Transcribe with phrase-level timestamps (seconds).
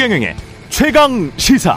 [0.00, 0.34] 최경영의
[0.70, 1.76] 최강 시사.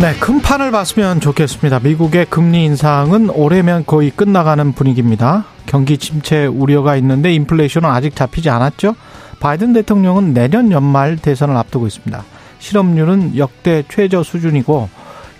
[0.00, 1.80] 네, 큰 판을 봤으면 좋겠습니다.
[1.80, 5.46] 미국의 금리 인상은 올해면 거의 끝나가는 분위기입니다.
[5.66, 8.94] 경기 침체 우려가 있는데 인플레이션은 아직 잡히지 않았죠.
[9.40, 12.24] 바이든 대통령은 내년 연말 대선을 앞두고 있습니다.
[12.60, 14.88] 실업률은 역대 최저 수준이고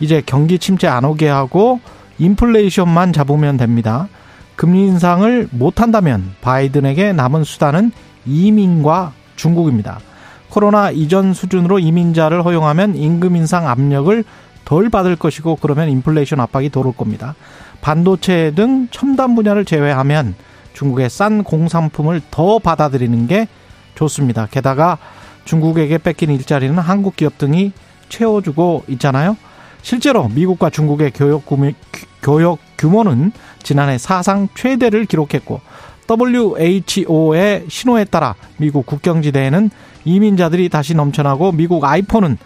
[0.01, 1.79] 이제 경기 침체 안 오게 하고
[2.19, 4.09] 인플레이션만 잡으면 됩니다.
[4.59, 7.93] 금리 인상을 못한다면 바이든에게 남은 수단은
[8.27, 10.01] 이민과 중국입니다.
[10.51, 14.25] 코로나 이전 수준으로 이민자를 허용하면 임금 인상 압력을
[14.65, 17.37] 덜 받을 것이고 그러면 인플레이션 압박이 돌을 겁니다.
[17.83, 20.35] 반도체 등 첨단 분야를 제외하면
[20.73, 23.47] 중국의 싼 공산품을 더 받아들이는 게
[23.95, 24.49] 좋습니다.
[24.51, 24.99] 게다가
[25.45, 27.71] 중국에게 뺏긴 일자리는 한국 기업 등이
[28.09, 29.37] 채워주고 있잖아요.
[29.83, 35.61] 실제로 미국과 중국의 교역 규모는 지난해 사상 최대를 기록했고
[36.11, 39.71] WHO의 신호에 따라 미국 국경지대에는
[40.05, 42.39] 이민자들이 다시 넘쳐나고 미국 아이폰은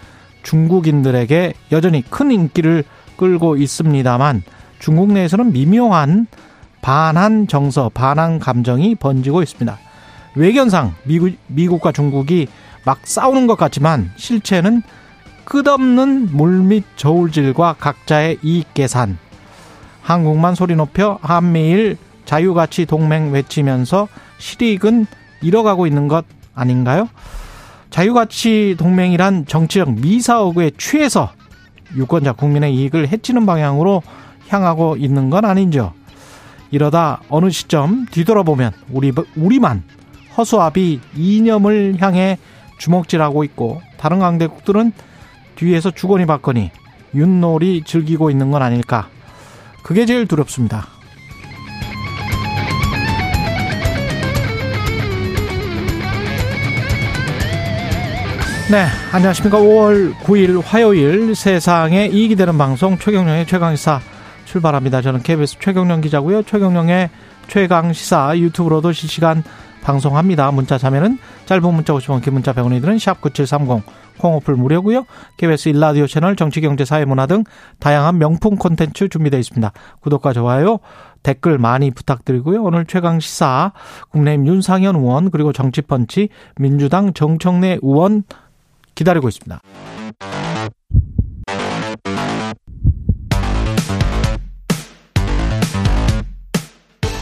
[0.43, 2.85] 중국인들에게 여전히 큰 인기를
[3.17, 4.43] 끌고 있습니다만
[4.81, 6.27] 중국 내에서는 미묘한
[6.81, 9.79] 반한 정서, 반한 감정이 번지고 있습니다.
[10.35, 12.49] 외견상 미국, 미국과 중국이
[12.85, 14.83] 막 싸우는 것 같지만 실체는
[15.45, 19.19] 끝없는 물밑 저울질과 각자의 이익 계산.
[20.03, 25.07] 한국만 소리 높여 한미일 자유가치 동맹 외치면서 실익은
[25.41, 27.09] 잃어가고 있는 것 아닌가요?
[27.91, 31.31] 자유가치 동맹이란 정치적 미사오그에 취해서
[31.95, 34.03] 유권자 국민의 이익을 해치는 방향으로
[34.49, 35.93] 향하고 있는 건 아닌죠.
[36.71, 39.83] 이러다 어느 시점 뒤돌아보면 우리 우리만
[40.37, 42.39] 허수아비 이념을 향해
[42.79, 44.93] 주먹질하고 있고 다른 강대국들은
[45.57, 46.71] 뒤에서 주거니 받거니
[47.15, 49.09] 윷놀이 즐기고 있는 건 아닐까.
[49.83, 50.87] 그게 제일 두렵습니다.
[58.71, 59.59] 네, 안녕하십니까.
[59.59, 64.01] 5월 9일 화요일 세상에 이익이 되는 방송 최경령의 최강시사
[64.47, 65.03] 출발합니다.
[65.03, 66.43] 저는 KBS 최경령 기자고요.
[66.45, 67.11] 최경령의
[67.49, 69.45] 최강시사 유튜브로도 실시간
[69.83, 70.51] 방송합니다.
[70.53, 73.83] 문자 자면은 짧은 문자 50원, 긴 문자 100원이 드는 샵 9730
[74.19, 75.05] 콩오플 무료고요.
[75.37, 77.45] KBS 일라디오 채널 정치 경제 사회 문화 등
[77.81, 79.73] 다양한 명품 콘텐츠 준비되어 있습니다.
[80.01, 80.79] 구독과 좋아요,
[81.23, 82.63] 댓글 많이 부탁드리고요.
[82.63, 83.73] 오늘 최강시사
[84.11, 88.23] 국내임 윤상현 의원 그리고 정치펀치 민주당 정청래 의원
[88.95, 89.61] 기다리고 있습니다.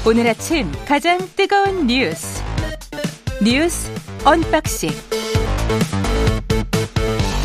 [0.06, 2.42] 오늘 아침 가장 뜨거운 뉴스
[3.42, 3.90] 뉴스
[4.26, 4.90] unboxing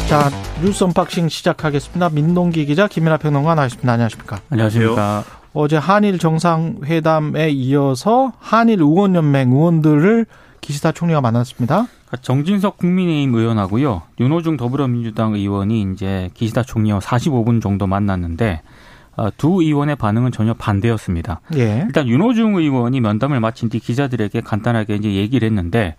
[0.10, 0.30] 자
[0.62, 2.10] 뉴스 unboxing 시작하겠습니다.
[2.10, 3.90] 민동기 기자 김민아 평론가 나와있습니다.
[3.90, 4.40] 안녕하십니까?
[4.50, 5.24] 안녕하십니까?
[5.54, 10.26] 어제 한일 정상회담에 이어서 한일 의원연맹 의원들을
[10.60, 11.88] 기시다 총리가 만났습니다.
[12.08, 14.02] 그러니까 정진석 국민의힘 의원하고요.
[14.20, 18.75] 윤호중 더불어민주당 의원이 이제 기시다 총리와 45분 정도 만났는데 어,
[19.38, 21.42] 두 의원의 반응은 전혀 반대였습니다.
[21.56, 21.84] 예.
[21.86, 25.96] 일단 윤호중 의원이 면담을 마친 뒤 기자들에게 간단하게 이제 얘기를 했는데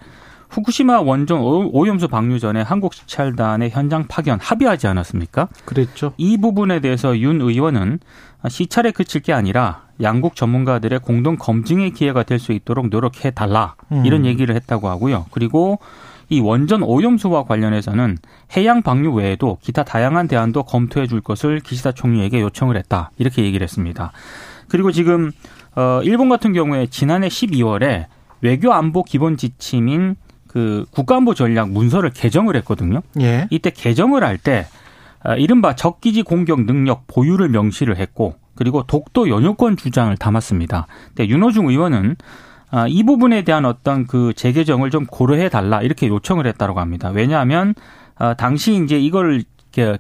[0.49, 5.49] 후쿠시마 원전 오염수 방류 전에 한국 시찰단의 현장 파견 합의하지 않았습니까?
[5.65, 6.13] 그랬죠.
[6.19, 7.99] 이 부분에 대해서 윤 의원은
[8.49, 14.21] 시찰에 그칠 게 아니라 양국 전문가들의 공동 검증의 기회가 될 수 있도록 노력해 달라 이런
[14.21, 14.27] 음.
[14.27, 15.27] 얘기를 했다고 하고요.
[15.33, 15.79] 그리고
[16.29, 18.19] 이 원전 오염수와 관련해서는
[18.57, 23.11] 해양 방류 외에도 기타 다양한 대안도 검토해 줄 것을 기시다 총리에게 요청을 했다.
[23.19, 24.13] 이렇게 얘기를 했습니다.
[24.69, 25.31] 그리고 지금
[25.77, 28.07] 어 일본 같은 경우에 지난해 12월에
[28.41, 30.17] 외교 안보 기본 지침인
[30.49, 33.03] 그 국가안보 전략 문서를 개정을 했거든요.
[33.21, 33.47] 예.
[33.51, 34.67] 이때 개정을 할 때
[35.39, 40.87] 이른바 적기지 공격 능력 보유를 명시를 했고 그리고 독도 연유권 주장을 담았습니다.
[41.09, 42.25] 근데 윤호중 의원은 아,
[42.89, 47.11] 이 부분에 대한 어떤 그 재개정을 좀 고려해 달라 이렇게 요청을 했다고 합니다.
[47.11, 47.75] 왜냐하면
[48.17, 49.43] 아, 당시 이제 이걸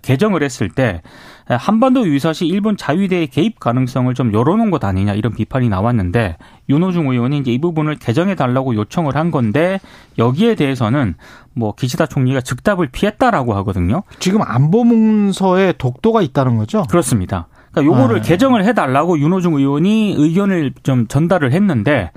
[0.03, 1.03] 개정을 했을 때
[1.49, 6.39] 한반도 유사시 일본 자위대의 개입 가능성을 좀 열어놓은 것 아니냐 이런 비판이 나왔는데
[6.71, 9.79] 윤호중 의원이 이제 이 부분을 개정해 달라고 요청을 한 건데
[10.17, 11.15] 여기에 대해서는
[11.53, 14.03] 뭐 기시다 총리가 즉답을 피했다라고 하거든요.
[14.19, 16.85] 지금 안보 문서에 독도가 있다는 거죠?
[16.89, 17.49] 그렇습니다.
[17.71, 18.23] 그러니까 요거를 아.
[18.23, 22.13] 개정을 해달라고 윤호중 의원이 의견을 좀 전달을 했는데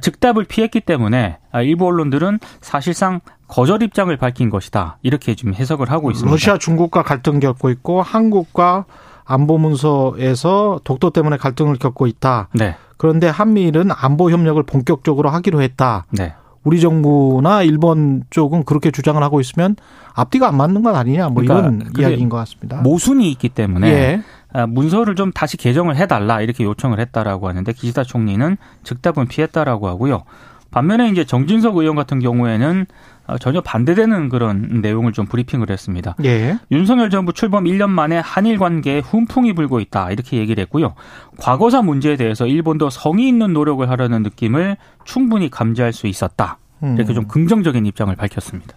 [0.00, 6.30] 즉답을 피했기 때문에 일부 언론들은 사실상 거절 입장을 밝힌 것이다 이렇게 지금 해석을 하고 있습니다.
[6.30, 8.84] 러시아 중국과 갈등 겪고 있고 한국과
[9.24, 12.48] 안보 문서에서 독도 때문에 갈등을 겪고 있다.
[12.54, 12.76] 네.
[12.96, 16.06] 그런데 한미일은 안보 협력을 본격적으로 하기로 했다.
[16.10, 16.34] 네.
[16.64, 19.76] 우리 정부나 일본 쪽은 그렇게 주장을 하고 있으면
[20.14, 22.80] 앞뒤가 안 맞는 것 아니냐 뭐 그러니까 이런 이야기인 것 같습니다.
[22.82, 24.22] 모순이 있기 때문에 예.
[24.52, 30.24] 아, 문서를 좀 다시 개정을 해달라 이렇게 요청을 했다라고 하는데 기시다 총리는 즉답은 피했다라고 하고요.
[30.70, 36.16] 반면에 이제 정진석 의원 같은 경우에는 어, 전혀 반대되는 그런 내용을 좀 브리핑을 했습니다.
[36.24, 36.58] 예.
[36.70, 40.94] 윤석열 정부 출범 1년 만에 한일 관계에 훈풍이 불고 있다 이렇게 얘기를 했고요.
[41.38, 46.58] 과거사 문제에 대해서 일본도 성의 있는 노력을 하려는 느낌을 충분히 감지할 수 있었다.
[46.80, 48.74] 이렇게 좀 긍정적인 입장을 밝혔습니다.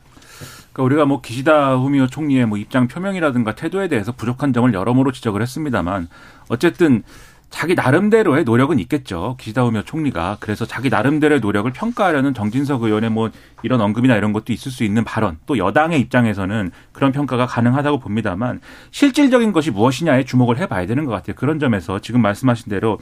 [0.74, 5.42] 그러니까 우리가 뭐 기시다 후미오 총리의 뭐 입장 표명이라든가 태도에 대해서 부족한 점을 여러모로 지적을
[5.42, 6.07] 했습니다만
[6.50, 7.03] 어쨌든
[7.51, 9.36] 자기 나름대로의 노력은 있겠죠.
[9.38, 10.38] 기시다 후미오 총리가.
[10.39, 13.30] 그래서 자기 나름대로의 노력을 평가하려는 정진석 의원의 뭐
[13.62, 15.38] 이런 언급이나 이런 것도 있을 수 있는 발언.
[15.45, 21.36] 또 여당의 입장에서는 그런 평가가 가능하다고 봅니다만 실질적인 것이 무엇이냐에 주목을 해봐야 되는 것 같아요.
[21.36, 22.98] 그런 점에서 지금 말씀하신 대로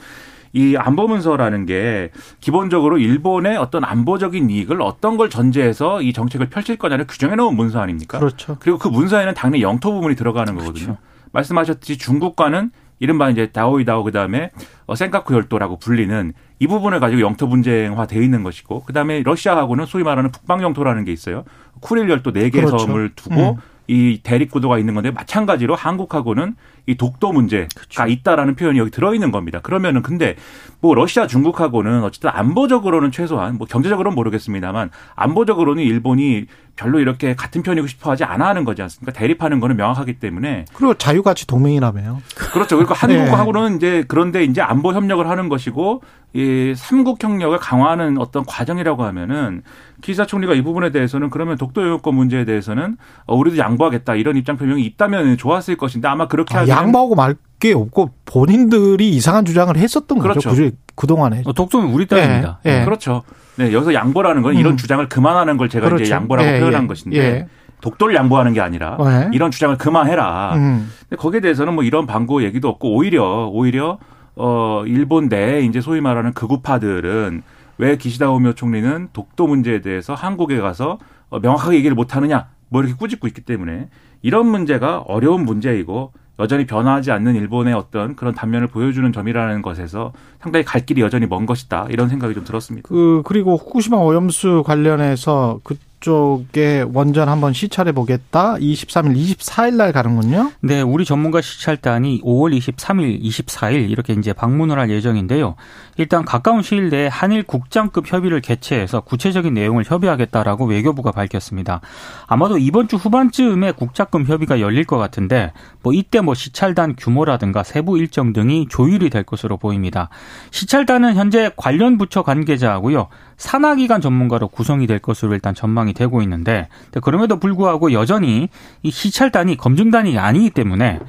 [0.51, 2.09] 이 안보문서라는 게
[2.41, 7.79] 기본적으로 일본의 어떤 안보적인 이익을 어떤 걸 전제해서 이 정책을 펼칠 거냐를 규정해 놓은 문서
[7.79, 8.17] 아닙니까?
[8.17, 8.57] 그렇죠.
[8.59, 10.85] 그리고 그 문서에는 당연히 영토 부분이 들어가는 거거든요.
[10.85, 10.97] 그렇죠.
[11.31, 14.51] 말씀하셨듯이 중국과는 이른바 이제 다오이다오 그다음에
[14.85, 20.03] 어, 센카쿠 열도라고 불리는 이 부분을 가지고 영토 분쟁화 돼 있는 것이고 그다음에 러시아하고는 소위
[20.03, 21.45] 말하는 북방 영토라는 게 있어요.
[21.79, 22.79] 쿠릴 열도 네 개의 그렇죠.
[22.79, 23.55] 섬을 두고 음.
[23.87, 26.55] 이 대립 구도가 있는 건데 마찬가지로 한국하고는
[26.85, 28.05] 이 독도 문제가 그렇죠.
[28.05, 29.61] 있다라는 표현이 여기 들어 있는 겁니다.
[29.61, 30.35] 그러면은 근데
[30.81, 36.45] 뭐 러시아 중국하고는 어쨌든 안보적으로는 최소한 뭐 경제적으로는 모르겠습니다만 안보적으로는 일본이
[36.75, 39.11] 별로 이렇게 같은 편이고 싶어 하지 않아 하는 거지 않습니까?
[39.11, 42.21] 대립하는 거는 명확하기 때문에 그리고 자유가치 동맹이라며요.
[42.35, 42.77] 그렇죠.
[42.77, 46.01] 그러니까 한국하고는 이제 그런데 이제 안보 협력을 하는 것이고
[46.33, 49.63] 이 삼국 협력을 강화하는 어떤 과정이라고 하면은
[50.01, 54.55] 기사 총리가 이 부분에 대해서는 그러면 독도 영유권 문제에 대해서는 어, 우리도 양보하겠다 이런 입장
[54.55, 59.75] 표명이 있다면 좋았을 것인데 아마 그렇게 아, 하면 양보하고 말 게 없고 본인들이 이상한 주장을
[59.75, 60.29] 했었던 거죠.
[60.29, 60.49] 그렇죠.
[60.49, 60.75] 그죠?
[60.95, 61.43] 그 동안에.
[61.45, 62.59] 어, 독도는 우리 땅입니다.
[62.65, 62.85] 예, 예.
[62.85, 63.23] 그렇죠.
[63.57, 64.77] 네, 여기서 양보라는 건 이런 음.
[64.77, 66.03] 주장을 그만하는 걸 제가 그렇죠.
[66.03, 66.87] 이제 양보라고 예, 표현한 예.
[66.87, 67.47] 것인데 예.
[67.81, 69.29] 독도를 양보하는 게 아니라 예.
[69.33, 70.55] 이런 주장을 그만해라.
[70.55, 70.91] 음.
[71.01, 73.99] 근데 거기에 대해서는 뭐 이런 방고 얘기도 없고 오히려 오히려
[74.35, 77.43] 어 일본 내 이제 소위 말하는 극우파들은
[77.77, 80.97] 왜 기시다 오미오 총리는 독도 문제에 대해서 한국에 가서
[81.29, 83.89] 어, 명확하게 얘기를 못 하느냐 뭐 이렇게 꾸짖고 있기 때문에
[84.21, 90.63] 이런 문제가 어려운 문제이고 여전히 변화하지 않는 일본의 어떤 그런 단면을 보여주는 점이라는 것에서 상당히
[90.63, 92.87] 갈 길이 여전히 먼 것이다 이런 생각이 좀 들었습니다.
[92.87, 98.55] 그 그리고 후쿠시마 오염수 관련해서 그 쪽에 원전 한번 시찰해 보겠다.
[98.55, 100.51] 23일, 24일 날 가는군요.
[100.61, 105.55] 네, 우리 전문가 시찰단이 5월 23일, 24일 이렇게 이제 방문을 할 예정인데요.
[105.97, 111.81] 일단 가까운 시일 내에 한일 국장급 협의를 개최해서 구체적인 내용을 협의하겠다라고 외교부가 밝혔습니다.
[112.27, 115.51] 아마도 이번 주 후반쯤에 국장급 협의가 열릴 것 같은데
[115.83, 120.09] 뭐 이때 뭐 시찰단 규모라든가 세부 일정 등이 조율이 될 것으로 보입니다.
[120.51, 123.09] 시찰단은 현재 관련 부처 관계자하고요.
[123.39, 126.67] 산하기관 전문가로 구성이 될 것으로 일단 전망이 되고 있는데
[127.01, 128.49] 그럼에도 불구하고 여전히
[128.83, 130.99] 이 시찰단이 검증단이 아니기 때문에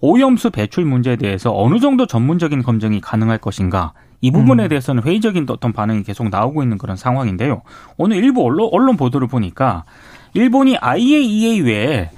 [0.00, 3.92] 오염수 배출 문제에 대해서 어느 정도 전문적인 검증이 가능할 것인가
[4.22, 7.62] 이 부분에 대해서는 회의적인 어떤 반응이 계속 나오고 있는 그런 상황인데요.
[7.96, 9.84] 오늘 일부 언론, 언론 보도를 보니까
[10.34, 12.10] 일본이 IAEA 외에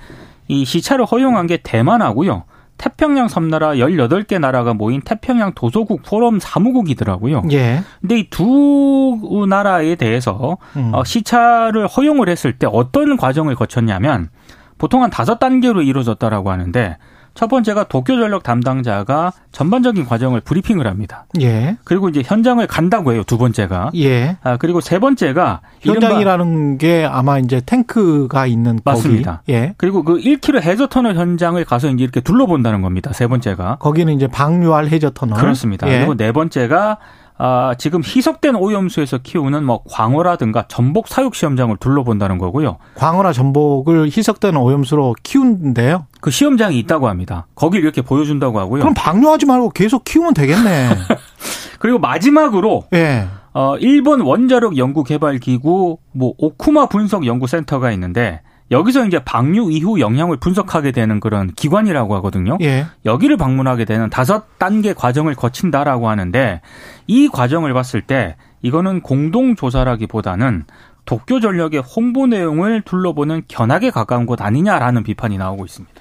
[0.49, 2.45] 이 시찰을 허용한 게 대만하고요.
[2.79, 7.43] 태평양 섬나라 18개 나라가 모인 태평양 도서국 포럼 사무국이더라고요.
[7.53, 7.83] 예.
[8.01, 10.91] 근데 이 두 나라에 대해서 음.
[10.95, 14.31] 어, 시찰을 허용을 했을 때 어떤 과정을 거쳤냐면
[14.79, 16.97] 보통 한 다섯 단계로 이루어졌다라고 하는데
[17.35, 21.27] 첫 번째가 도쿄전력 담당자가 전반적인 과정을 브리핑을 합니다.
[21.41, 21.77] 예.
[21.85, 23.23] 그리고 이제 현장을 간다고 해요.
[23.27, 23.91] 두 번째가.
[23.97, 24.37] 예.
[24.43, 29.39] 아, 그리고 세 번째가 현장이라는 게 아마 이제 탱크가 있는 맞습니다.
[29.39, 29.53] 거기.
[29.53, 29.75] 예.
[29.77, 33.13] 그리고 그 1km 해저 터널 현장을 가서 이제 이렇게 둘러본다는 겁니다.
[33.13, 33.77] 세 번째가.
[33.81, 35.39] 거기는 이제 방류할 해저 터널.
[35.39, 35.89] 그렇습니다.
[35.89, 35.99] 예.
[35.99, 36.99] 그리고 네 번째가
[37.39, 42.79] 아, 지금 희석된 오염수에서 키우는 뭐 광어라든가 전복 사육 시험장을 둘러본다는 거고요.
[42.95, 46.07] 광어나 전복을 희석된 오염수로 키운데요.
[46.21, 47.47] 그 시험장이 있다고 합니다.
[47.55, 48.81] 거길 이렇게 보여준다고 하고요.
[48.81, 50.91] 그럼 방류하지 말고 계속 키우면 되겠네.
[51.81, 53.27] 그리고 마지막으로 예.
[53.55, 58.41] 어, 일본 원자력 연구 개발 기구 뭐 오쿠마 분석 연구센터가 있는데
[58.71, 62.57] 여기서 이제 방류 이후 영향을 분석하게 되는 그런 기관이라고 하거든요.
[62.63, 62.87] 예.
[63.05, 66.61] 여기를 방문하게 되는 다섯 단계 과정을 거친다라고 하는데
[67.07, 70.65] 이 과정을 봤을 때 이거는 공동 조사라기보다는
[71.05, 76.01] 도쿄 전력의 홍보 내용을 둘러보는 견학에 가까운 곳 아니냐라는 비판이 나오고 있습니다.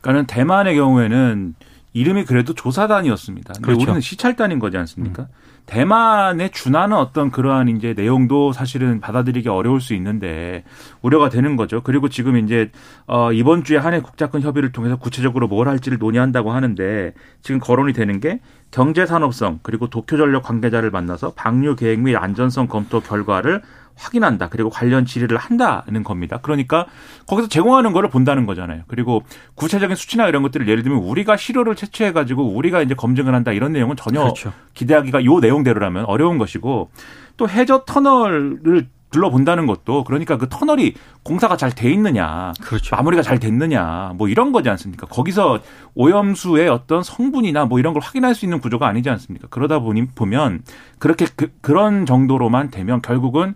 [0.00, 1.54] 그러니까는 대만의 경우에는
[1.92, 3.52] 이름이 그래도 조사단이었습니다.
[3.54, 3.82] 근데 그렇죠.
[3.82, 5.28] 우리는 시찰단인 거지 않습니까?
[5.66, 10.64] 대만에 준하는 어떤 그러한 이제 내용도 사실은 받아들이기 어려울 수 있는데
[11.00, 11.82] 우려가 되는 거죠.
[11.82, 12.70] 그리고 지금 이제
[13.06, 18.20] 어 이번 주에 한해 국자권 협의를 통해서 구체적으로 뭘 할지를 논의한다고 하는데 지금 거론이 되는
[18.20, 18.40] 게
[18.70, 23.62] 경제 산업성 그리고 도쿄 전력 관계자를 만나서 방류 계획 및 안전성 검토 결과를
[23.96, 24.48] 확인한다.
[24.48, 26.38] 그리고 관련 질의를 한다는 겁니다.
[26.42, 26.86] 그러니까
[27.26, 28.82] 거기서 제공하는 거를 본다는 거잖아요.
[28.88, 29.22] 그리고
[29.54, 33.72] 구체적인 수치나 이런 것들을 예를 들면 우리가 시료를 채취해 가지고 우리가 이제 검증을 한다 이런
[33.72, 34.52] 내용은 전혀 그렇죠.
[34.74, 36.90] 기대하기가 요 내용대로라면 어려운 것이고
[37.36, 42.96] 또 해저 터널을 둘러본다는 것도 그러니까 그 터널이 공사가 잘 돼 있느냐, 그렇죠.
[42.96, 45.06] 마무리가 잘 됐느냐, 뭐 이런 거지 않습니까?
[45.06, 45.60] 거기서
[45.94, 49.48] 오염수의 어떤 성분이나 뭐 이런 걸 확인할 수 있는 구조가 아니지 않습니까?
[49.50, 50.62] 그러다 보니 보면
[50.98, 53.54] 그렇게 그, 그런 정도로만 되면 결국은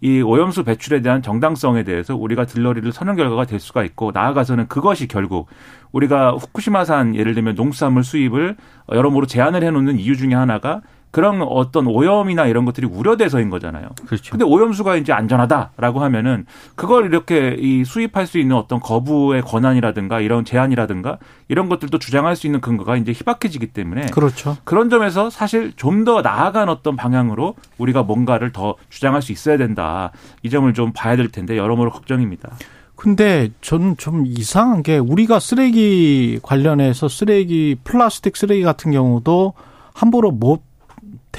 [0.00, 5.08] 이 오염수 배출에 대한 정당성에 대해서 우리가 들러리를 서는 결과가 될 수가 있고 나아가서는 그것이
[5.08, 5.48] 결국
[5.90, 8.56] 우리가 후쿠시마산 예를 들면 농수산물 수입을
[8.92, 13.88] 여러모로 제한을 해놓는 이유 중에 하나가 그런 어떤 오염이나 이런 것들이 우려돼서인 거잖아요.
[14.06, 14.30] 그렇죠.
[14.30, 20.44] 근데 오염수가 이제 안전하다라고 하면은 그걸 이렇게 이 수입할 수 있는 어떤 거부의 권한이라든가 이런
[20.44, 24.56] 제한이라든가 이런 것들도 주장할 수 있는 근거가 이제 희박해지기 때문에 그렇죠.
[24.64, 30.12] 그런 점에서 사실 좀 더 나아간 어떤 방향으로 우리가 뭔가를 더 주장할 수 있어야 된다.
[30.42, 32.50] 이 점을 좀 봐야 될 텐데 여러모로 걱정입니다.
[32.94, 39.54] 근데 저는 좀 이상한 게 우리가 쓰레기 관련해서 쓰레기 플라스틱 쓰레기 같은 경우도
[39.92, 40.62] 함부로 못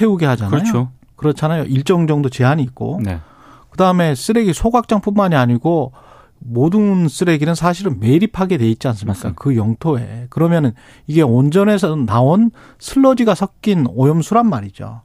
[0.00, 0.50] 태우게 하잖아요.
[0.50, 0.88] 그렇죠.
[1.16, 1.64] 그렇잖아요.
[1.64, 3.00] 일정 정도 제한이 있고.
[3.04, 3.20] 네.
[3.68, 5.92] 그다음에 쓰레기 소각장뿐만이 아니고
[6.38, 9.12] 모든 쓰레기는 사실은 매립하게 돼 있지 않습니까?
[9.12, 9.38] 맞습니다.
[9.38, 10.26] 그 영토에.
[10.30, 10.72] 그러면은
[11.06, 15.02] 이게 온전에서 나온 슬러지가 섞인 오염수란 말이죠.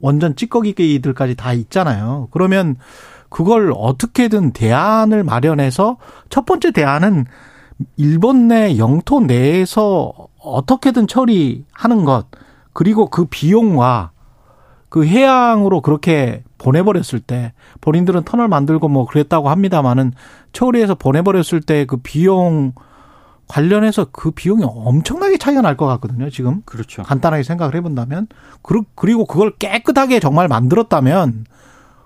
[0.00, 2.28] 원전 찌꺼기들까지 다 있잖아요.
[2.30, 2.76] 그러면
[3.28, 5.98] 그걸 어떻게든 대안을 마련해서
[6.30, 7.26] 첫 번째 대안은
[7.98, 12.26] 일본 내 영토 내에서 어떻게든 처리하는 것.
[12.76, 14.10] 그리고 그 비용과
[14.90, 20.12] 그 해양으로 그렇게 보내버렸을 때 본인들은 터널 만들고 뭐 그랬다고 합니다만은
[20.52, 22.72] 처리해서 보내버렸을 때 그 비용
[23.48, 26.28] 관련해서 그 비용이 엄청나게 차이가 날 것 같거든요.
[26.28, 27.02] 지금 그렇죠.
[27.02, 28.26] 간단하게 생각을 해본다면
[28.94, 31.46] 그리고 그걸 깨끗하게 정말 만들었다면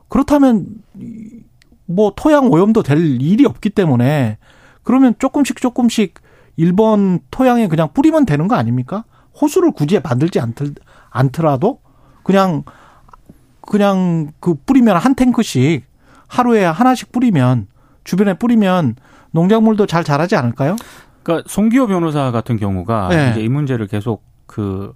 [0.09, 0.67] 그렇다면
[1.87, 4.39] 뭐 토양 오염도 될 일이 없기 때문에
[4.85, 6.15] 그러면 조금씩 조금씩
[6.57, 9.05] 일본 토양에 그냥 뿌리면 되는 거 아닙니까?
[9.40, 10.75] 호수를 굳이 만들지 않들,
[11.10, 11.80] 않더라도
[12.22, 12.62] 그냥
[13.60, 15.84] 그냥 그 뿌리면 한 탱크씩
[16.26, 17.66] 하루에 하나씩 뿌리면
[18.04, 18.96] 주변에 뿌리면
[19.32, 20.76] 농작물도 잘 자라지 않을까요?
[21.22, 23.30] 그러니까 송기호 변호사 같은 경우가 네.
[23.30, 24.94] 이제 이 문제를 계속 그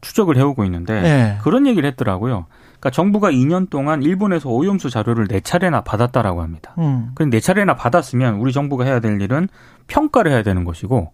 [0.00, 1.38] 추적을 해오고 있는데 네.
[1.42, 2.46] 그런 얘기를 했더라고요.
[2.64, 6.74] 그러니까 정부가 2년 동안 일본에서 오염수 자료를 네 차례나 받았다라고 합니다.
[6.78, 7.10] 음.
[7.14, 9.48] 그런데 네 차례나 받았으면 우리 정부가 해야 될 일은
[9.86, 11.12] 평가를 해야 되는 것이고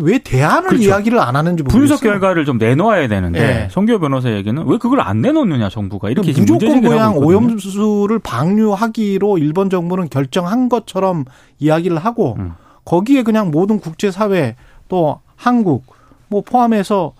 [0.00, 0.84] 왜 대안을 그렇죠.
[0.84, 1.80] 이야기를 안 하는지 모르겠어요.
[1.80, 3.68] 분석 결과를 좀 내놓아야 되는데 네.
[3.70, 10.08] 송교 변호사 얘기는 왜 그걸 안 내놓느냐 정부가 이렇게 무조건 그냥 오염수를 방류하기로 일본 정부는
[10.08, 11.24] 결정한 것처럼
[11.58, 12.52] 이야기를 하고 음.
[12.84, 14.56] 거기에 그냥 모든 국제 사회
[14.88, 15.84] 또 한국
[16.28, 17.14] 뭐 포함해서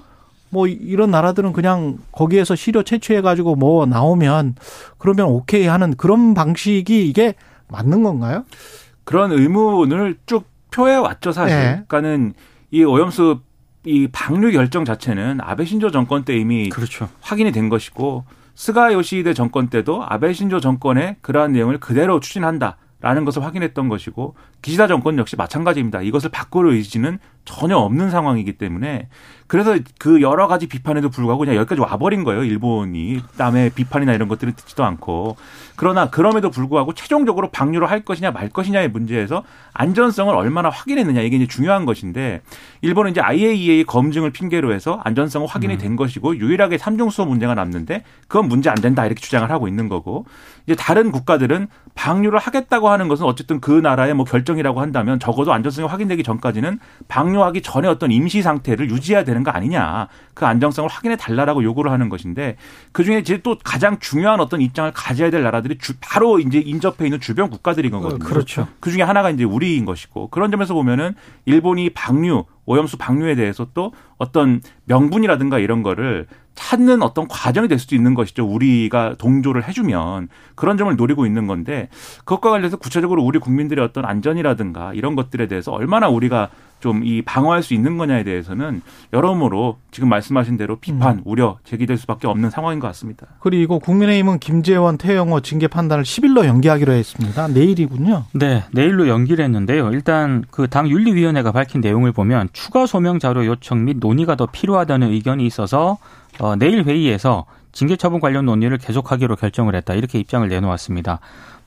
[0.49, 4.57] 뭐 이런 나라들은 그냥 거기에서 시료 채취해 가지고 뭐 나오면
[4.99, 7.35] 그러면 오케이 하는 그런 방식이 이게
[7.69, 8.45] 맞는 건가요?
[9.05, 11.57] 그런 의문을 쭉 표해 왔죠 사실.
[11.57, 11.83] 네.
[11.89, 12.35] 그러니까는
[12.73, 13.41] 이 오염수
[13.85, 17.09] 이 방류 결정 자체는 아베 신조 정권 때 이미 그렇죠.
[17.21, 18.25] 확인이 된 것이고
[18.55, 24.87] 스가 요시히데 정권 때도 아베 신조 정권의 그러한 내용을 그대로 추진한다라는 것을 확인했던 것이고 기시다
[24.87, 26.03] 정권 역시 마찬가지입니다.
[26.03, 29.09] 이것을 바꿀 의지는 전혀 없는 상황이기 때문에
[29.49, 32.45] 그래서 그 여러 가지 비판에도 불구하고 그냥 여기까지 와버린 거예요.
[32.45, 35.37] 일본이 남의 비판이나 이런 것들을 듣지도 않고
[35.77, 39.43] 그러나 그럼에도 불구하고 최종적으로 방류를 할 것이냐 말 것이냐의 문제에서
[39.75, 42.41] 안전성을 얼마나 확인했느냐 이게 이제 중요한 것인데
[42.81, 45.79] 일본은 이제 IAEA 검증을 핑계로 해서 안전성은 확인이 음.
[45.79, 50.25] 된 것이고 유일하게 삼중수소 문제가 남는데 그건 문제 안 된다 이렇게 주장을 하고 있는 거고
[50.67, 55.53] 이제 다른 국가들은 방류를 하겠다고 하는 것은 어쨌든 그 나라의 뭐 결정 이라고 한다면 적어도
[55.53, 56.79] 안전성이 확인되기 전까지는
[57.09, 60.09] 방류하기 전에 어떤 임시 상태를 유지해야 되는 거 아니냐.
[60.35, 62.57] 그 안정성을 확인해 달라라고 요구를 하는 것인데
[62.93, 67.05] 그 중에 이제 또 가장 중요한 어떤 입장을 가져야 될 나라들이 주, 바로 이제 인접해
[67.05, 68.25] 있는 주변 국가들인 거거든요.
[68.25, 68.69] 그렇죠.
[68.81, 73.93] 그 중에 하나가 이제 우리인 것이고 그런 점에서 보면은 일본이 방류 오염수 방류에 대해서 또
[74.19, 78.47] 어떤 명분이라든가 이런 거를 찾는 어떤 과정이 될 수도 있는 것이죠.
[78.47, 81.89] 우리가 동조를 해주면 그런 점을 노리고 있는 건데
[82.19, 86.51] 그것과 관련해서 구체적으로 우리 국민들의 어떤 안전이라든가 이런 것들에 대해서 얼마나 우리가
[86.83, 91.23] 좀 이 방어할 수 있는 거냐에 대해서는 여러모로 지금 말씀하신 대로 비판, 음.
[91.25, 93.27] 우려 제기될 수밖에 없는 상황인 것 같습니다.
[93.41, 97.49] 그리고 국민의힘은 김재원, 태영호 징계 판단을 10일로 연기하기로 했습니다.
[97.49, 98.25] 내일이군요.
[98.35, 99.91] 네, 내일로 연기를 했는데요.
[99.93, 105.11] 일단 그 당 윤리위원회가 밝힌 내용을 보면 추가 소명 자료 요청 및 논의가 더 필요하다는
[105.13, 105.99] 의견이 있어서
[106.41, 109.95] 어, 내일 회의에서 징계 처분 관련 논의를 계속하기로 결정을 했다.
[109.95, 111.21] 이렇게 입장을 내놓았습니다.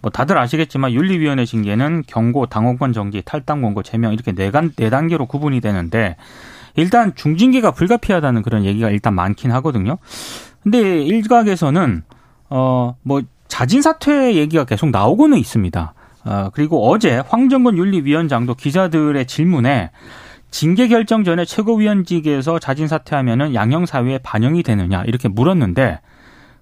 [0.05, 4.91] 뭐 다들 아시겠지만 윤리위원회 징계는 경고, 당원권 정지, 탈당 권고, 제명 이렇게 네, 간, 네
[4.91, 6.15] 단계로 구분이 되는데
[6.75, 9.97] 일단 중징계가 불가피하다는 그런 얘기가 일단 많긴 하거든요.
[10.61, 12.03] 근데 일각에서는
[12.49, 15.93] 어 뭐 자진 사퇴 얘기가 계속 나오고는 있습니다.
[16.25, 19.89] 어, 그리고 어제 황정근 윤리위원장도 기자들의 질문에
[20.51, 25.99] 징계 결정 전에 최고위원직에서 자진 사퇴하면은 양형 사회에 반영이 되느냐 이렇게 물었는데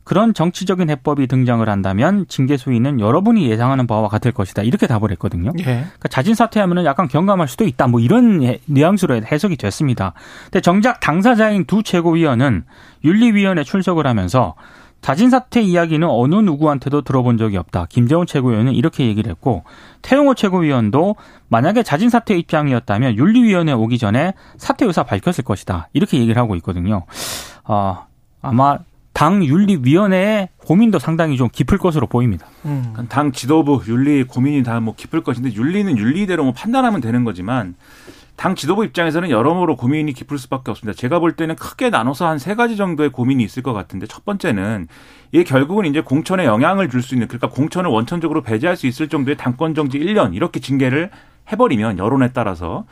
[0.04, 4.62] 그런 정치적인 해법이 등장을 한다면 징계 수위는 여러분이 예상하는 바와 같을 것이다.
[4.64, 5.52] 이렇게 답을 했거든요.
[5.60, 5.64] 예.
[5.64, 7.88] 그러니까 자진 사퇴하면은 약간 경감할 수도 있다.
[7.88, 10.14] 뭐 이런 해- 뉘앙스로 해석이 됐습니다.
[10.46, 12.64] 근데 정작 당사자인 두 최고위원은
[13.06, 14.56] 윤리위원회 출석을 하면서
[15.02, 17.88] 자진 사퇴 이야기는 어느 누구한테도 들어본 적이 없다.
[17.90, 19.66] 김재원 최고위원은 이렇게 얘기를 했고
[20.02, 21.18] 태용호 최고위원도
[21.50, 25.90] 만약에 자진 사퇴 입장이었다면 윤리위원회 오기 전에 사퇴 의사 밝혔을 것이다.
[25.92, 27.04] 이렇게 얘기를 하고 있거든요.
[27.66, 28.06] 어,
[28.42, 28.78] 아마
[29.24, 32.46] 당 윤리위원회의 고민도 상당히 좀 깊을 것으로 보입니다.
[32.66, 32.94] 음.
[33.08, 37.76] 당 지도부 윤리 고민이 다 뭐 깊을 것인데 윤리는 윤리대로 뭐 판단하면 되는 거지만
[38.36, 40.98] 당 지도부 입장에서는 여러모로 고민이 깊을 수밖에 없습니다.
[40.98, 44.90] 제가 볼 때는 크게 나눠서 한 세 가지 정도의 고민이 있을 것 같은데 첫 번째는
[45.32, 49.38] 이게 결국은 이제 공천에 영향을 줄 수 있는 그러니까 공천을 원천적으로 배제할 수 있을 정도의
[49.38, 51.12] 당권 정지 1년 이렇게 징계를
[51.50, 52.84] 해버리면 여론에 따라서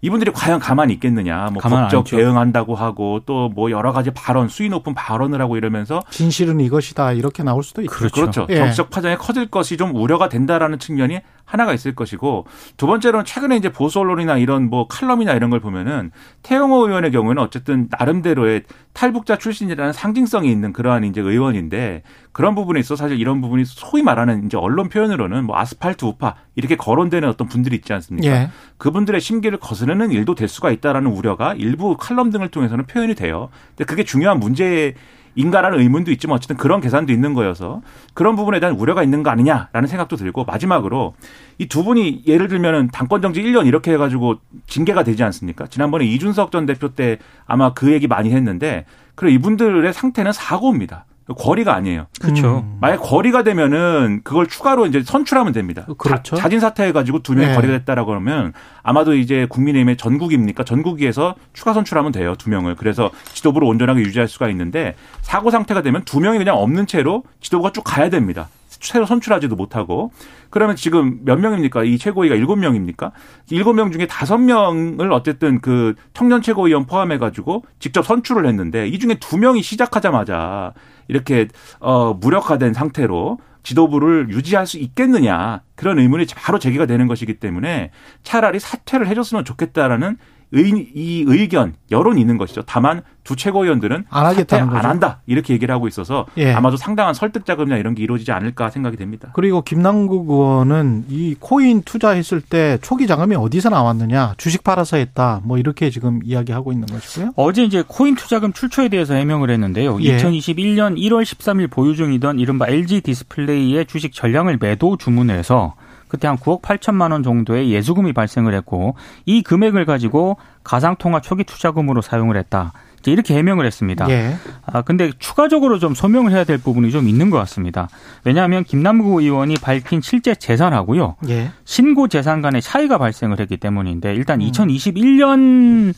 [0.00, 1.48] 이분들이 과연 가만히 있겠느냐.
[1.52, 2.04] 뭐 가만 안 법적.
[2.18, 7.42] 대응한다고 하고 또 뭐 여러 가지 발언 수위 높은 발언을 하고 이러면서 진실은 이것이다 이렇게
[7.42, 7.90] 나올 수도 있죠.
[7.92, 8.20] 그렇죠.
[8.20, 8.46] 그렇죠.
[8.50, 8.56] 예.
[8.58, 13.72] 정치적 파장이 커질 것이 좀 우려가 된다라는 측면이 하나가 있을 것이고 두 번째로는 최근에 이제
[13.72, 16.10] 보수 언론이나 이런 뭐 칼럼이나 이런 걸 보면은
[16.42, 22.02] 태영호 의원의 경우에는 어쨌든 나름대로의 탈북자 출신이라는 상징성이 있는 그러한 이제 의원인데
[22.32, 26.36] 그런 부분에 있어 서 사실 이런 부분이 소위 말하는 이제 언론 표현으로는 뭐 아스팔트 우파
[26.54, 28.28] 이렇게 거론되는 어떤 분들이 있지 않습니까?
[28.28, 28.50] 예.
[28.76, 33.48] 그분들의 심기를 거스르는 일도 될 수가 있다라는 우려가 일부 칼럼 등을 통해서는 표현이 돼요.
[33.70, 34.94] 근데 그게 중요한 문제
[35.38, 37.80] 인가라는 의문도 있지만 어쨌든 그런 계산도 있는 거여서
[38.12, 41.14] 그런 부분에 대한 우려가 있는 거 아니냐라는 생각도 들고 마지막으로
[41.58, 45.66] 이 두 분이 예를 들면은 당권 정지 1년 이렇게 해가지고 징계가 되지 않습니까?
[45.68, 51.04] 지난번에 이준석 전 대표 때 아마 그 얘기 많이 했는데 그래 이분들의 상태는 사고입니다.
[51.36, 52.06] 거리가 아니에요.
[52.20, 52.64] 그렇죠.
[52.80, 55.86] 만약 거리가 되면은 그걸 추가로 이제 선출하면 됩니다.
[55.98, 56.36] 그렇죠.
[56.36, 57.54] 자, 진 사퇴해 가지고 두 명이 네.
[57.54, 60.64] 거리가 됐다라고 하면 아마도 이제 국민의힘의 전국입니까?
[60.64, 62.76] 전국위에서 추가 선출하면 돼요 두 명을.
[62.76, 67.72] 그래서 지도부를 온전하게 유지할 수가 있는데 사고 상태가 되면 두 명이 그냥 없는 채로 지도부가
[67.72, 68.48] 쭉 가야 됩니다.
[68.80, 70.10] 새로 선출하지도 못하고
[70.50, 71.84] 그러면 지금 몇 명입니까?
[71.84, 73.12] 이 최고위가 일곱 명입니까?
[73.50, 78.98] 일곱 명 중에 다섯 명을 어쨌든 그 청년 최고위원 포함해 가지고 직접 선출을 했는데 이
[78.98, 80.74] 중에 두 명이 시작하자마자
[81.08, 81.48] 이렇게
[81.80, 87.90] 어 무력화된 상태로 지도부를 유지할 수 있겠느냐 그런 의문이 바로 제기가 되는 것이기 때문에
[88.22, 90.16] 차라리 사퇴를 해줬으면 좋겠다라는
[90.52, 92.62] 의, 이 의견 여론이 있는 것이죠.
[92.66, 94.88] 다만 두 최고위원들은 안 하겠다는 사퇴 안 거죠.
[94.88, 96.54] 한다 이렇게 얘기를 하고 있어서 예.
[96.54, 99.28] 아마도 상당한 설득 작업이나 이런 게 이루어지지 않을까 생각이 됩니다.
[99.34, 105.58] 그리고 김남국 의원은 이 코인 투자했을 때 초기 자금이 어디서 나왔느냐 주식 팔아서 했다 뭐
[105.58, 107.32] 이렇게 지금 이야기하고 있는 것이고요.
[107.36, 109.98] 어제 이제 코인 투자금 출처에 대해서 해명을 했는데요.
[110.00, 110.16] 예.
[110.16, 115.74] 2021년 1월 13일 보유 중이던 이른바 LG 디스플레이의 주식 전량을 매도 주문해서
[116.08, 118.94] 그때 한 9억 8천만 원 정도의 예수금이 발생을 했고
[119.26, 122.72] 이 금액을 가지고 가상통화 초기 투자금으로 사용을 했다.
[123.06, 124.08] 이렇게 해명을 했습니다.
[124.10, 124.36] 예.
[124.66, 127.88] 아, 근데 추가적으로 좀 소명을 해야 될 부분이 좀 있는 것 같습니다.
[128.24, 131.16] 왜냐하면 김남국 의원이 밝힌 실제 재산하고요.
[131.28, 131.50] 예.
[131.64, 134.50] 신고 재산 간의 차이가 발생을 했기 때문인데 일단 음.
[134.50, 135.94] 2021년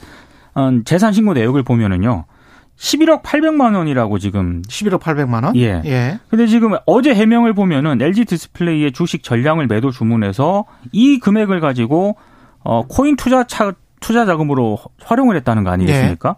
[0.54, 2.24] 어, 재산 신고 내역을 보면은요.
[2.80, 5.54] 11억 800만 원이라고 지금 11억 800만 원.
[5.56, 5.82] 예.
[5.84, 6.18] 예.
[6.28, 12.16] 근데 지금 어제 해명을 보면은 LG 디스플레이의 주식 전량을 매도 주문해서 이 금액을 가지고
[12.64, 16.36] 어 코인 투자 차, 투자 자금으로 활용을 했다는 거 아니겠습니까?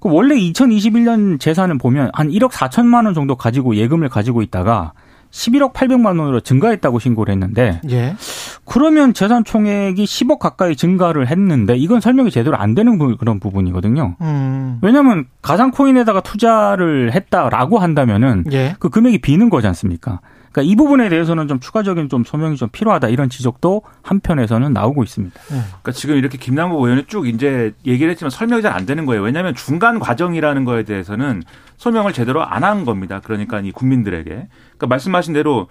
[0.00, 4.92] 그 원래 2021년 재산은 보면 한 1억 4천만 원 정도 가지고 예금을 가지고 있다가
[5.30, 8.16] 11억 800만 원으로 증가했다고 신고를 했는데 예.
[8.64, 14.16] 그러면 재산 총액이 10억 가까이 증가를 했는데 이건 설명이 제대로 안 되는 부- 그런 부분이거든요.
[14.20, 14.78] 음.
[14.82, 18.74] 왜냐하면 가상 코인에다가 투자를 했다라고 한다면은 예.
[18.78, 20.20] 그 금액이 비는 거지 않습니까?
[20.52, 25.34] 그러니까 이 부분에 대해서는 좀 추가적인 좀 소명이 좀 필요하다 이런 지적도 한편에서는 나오고 있습니다.
[25.48, 29.22] 그러니까 지금 이렇게 김남국 의원이 쭉 이제 얘기를 했지만 설명이 잘 안 되는 거예요.
[29.22, 31.42] 왜냐하면 중간 과정이라는 거에 대해서는
[31.76, 33.20] 설명을 제대로 안 한 겁니다.
[33.22, 34.30] 그러니까 이 국민들에게.
[34.30, 35.66] 그러니까 말씀하신 대로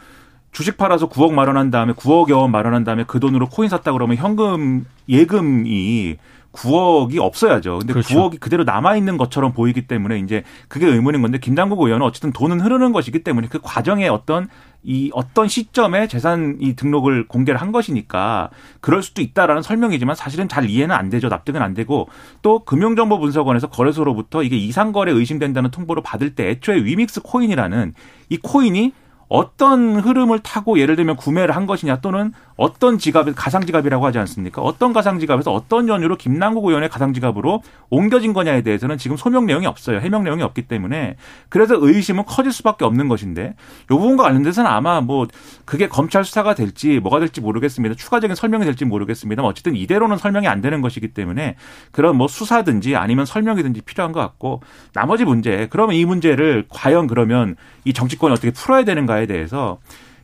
[0.54, 4.86] 주식 팔아서 9억 마련한 다음에 9억여 원 마련한 다음에 그 돈으로 코인 샀다 그러면 현금
[5.10, 6.18] 예금이
[6.54, 7.80] 9억이 없어야죠.
[7.80, 8.30] 근데 그렇죠.
[8.30, 12.62] 9억이 그대로 남아 있는 것처럼 보이기 때문에 이제 그게 의문인 건데 김남국 의원은 어쨌든 돈은
[12.62, 14.48] 흐르는 것이기 때문에 그 과정에 어떤
[14.84, 18.50] 이 어떤 시점에 재산 이 등록을 공개를 한 것이니까
[18.82, 21.30] 그럴 수도 있다라는 설명이지만 사실은 잘 이해는 안 되죠.
[21.30, 22.08] 납득은 안 되고
[22.44, 27.94] 또 금융정보분석원에서 거래소로부터 이게 이상거래 의심된다는 통보를 받을 때 애초에 위믹스 코인이라는
[28.30, 28.94] 이 코인이
[29.34, 34.62] 어떤 흐름을 타고 예를 들면 구매를 한 것이냐 또는 어떤 지갑, 가상지갑이라고 하지 않습니까?
[34.62, 40.00] 어떤 가상지갑에서 어떤 연유로 김남국 의원의 가상지갑으로 옮겨진 거냐에 대해서는 지금 소명 내용이 없어요.
[40.00, 41.16] 해명 내용이 없기 때문에
[41.50, 45.28] 그래서 의심은 커질 수밖에 없는 것인데 이 부분과 관련돼서는 아마 뭐
[45.66, 47.96] 그게 검찰 수사가 될지 뭐가 될지 모르겠습니다.
[47.96, 51.56] 추가적인 설명이 될지 모르겠습니다만 어쨌든 이대로는 설명이 안 되는 것이기 때문에
[51.92, 54.62] 그런 뭐 수사든지 아니면 설명이든지 필요한 것 같고
[54.94, 59.80] 나머지 문제 그러면 이 문제를 과연 그러면 이 정치권이 어떻게 풀어야 되는가에 대해서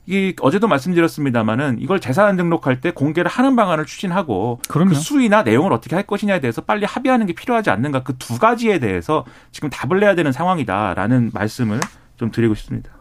[0.09, 4.89] 이 어제도 말씀드렸습니다마는 이걸 재산 등록할 때 공개를 하는 방안을 추진하고 그럼요.
[4.89, 8.79] 그 수위나 내용을 어떻게 할 것이냐에 대해서 빨리 합의하는 게 필요하지 않는가 그 두 가지에
[8.79, 11.79] 대해서 지금 답을 내야 되는 상황이다라는 말씀을
[12.17, 12.91] 좀 드리고 싶습니다.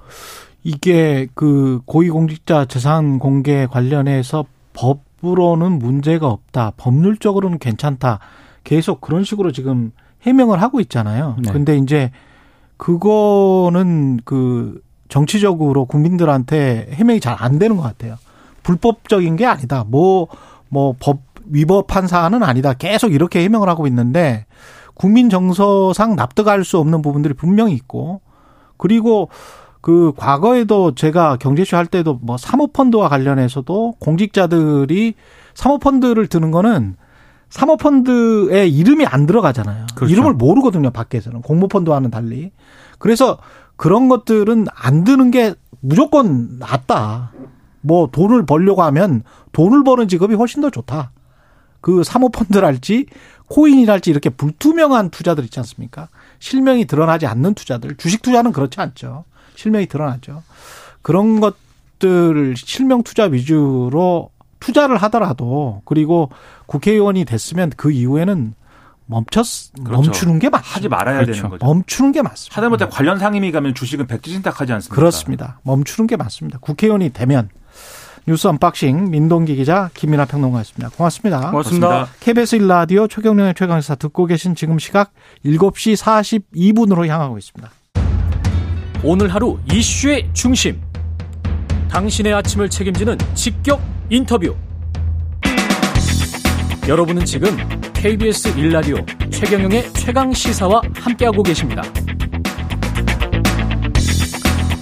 [0.62, 4.44] 이게 그 고위공직자 재산 공개 관련해서
[4.74, 6.72] 법으로는 문제가 없다.
[6.76, 8.20] 법률적으로는 괜찮다.
[8.64, 9.92] 계속 그런 식으로 지금
[10.22, 11.36] 해명을 하고 있잖아요.
[11.42, 11.52] 네.
[11.52, 12.10] 근데 이제
[12.76, 18.16] 그거는 그 정치적으로 국민들한테 해명이 잘 안 되는 것 같아요.
[18.62, 19.84] 불법적인 게 아니다.
[19.86, 20.28] 뭐,
[20.68, 22.74] 뭐, 법 위법한 사안은 아니다.
[22.74, 24.44] 계속 이렇게 해명을 하고 있는데,
[24.94, 28.20] 국민 정서상 납득할 수 없는 부분들이 분명히 있고,
[28.76, 29.28] 그리고
[29.80, 35.14] 그 과거에도 제가 경제쇼 할 때도 뭐 사모펀드와 관련해서도 공직자들이
[35.54, 36.96] 사모펀드를 드는 거는
[37.48, 39.86] 사모펀드에 이름이 안 들어가잖아요.
[39.94, 40.12] 그렇죠.
[40.12, 41.42] 이름을 모르거든요, 밖에서는.
[41.42, 42.50] 공모펀드와는 달리.
[42.98, 43.38] 그래서
[43.78, 47.32] 그런 것들은 안 드는 게 무조건 낫다.
[47.80, 51.12] 뭐 돈을 벌려고 하면 돈을 버는 직업이 훨씬 더 좋다.
[51.80, 53.06] 그 사모펀드랄지
[53.46, 56.08] 코인이랄지 이렇게 불투명한 투자들 있지 않습니까?
[56.40, 57.96] 실명이 드러나지 않는 투자들.
[57.96, 59.24] 주식 투자는 그렇지 않죠.
[59.54, 60.42] 실명이 드러나죠.
[61.00, 66.30] 그런 것들 실명 투자 위주로 투자를 하더라도 그리고
[66.66, 68.54] 국회의원이 됐으면 그 이후에는
[69.08, 69.46] 멈췄
[69.82, 70.02] 그렇죠.
[70.02, 70.76] 멈추는 게 맞습니다.
[70.76, 71.32] 하지 말아야 그렇죠.
[71.32, 71.66] 되는 거죠.
[71.66, 72.56] 멈추는 게 맞습니다.
[72.56, 74.94] 하다못해 관련 상임위 가면 주식은 백지신탁하지 않습니까?
[74.94, 75.60] 그렇습니다.
[75.64, 76.58] 멈추는 게 맞습니다.
[76.60, 77.48] 국회의원이 되면
[78.26, 80.90] 뉴스 unboxing 민동기 기자 김민아 평론가였습니다.
[80.90, 81.50] 고맙습니다.
[81.50, 82.08] 고맙습니다.
[82.20, 85.12] KBS 1라디오 최경영의 최강시사 듣고 계신 지금 시각
[85.46, 85.96] 7시
[86.52, 87.70] 42분으로 향하고 있습니다.
[89.02, 90.82] 오늘 하루 이슈의 중심.
[91.88, 94.54] 당신의 아침을 책임지는 직격 인터뷰.
[96.88, 97.50] 여러분은 지금
[97.92, 101.82] KBS 1라디오 최경영의 최강 시사와 함께하고 계십니다.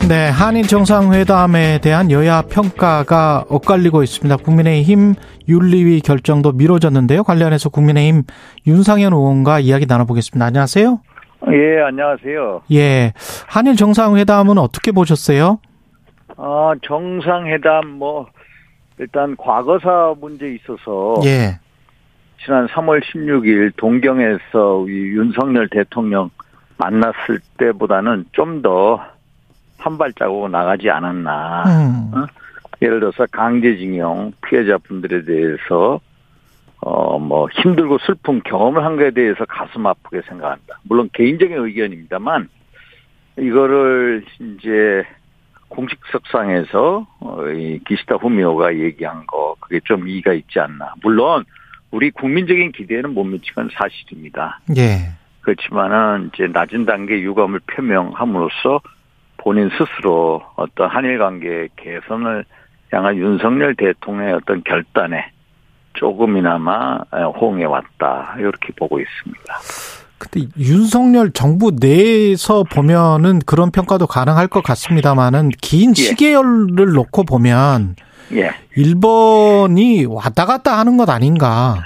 [0.09, 4.37] 네, 한일 정상회담에 대한 여야 평가가 엇갈리고 있습니다.
[4.37, 5.15] 국민의힘
[5.49, 7.25] 윤리위 결정도 미뤄졌는데요.
[7.25, 8.23] 관련해서 국민의힘
[8.69, 10.47] 윤상현 의원과 이야기 나눠보겠습니다.
[10.47, 11.01] 안녕하세요.
[11.49, 12.63] 예, 안녕하세요.
[12.73, 13.15] 예,
[13.49, 15.59] 한일 정상회담은 어떻게 보셨어요?
[16.37, 18.29] 아, 정상회담, 뭐,
[19.01, 21.59] 일단 과거사 문제에 있어서, 예,
[22.45, 26.31] 지난 3월 16일 동경에서 이 윤석열 대통령
[26.79, 29.17] 만났을 때보다는 좀 더
[29.79, 31.65] 한 발자국 나가지 않았나.
[31.67, 32.27] 음,
[32.83, 36.01] 예를 들어서 강제징용 피해자분들에 대해서,
[36.81, 40.81] 어, 뭐, 힘들고 슬픈 경험을 한 거에 대해서 가슴 아프게 생각한다.
[40.83, 42.49] 물론 개인적인 의견입니다만,
[43.39, 45.05] 이거를 이제
[45.69, 50.95] 공식석상에서 어, 이 기시다 후미오가 얘기한 거 그게 좀 이의가 있지 않나.
[51.03, 51.45] 물론
[51.91, 54.61] 우리 국민적인 기대는 못건 사실입니다.
[54.77, 58.81] 예, 그렇지만은 이제 낮은 단계 유감을 표명함으로써
[59.37, 62.45] 본인 스스로 어떤 한일 관계 개선을
[62.93, 65.31] 향한 윤석열 대통령의 어떤 결단에
[65.95, 69.55] 조금이나마 호응해 왔다 이렇게 보고 있습니다.
[70.19, 75.95] 근데 윤석열 정부 내에서 보면은 그런 평가도 가능할 것 같습니다만은 긴 예.
[75.95, 77.97] 시계열을 놓고 보면
[78.33, 78.51] 예.
[78.77, 81.77] 일본이 왔다 갔다 하는 것 아닌가.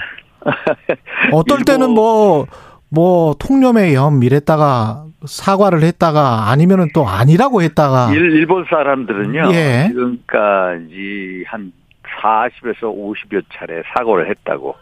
[1.31, 2.47] 어떨 때는 일본- 뭐,
[2.89, 8.11] 뭐, 통념의 염 이랬다가 사과를 했다가 아니면은 또 아니라고 했다가.
[8.13, 9.51] 일, 일본 사람들은요.
[9.53, 9.87] 예.
[9.89, 11.71] 지금까지 한
[12.21, 14.75] 40에서 50여 차례 사고를 했다고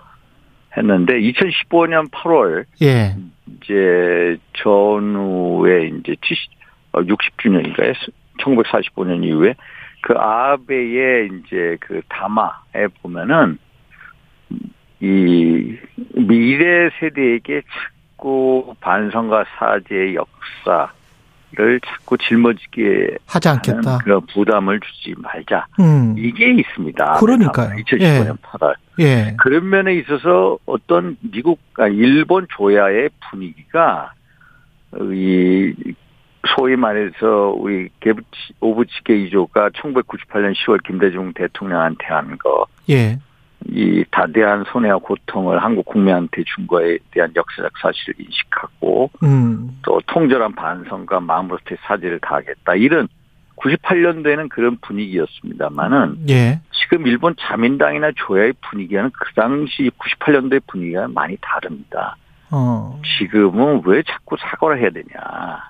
[0.78, 3.15] 했는데 2015년 8월 예.
[3.62, 6.50] 이제 전후에 이제 70,
[6.93, 7.93] 60주년인가요?
[8.41, 9.56] 1945년 이후에
[10.02, 13.58] 그 아베의 이제 그 담화에 보면은
[15.02, 15.78] 이
[16.14, 17.62] 미래 세대에게
[18.20, 24.00] 자꾸 반성과 사죄의 역사를 자꾸 짊어지게 하지 않겠다.
[24.00, 25.68] 그런 부담을 주지 말자.
[25.80, 26.16] 음.
[26.18, 27.14] 이게 있습니다.
[27.20, 27.76] 그러니까요.
[27.78, 28.76] 2015년 8월.
[29.00, 29.36] 예.
[29.40, 34.12] 그런 면에 있어서 어떤 미국, 아, 일본 조야의 분위기가
[34.96, 35.74] 이
[36.56, 37.89] 소위 말해서 우리
[38.60, 43.19] 오부치게 이조가 1998년 10월 김대중 대통령한테 한 거, 예.
[43.67, 49.78] 이 다대한 손해와 고통을 한국 국민한테 준 거에 대한 역사적 사실을 인식하고 음.
[49.84, 52.75] 또 통절한 반성과 마음으로부터의 사죄를 다하겠다.
[52.75, 53.08] 이런
[53.58, 56.62] 98년도에는 그런 분위기였습니다만은 예.
[56.71, 62.15] 지금 일본 자민당이나 조야의 분위기와는 그 당시 98년도의 분위기가 많이 다릅니다.
[62.52, 62.99] 어.
[63.19, 65.69] 지금은 왜 자꾸 사과를 해야 되냐?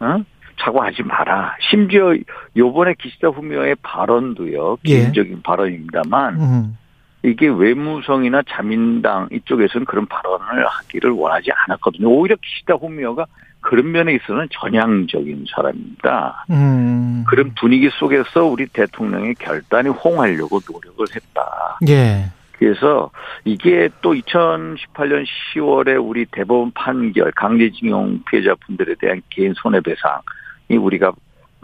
[0.00, 0.22] 어?
[0.62, 1.56] 사과하지 마라.
[1.70, 2.14] 심지어
[2.56, 4.78] 요번에 기시다 후미오의 발언도요.
[4.86, 4.94] 예.
[4.94, 6.78] 개인적인 발언입니다만 음.
[7.22, 12.08] 이게 외무성이나 자민당 이쪽에서는 그런 발언을 하기를 원하지 않았거든요.
[12.08, 13.26] 오히려 기시다 후미오가
[13.60, 16.46] 그런 면에 있어서는 전향적인 사람입니다.
[16.50, 17.24] 음.
[17.28, 21.78] 그런 분위기 속에서 우리 대통령의 결단이 호응하려고 노력을 했다.
[21.88, 22.24] 예.
[22.60, 23.10] 그래서
[23.46, 31.12] 이게 또 2018년 10월에 우리 대법원 판결 강제징용 피해자분들에 대한 개인 손해배상이 우리가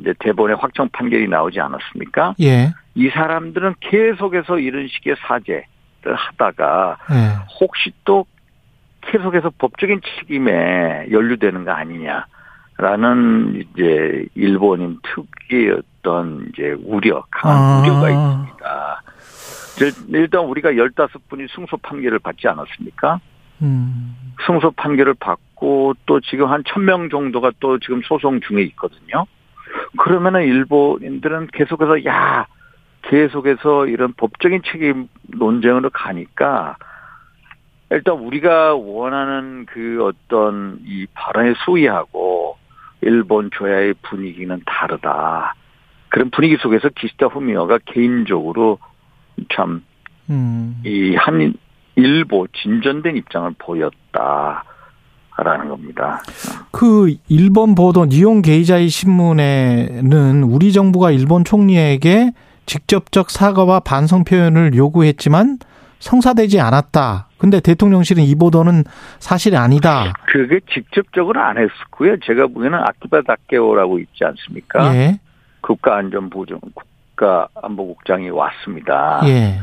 [0.01, 2.35] 이제 대법원의 확정 판결이 나오지 않았습니까?
[2.41, 2.73] 예.
[2.95, 5.67] 이 사람들은 계속해서 이런 식의 사죄를
[6.03, 7.15] 하다가 예.
[7.61, 8.25] 혹시 또
[9.03, 17.83] 계속해서 법적인 책임에 연루되는 거 아니냐라는 이제 일본인 특유의 어떤 이제 우려, 강한 아.
[17.83, 19.03] 우려가 있습니다.
[19.81, 23.21] 일- 일단 우리가 15분이 승소 판결을 받지 않았습니까?
[23.62, 24.17] 음.
[24.47, 29.27] 승소 판결을 받고 또 지금 한 1000명 정도가 또 지금 소송 중에 있거든요.
[29.99, 32.47] 그러면은 일본인들은 계속해서 야,
[33.03, 36.77] 계속해서 이런 법적인 책임 논쟁으로 가니까
[37.91, 42.57] 일단 우리가 원하는 그 어떤 이 발언의 수위하고
[43.03, 45.55] 일본 조야의 분위기는 다르다.
[46.09, 48.79] 그런 분위기 속에서 기시다 후미오가 개인적으로
[49.55, 49.83] 참
[50.31, 50.81] 음.
[50.85, 51.55] 이한
[51.94, 54.64] 일보 진전된 입장을 보였다
[55.38, 56.22] 라는 겁니다.
[56.70, 62.33] 그 일본 보도 니온 게이자이 신문에는 우리 정부가 일본 총리에게
[62.64, 65.59] 직접적 사과와 반성 표현을 요구했지만
[65.99, 67.29] 성사되지 않았다.
[67.38, 68.85] 근데 대통령실은 이 보도는
[69.18, 70.12] 사실이 아니다.
[70.27, 72.16] 그게 직접적으로 안 했었고요.
[72.25, 74.94] 제가 보기에는 아키바 다케오라고 있지 않습니까?
[74.94, 75.20] 예.
[75.61, 76.46] 국가안전보
[77.16, 79.20] 장 국가안보국장이 왔습니다.
[79.24, 79.61] 예.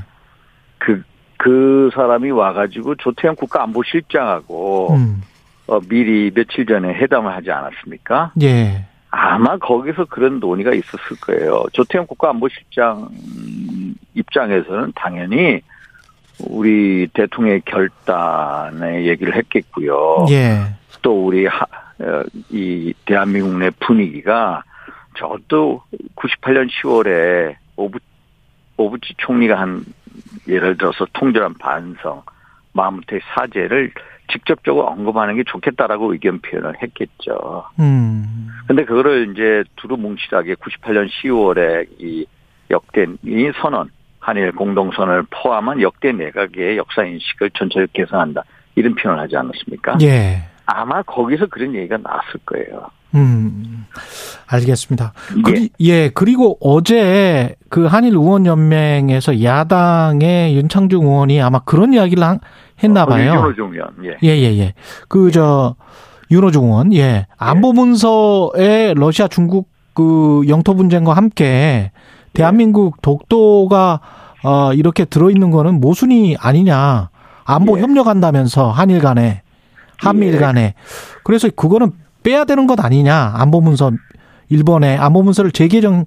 [0.80, 1.02] 그,
[1.38, 5.22] 그 사람이 와가지고 조태현 국가안보실장하고 음.
[5.68, 8.34] 어, 미리 며칠 전에 회담을 하지 않았습니까?
[8.42, 8.86] 예.
[9.12, 11.64] 아마 거기서 그런 논의가 있었을 거예요.
[11.72, 13.10] 조태현 국가안보실장
[14.16, 15.62] 입장에서는 당연히
[16.48, 20.26] 우리 대통령의 결단에 얘기를 했겠고요.
[20.32, 20.62] 예.
[21.04, 21.64] 또 우리 하,
[22.00, 24.64] 어, 이 대한민국 내 분위기가
[25.18, 25.84] 저도
[26.16, 28.00] 98년 10월에 오부
[28.78, 29.86] 오부치 총리가 한
[30.48, 32.24] 예를 들어서 통절한 반성,
[32.74, 33.92] 마음부터의 사죄를
[34.32, 37.66] 직접적으로 언급하는 게 좋겠다라고 의견 표현을 했겠죠.
[37.80, 38.50] 음.
[38.68, 42.26] 근데 그거를 이제 두루뭉실하게 98년 10월에 이
[42.72, 48.44] 역대 이 선언, 한일 공동선언을 포함한 역대 내각의 역사인식을 전체를 개선한다.
[48.76, 49.98] 이런 표현을 하지 않았습니까?
[50.02, 50.42] 예.
[50.66, 52.88] 아마 거기서 그런 얘기가 나왔을 거예요.
[53.16, 53.86] 음.
[54.48, 55.14] 알겠습니다.
[55.38, 55.42] 예.
[55.42, 56.10] 그리, 예.
[56.10, 62.40] 그리고 어제 그 한일 의원 연맹에서 야당의 윤창중 의원이 아마 그런 이야기를 한-
[62.84, 63.34] 했나 봐요.
[63.34, 64.18] 윤호중 의원, 예.
[64.24, 64.74] 예, 예, 예.
[65.08, 65.76] 그, 저,
[66.32, 67.28] 윤호중 의원, 예.
[67.38, 71.92] 안보문서에 러시아, 중국 그 영토 분쟁과 함께
[72.34, 74.00] 대한민국 독도가
[74.44, 77.10] 어, 이렇게 들어있는 거는 모순이 아니냐.
[77.46, 77.82] 안보 예.
[77.82, 79.42] 협력한다면서 한일 간에,
[79.98, 80.38] 한미일 예.
[80.40, 80.74] 간에.
[81.24, 81.92] 그래서 그거는
[82.24, 83.34] 빼야 되는 것 아니냐.
[83.36, 83.92] 안보문서,
[84.50, 86.06] 일본에 안보문서를 재개정,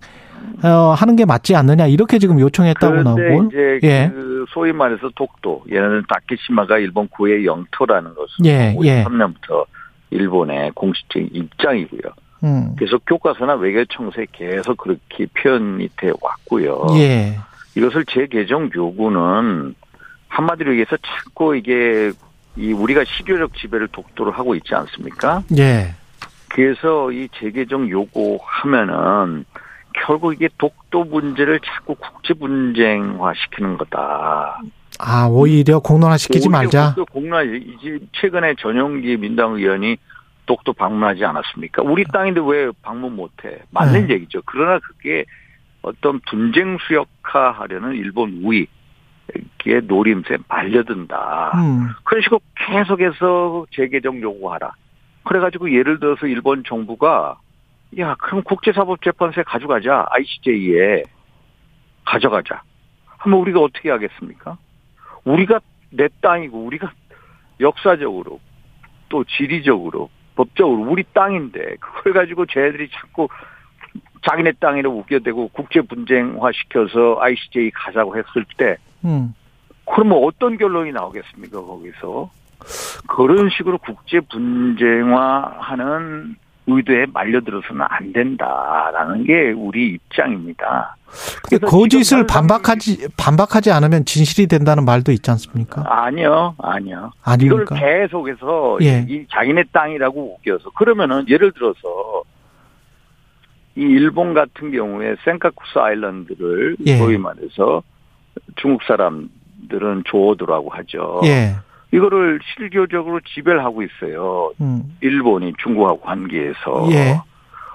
[0.62, 1.86] 어, 하는 게 맞지 않느냐.
[1.86, 3.48] 이렇게 지금 요청했다고 나오고.
[3.48, 4.10] 이제 예.
[4.12, 9.04] 그 소위 말해서 독도, 얘는 다케시마가 일본 고유의 영토라는 것은 예, 예.
[9.04, 9.66] 53년부터
[10.10, 12.12] 일본의 공식적인 입장이고요.
[12.44, 12.76] 음.
[12.78, 16.86] 계속 교과서나 외교청서에 계속 그렇게 표현이 돼 왔고요.
[16.98, 17.38] 예.
[17.74, 19.74] 이것을 재개정 요구는
[20.28, 22.12] 한마디로 얘기해서 자꾸 이게
[22.56, 25.42] 이 우리가 실효적 지배를 독도로 하고 있지 않습니까?
[25.58, 25.94] 예.
[26.48, 29.44] 그래서 이 재개정 요구하면은
[30.04, 34.60] 결국 이게 독도 문제를 자꾸 국제 분쟁화 시키는 거다.
[34.98, 36.94] 아, 오히려 공론화 시키지 말자.
[36.94, 39.96] 독도 공론화 이제 최근에 전용기 민당 의원이
[40.46, 41.82] 독도 방문하지 않았습니까?
[41.82, 43.58] 우리 땅인데 왜 방문 못해?
[43.70, 44.14] 맞는 네.
[44.14, 44.42] 얘기죠.
[44.46, 45.24] 그러나 그게
[45.82, 51.52] 어떤 분쟁 수역화하려는 일본 우위의 노림수에 말려든다.
[51.54, 51.88] 음.
[52.04, 54.72] 그런 식으로 계속해서 재개정 요구하라.
[55.26, 57.38] 그래가지고 예를 들어서 일본 정부가
[57.98, 61.02] 야 그럼 국제사법재판소에 가져가자 ICJ에
[62.04, 62.62] 가져가자.
[63.18, 64.56] 하면 우리가 어떻게 하겠습니까?
[65.24, 65.60] 우리가
[65.90, 66.92] 내 땅이고 우리가
[67.60, 68.40] 역사적으로
[69.08, 73.28] 또 지리적으로 법적으로 우리 땅인데 그걸 가지고 쟤들이 자꾸
[74.28, 79.34] 자기네 땅이라 우겨대고 국제 분쟁화 시켜서 ICJ 가자고 했을 때 음.
[79.86, 82.30] 그러면 어떤 결론이 나오겠습니까, 거기서?
[83.06, 85.56] 그런 식으로 국제 분쟁화하는
[86.66, 90.96] 의도에 말려들어서는 안 된다라는 게 우리 입장입니다.
[91.48, 95.84] 근데 거짓을 지금 반박하지 반박하지 않으면 진실이 된다는 말도 있지 않습니까?
[95.86, 97.12] 아니요, 아니요.
[97.40, 97.74] 이걸 아닙니까?
[97.76, 99.06] 계속해서 예.
[99.08, 102.24] 이 자기네 땅이라고 우겨서 그러면은 예를 들어서
[103.76, 106.96] 이 일본 같은 경우에 센카쿠스 아일랜드를 예.
[106.96, 107.82] 소위 말해서
[108.56, 111.20] 중국 사람들은 조어도라고 하죠.
[111.24, 111.54] 예.
[111.96, 114.52] 이거를 실효적으로 지배를 하고 있어요.
[114.60, 114.96] 음.
[115.00, 116.88] 일본이 중국하고 관계에서.
[116.90, 117.18] 예.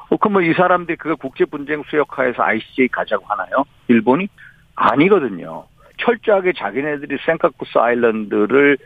[0.10, 3.64] 어, 그러면 이 사람들이 그거 국제 분쟁 수역화에서 ICJ 가자고 하나요?
[3.88, 4.28] 일본이
[4.76, 5.66] 아니거든요.
[5.98, 8.78] 철저하게 자기네들이 센카쿠스 아일랜드를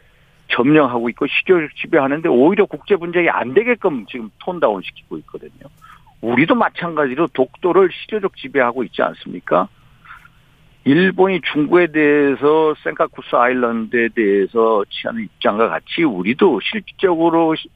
[0.51, 5.69] 점령하고 있고 시조적 지배하는데 오히려 국제 분쟁이 안 되게끔 지금 톤다운 시키고 있거든요.
[6.21, 9.67] 우리도 마찬가지로 독도를 시조적 지배하고 있지 않습니까?
[10.85, 17.71] 일본이 중국에 대해서 센카쿠스 아일랜드에 대해서 취하는 입장과 같이 우리도 실질적으로 시-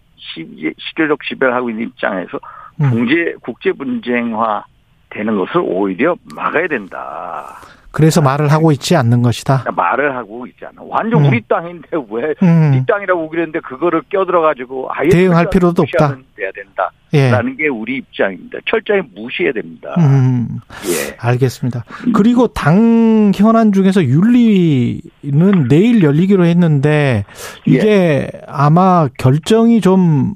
[0.78, 2.40] 시조적 지배를 하고 있는 입장에서
[2.82, 2.90] 음.
[2.92, 4.64] 국제 국제 분쟁화
[5.10, 7.56] 되는 것을 오히려 막아야 된다.
[7.92, 9.66] 그래서 말을 하고 있지 않는 것이다.
[9.76, 10.74] 말을 하고 있잖아.
[10.78, 11.30] 완전 음.
[11.30, 12.74] 우리 땅인데 왜 음.
[12.76, 16.18] 이 땅이라고 우기는데 그거를 껴들어 가지고 아예 대응할 필요도 없다.
[16.36, 16.92] 돼야 된다.
[17.14, 17.32] 예.
[17.32, 18.60] 라는 게 우리 입장입니다.
[18.70, 19.96] 철저히 무시해야 됩니다.
[19.98, 20.60] 음.
[20.86, 21.18] 예.
[21.20, 21.84] 알겠습니다.
[22.14, 27.26] 그리고 당 현안 중에서 윤리는 내일 열리기로 했는데
[27.66, 30.36] 이게 아마 결정이 좀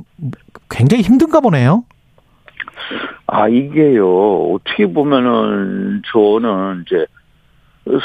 [0.69, 1.83] 굉장히 힘든가 보네요.
[3.27, 7.05] 아, 이게요, 어떻게 보면은, 저는 이제,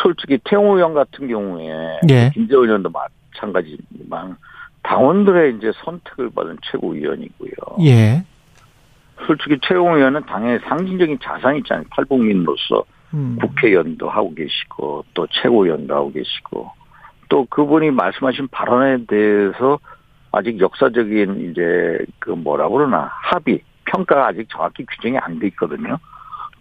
[0.03, 2.31] 솔직히 태용호 의원 같은 경우에, 예.
[2.35, 4.37] 김재원 의원도 마찬가지지만,
[4.83, 7.51] 당원들의 이제 선택을 받은 최고위원이고요.
[7.83, 8.25] 예.
[9.27, 11.85] 솔직히 최용호 의원은 당의 상징적인 자산이 있잖아요.
[11.95, 13.37] 탈북민으로서 음.
[13.41, 16.71] 국회의원도 하고 계시고, 또 최고위원도 하고 계시고,
[17.29, 19.79] 또 그분이 말씀하신 발언에 대해서
[20.33, 25.99] 아직 역사적인 이제 그 뭐라 그러나 합의, 평가가 아직 정확히 규정이 안 돼 있거든요.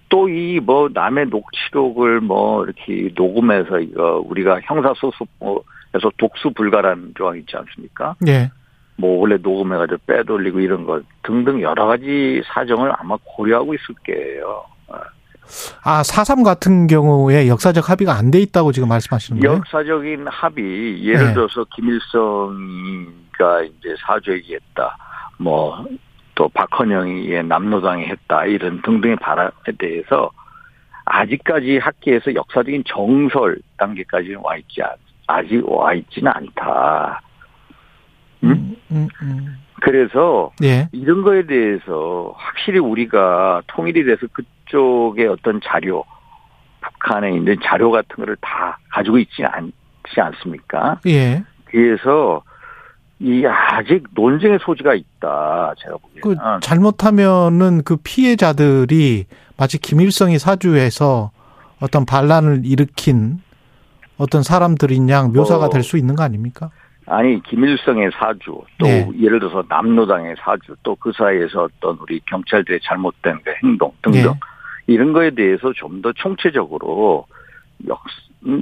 [0.09, 7.55] 또 이 뭐 남의 녹취록을 뭐 이렇게 녹음해서 이거 우리가 형사소송에서 독수 불가라는 조항 있지
[7.57, 8.15] 않습니까?
[8.27, 8.49] 예.
[8.97, 14.63] 뭐 원래 녹음해가지고 빼돌리고 이런 것 등등 여러 가지 사정을 아마 고려하고 있을 거예요.
[15.83, 19.57] 아, 4.3 같은 경우에 역사적 합의가 안 돼 있다고 지금 말씀하시는 거예요?
[19.59, 21.33] 역사적인 합의 예를 네.
[21.33, 24.97] 들어서 김일성이가 이제 사죄기했다.
[25.37, 25.85] 뭐
[26.37, 30.29] 또 박헌영이 예, 남로당이 했다 이런 등등의 발언에 대해서
[31.05, 34.89] 아직까지 학계에서 역사적인 정설 단계까지는 와 있지 않,
[35.25, 37.21] 아직 와 있지는 않다.
[38.43, 39.57] 음, 음, 음.
[39.81, 40.87] 그래서 예.
[40.91, 46.05] 이런 거에 대해서 확실히 우리가 통일이 돼서 그쪽의 어떤 자료,
[46.81, 50.99] 북한에 있는 자료 같은 거를 다 가지고 있지 않지 않습니까?
[51.07, 51.43] 예.
[51.65, 52.43] 그래서
[53.19, 55.73] 이 아직 논쟁의 소지가 있다.
[55.79, 56.61] 제가 그 보기에는.
[56.61, 59.25] 잘못하면은 그 피해자들이
[59.57, 61.31] 마치 김일성이 사주해서
[61.81, 63.39] 어떤 반란을 일으킨
[64.17, 65.69] 어떤 사람들인 양 묘사가 어.
[65.69, 66.69] 될수 있는 거 아닙니까?
[67.09, 69.09] 아니 김일성의 사주, 또 네.
[69.21, 74.33] 예를 들어서 남로당의 사주, 또 그 사이에서 어떤 우리 경찰들의 잘못된 그 행동 등등 예.
[74.87, 77.25] 이런 거에 대해서 좀 더 총체적으로
[77.87, 78.01] 역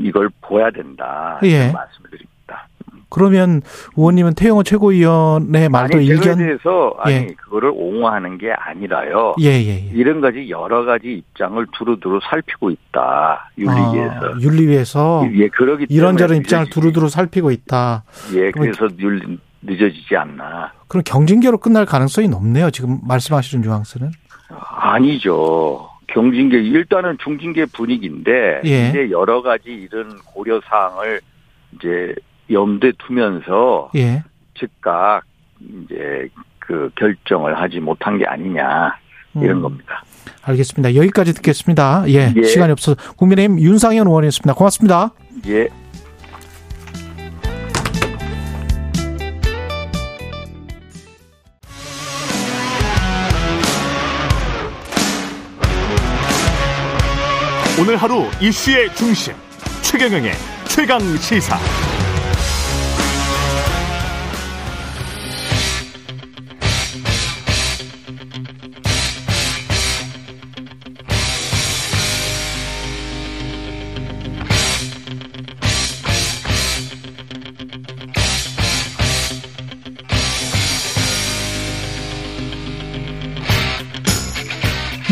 [0.03, 1.39] 이걸 보야 된다.
[1.43, 1.71] 예.
[1.71, 2.31] 말씀을 드립니다.
[3.15, 3.61] 그러면
[3.95, 7.27] 의원님은 태영호 최고위원의 말도 아니, 일견 대해서 아니 예.
[7.37, 9.35] 그거를 옹호하는 게 아니라요.
[9.39, 9.91] 예, 예, 예.
[9.93, 14.25] 이런 가지 여러 가지 입장을 두루두루 살피고 있다 윤리위에서.
[14.25, 18.03] 아, 윤리위에서 예, 그러기 이런저런 입장을 두루두루 살피고 있다.
[18.33, 20.73] 예, 그래서 윤 늦어지지 않나.
[20.89, 22.69] 그럼 경징계로 끝날 가능성이 높네요.
[22.69, 24.11] 지금 말씀하시는 뉘앙스는.
[24.49, 25.89] 아니죠.
[26.07, 28.89] 경징계 일단은 중징계 분위기인데 예.
[28.89, 31.21] 이제 여러 가지 이런 고려 사항을
[31.75, 32.13] 이제
[32.51, 34.23] 염두에 두면서 예.
[34.57, 35.23] 즉각
[35.59, 36.29] 이제
[36.59, 38.95] 그 결정을 하지 못한 게 아니냐
[39.35, 40.03] 이런 음, 겁니다.
[40.43, 40.95] 알겠습니다.
[40.95, 42.05] 여기까지 듣겠습니다.
[42.07, 42.43] 예, 예.
[42.43, 44.53] 시간이 없어서 국민의힘 윤상현 의원이었습니다.
[44.53, 45.11] 고맙습니다.
[45.47, 45.67] 예.
[57.77, 59.33] 오늘 하루 이슈의 중심
[59.81, 60.31] 최경영의
[60.69, 61.84] 최강 시사.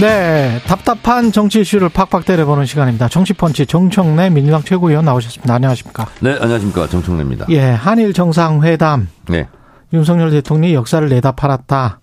[0.04, 3.08] 네, 답답한 정치 이슈를 팍팍 때려보는 시간입니다.
[3.08, 5.54] 정치펀치 정청래 민주당 최고위원 나오셨습니다.
[5.54, 6.08] 안녕하십니까?
[6.20, 6.88] 네, 안녕하십니까.
[6.90, 7.46] 정청래입니다.
[7.52, 9.48] 예, 한일 정상회담 네.
[9.94, 12.02] 윤석열 대통령이 역사를 내다 팔았다.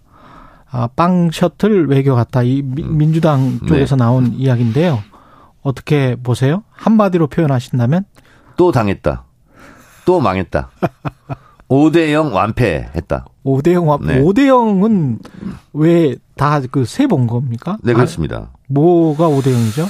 [0.71, 2.43] 아, 빵 셔틀 외교 같다.
[2.43, 2.97] 이 미- 음.
[2.97, 3.67] 민주당 네.
[3.67, 5.03] 쪽에서 나온 이야기인데요.
[5.61, 6.63] 어떻게 보세요?
[6.73, 8.05] 한마디로 표현하신다면?
[8.57, 9.25] 또 당했다.
[10.07, 10.71] 또 망했다.
[11.71, 13.27] 5대 0 완패했다.
[13.45, 14.21] 5대0, 와 네.
[14.21, 15.19] 5대 0은
[15.73, 17.77] 왜 다 그 세 본 겁니까?
[17.83, 18.51] 네, 아, 그렇습니다.
[18.69, 19.87] 뭐가 5대 0이죠?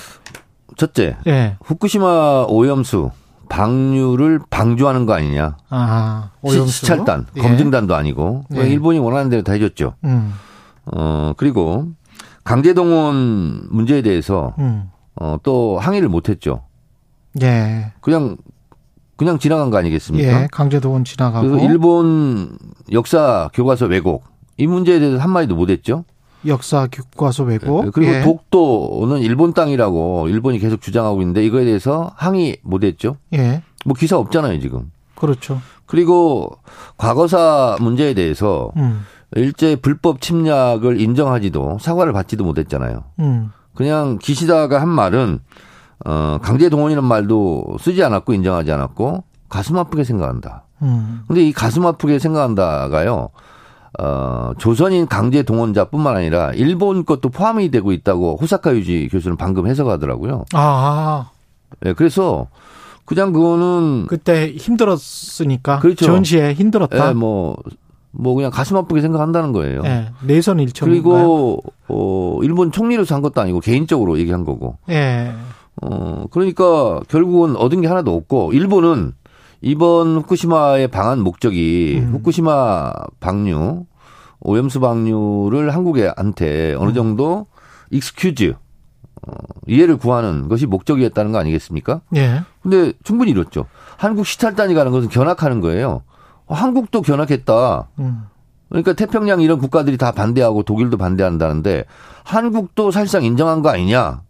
[0.77, 1.57] 첫째, 예.
[1.65, 3.11] 후쿠시마 오염수
[3.49, 5.57] 방류를 방조하는 거 아니냐.
[5.71, 6.73] 아, 시- 오염수.
[6.73, 7.41] 시찰단, 예.
[7.41, 8.61] 검증단도 아니고 예.
[8.69, 9.95] 일본이 원하는 대로 다 해줬죠.
[10.05, 10.33] 음,
[10.87, 11.87] 어 그리고
[12.45, 14.91] 강제동원 문제에 대해서 음.
[15.17, 16.63] 어, 또 항의를 못 했죠.
[17.43, 17.93] 예.
[18.01, 18.37] 그냥
[19.21, 20.45] 그냥 지나간 거 아니겠습니까?
[20.45, 20.49] 예.
[20.51, 21.47] 강제동원 지나가고.
[21.47, 22.57] 그래서 일본
[22.91, 24.25] 역사 교과서 왜곡
[24.57, 26.07] 이 문제에 대해서 한 마디도 못했죠.
[26.47, 27.93] 역사 교과서 왜곡.
[27.93, 28.23] 그리고 예.
[28.23, 33.19] 독도는 일본 땅이라고 일본이 계속 주장하고 있는데 이거에 대해서 항의 못했죠.
[33.35, 33.63] 예.
[33.85, 34.91] 뭐 기사 없잖아요 지금.
[35.17, 35.61] 그렇죠.
[35.85, 36.57] 그리고
[36.97, 39.05] 과거사 문제에 대해서 음.
[39.37, 43.05] 일제 불법 침략을 인정하지도 사과를 받지도 못했잖아요.
[43.19, 43.51] 음.
[43.75, 45.41] 그냥 기시다가 한 말은
[46.05, 50.65] 어 강제 동원이라는 말도 쓰지 않았고 인정하지 않았고 가슴 아프게 생각한다.
[50.83, 51.23] 음.
[51.27, 53.29] 근데 이 가슴 아프게 생각한다가요.
[53.99, 60.45] 어 조선인 강제 동원자뿐만 아니라 일본 것도 포함이 되고 있다고 호사카 유지 교수는 방금 해석하더라고요.
[60.55, 61.31] 아,
[61.85, 62.47] 예, 그래서
[63.05, 65.81] 그냥 그거는 그때 힘들었으니까.
[65.81, 66.07] 그렇죠.
[66.07, 67.09] 전시에 힘들었다.
[67.09, 67.57] 예, 뭐,
[68.13, 69.83] 뭐 그냥 가슴 아프게 생각한다는 거예요.
[69.85, 70.13] 예.
[70.23, 70.89] 내선 일청.
[70.89, 74.79] 그리고 어 일본 총리로서 한 것도 아니고 개인적으로 얘기한 거고.
[74.91, 75.33] 예.
[75.83, 79.13] 어 그러니까 결국은 얻은 게 하나도 없고 일본은
[79.61, 82.13] 이번 후쿠시마의 방한 목적이 음.
[82.13, 83.85] 후쿠시마 방류
[84.41, 87.47] 오염수 방류를 한국한테 어느 정도
[87.91, 88.55] excuse
[89.27, 89.33] 어,
[89.67, 92.01] 이해를 구하는 것이 목적이었다는 거 아니겠습니까?
[92.17, 92.43] 예.
[92.63, 93.67] 근데 충분히 이렇죠.
[93.99, 96.03] 한국 시찰단이 가는 것은 견학하는 거예요.
[96.47, 97.89] 어, 한국도 견학했다.
[97.99, 98.23] 음.
[98.71, 101.85] 그러니까 태평양 이런 국가들이 다 반대하고 독일도 반대한다는데
[102.25, 104.23] 한국도 사실상 인정한 거 아니냐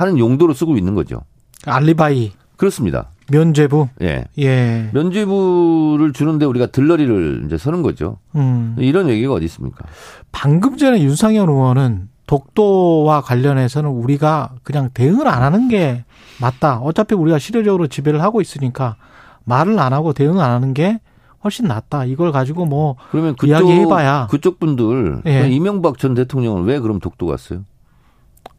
[0.00, 1.20] 하는 용도로 쓰고 있는 거죠.
[1.66, 2.32] 알리바이.
[2.56, 3.10] 그렇습니다.
[3.30, 3.88] 면죄부.
[4.00, 4.24] 예.
[4.38, 4.90] 예.
[4.94, 8.16] 면죄부를 주는데 우리가 들러리를 이제 서는 거죠.
[8.34, 8.76] 음.
[8.78, 9.84] 이런 얘기가 어디 있습니까?
[10.32, 16.04] 방금 전에 윤상현 의원은 독도와 관련해서는 우리가 그냥 대응을 안 하는 게
[16.40, 16.78] 맞다.
[16.78, 18.96] 어차피 우리가 실효적으로 지배를 하고 있으니까
[19.44, 20.98] 말을 안 하고 대응 안 하는 게
[21.44, 22.06] 훨씬 낫다.
[22.06, 24.28] 이걸 가지고 뭐 그러면 그쪽 이야기해봐야.
[24.30, 25.48] 그쪽 분들 예.
[25.50, 27.64] 이명박 전 대통령은 왜 그럼 독도 갔어요?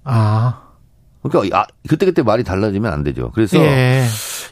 [0.04, 0.71] 아,
[1.22, 3.32] 그러니까 아, 그때 그때 말이 달라지면 안 되죠.
[3.34, 4.06] 그래서 예,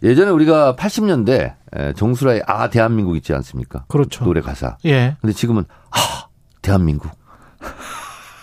[0.03, 1.55] 예전에 우리가 80년대
[1.95, 3.85] 정수라의 아 대한민국 있지 않습니까?
[3.87, 4.23] 그렇죠.
[4.23, 4.77] 노래 가사.
[4.85, 6.27] 예, 근데 지금은 하
[6.61, 7.11] 대한민국.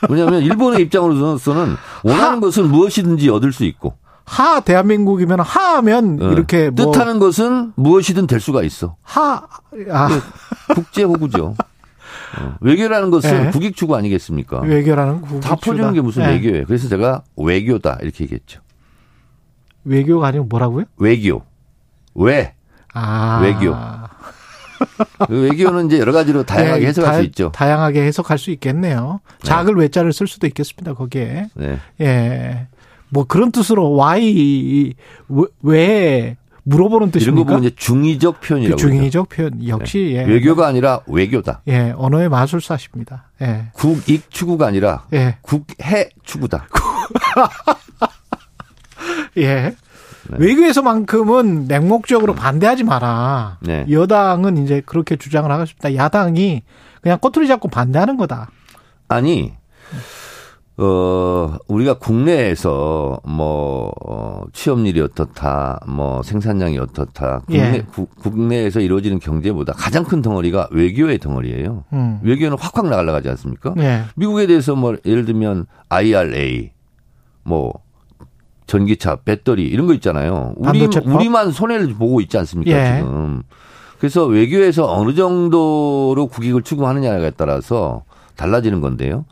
[0.09, 6.91] 왜냐하면 일본의 입장으로서는 원하는 것은 무엇이든지 얻을 수 있고 하 대한민국이면 하하면 어, 이렇게 뭐
[6.91, 8.97] 뜻하는 것은 무엇이든 될 수가 있어.
[9.03, 9.43] 하,
[9.91, 10.09] 아,
[10.75, 11.55] 국제 호구죠.
[12.41, 13.51] 어, 외교라는 것은 예.
[13.51, 14.61] 국익 추구 아니겠습니까?
[14.61, 16.29] 외교라는 국다 퍼주는 게 무슨 예.
[16.29, 16.65] 외교예요.
[16.67, 18.61] 그래서 제가 외교다 이렇게 얘기했죠.
[19.85, 20.85] 외교가 아니고 뭐라고요?
[20.99, 21.43] 외교.
[22.15, 22.55] 왜?
[22.95, 23.75] 아, 외교.
[25.27, 27.51] 그 외교는 이제 여러 가지로 다양하게 예, 해석할 다- 수 있죠.
[27.55, 29.21] 다양하게 해석할 수 있겠네요.
[29.43, 30.95] 작을 외자를 쓸 수도 있겠습니다.
[30.95, 31.47] 거기에.
[31.55, 31.79] 네.
[32.01, 32.67] 예.
[33.09, 34.95] 뭐 그런 뜻으로 why
[35.29, 36.37] 왜- 왜
[36.69, 37.45] 물어보는 이런 거 뜻입니까?
[37.45, 38.95] 보면 이제 중의적 그 표현이라고 그러죠.
[38.95, 40.25] 중의적 표현 역시 예.
[40.25, 41.63] 외교가 아니라 외교다.
[41.69, 43.31] 예, 언어의 마술사십니다.
[43.41, 43.67] 예.
[43.73, 45.39] 국익 추구가 아니라 예.
[45.43, 46.67] 국해 추구다.
[49.39, 49.77] 예.
[50.29, 50.37] 네.
[50.39, 53.59] 외교에서만큼은 맹목적으로 반대하지 마라.
[53.61, 53.87] 네.
[53.89, 55.95] 여당은 이제 그렇게 주장을 하고 싶다.
[55.95, 56.63] 야당이
[57.01, 58.51] 그냥 꼬투리 잡고 반대하는 거다.
[59.07, 59.53] 아니,
[60.79, 67.81] 어, 우리가 국내에서 뭐, 어, 취업률이 어떻다, 뭐, 생산량이 어떻다, 국내, 예.
[67.81, 71.85] 구- 국내에서 이루어지는 경제보다 가장 큰 덩어리가 외교의 덩어리예요.
[71.95, 72.21] 음.
[72.23, 73.73] 외교는 확확 나가려가지 않습니까?
[73.79, 74.03] 예.
[74.17, 76.73] 미국에 대해서 뭐, 예를 들면 IRA,
[77.43, 77.73] 뭐,
[78.67, 80.53] 전기차, 배터리, 이런 거 있잖아요.
[80.57, 80.81] 우리?
[81.15, 82.99] 우리만 손해를 보고 있지 않습니까, 예.
[82.99, 83.43] 지금.
[83.99, 88.03] 그래서 외교에서 어느 정도로 국익을 추구하느냐에 따라서
[88.37, 89.25] 달라지는 건데요.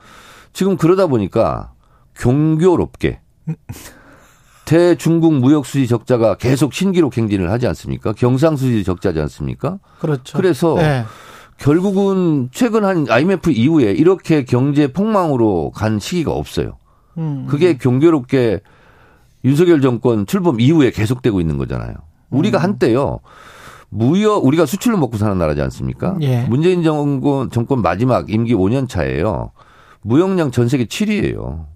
[0.54, 1.72] 지금 그러다 보니까
[2.16, 3.20] 경교롭게
[4.64, 8.12] 대중국 무역 수지 적자가 계속 신기록 행진을 하지 않습니까?
[8.12, 9.78] 경상 수지 적자지 않습니까?
[9.98, 10.38] 그렇죠.
[10.38, 11.04] 그래서 예.
[11.58, 16.78] 결국은 최근 한 IMF 이후에 이렇게 경제 폭망으로 간 시기가 없어요.
[17.18, 17.46] 음.
[17.48, 18.60] 그게 경교롭게
[19.44, 21.94] 윤석열 정권 출범 이후에 계속되고 있는 거잖아요.
[22.30, 22.62] 우리가 음.
[22.62, 23.20] 한때요.
[23.90, 26.16] 무역 우리가 수출로 먹고 사는 나라지 않습니까?
[26.22, 26.44] 예.
[26.44, 29.50] 문재인 정권 정권 마지막 임기 5년 차예요.
[30.04, 31.66] 무역량 전 세계 7위예요.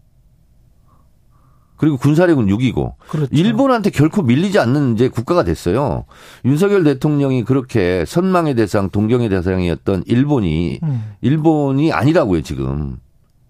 [1.76, 3.28] 그리고 군사력은 6위고 그렇죠.
[3.30, 6.04] 일본한테 결코 밀리지 않는 이제 국가가 됐어요.
[6.44, 11.12] 윤석열 대통령이 그렇게 선망의 대상, 동경의 대상이었던 일본이 음.
[11.20, 12.98] 일본이 아니라고요 지금.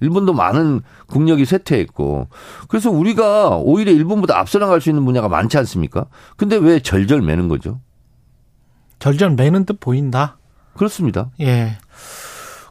[0.01, 2.29] 일본도 많은 국력이 쇠퇴했고
[2.69, 6.07] 그래서 우리가 오히려 일본보다 앞서 나갈 수 있는 분야가 많지 않습니까?
[6.37, 7.81] 근데 왜 절절 매는 거죠?
[9.01, 10.39] 절절 매는 듯 보인다.
[10.75, 11.31] 그렇습니다.
[11.41, 11.79] 예.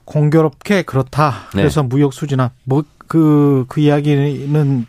[0.08, 1.34] 공교롭게 그렇다.
[1.54, 1.62] 네.
[1.62, 4.88] 그래서 무역 수지나 뭐그그 이야기는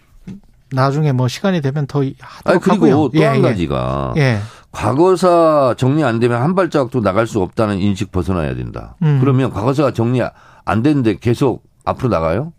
[0.71, 3.11] 나중에 뭐 시간이 되면 더 하도록 그리고 하고요.
[3.15, 4.21] 또한 예, 가지가 예.
[4.21, 4.39] 예.
[4.71, 8.95] 과거사 정리 안 되면 한 발자국도 나갈 수 없다는 인식 벗어나야 된다.
[9.03, 9.19] 음.
[9.21, 10.21] 그러면 과거사가 정리
[10.65, 12.53] 안 됐는데 계속 앞으로 나가요?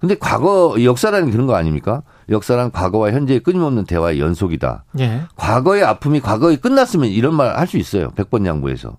[0.00, 2.02] 근데 과거 역사라는 게 그런 거 아닙니까?
[2.30, 4.84] 역사란 과거와 현재의 끊임없는 대화의 연속이다.
[4.98, 5.22] 예.
[5.36, 8.10] 과거의 아픔이 과거에 끝났으면 이런 말 할 수 있어요.
[8.16, 8.96] 백번 양보해서.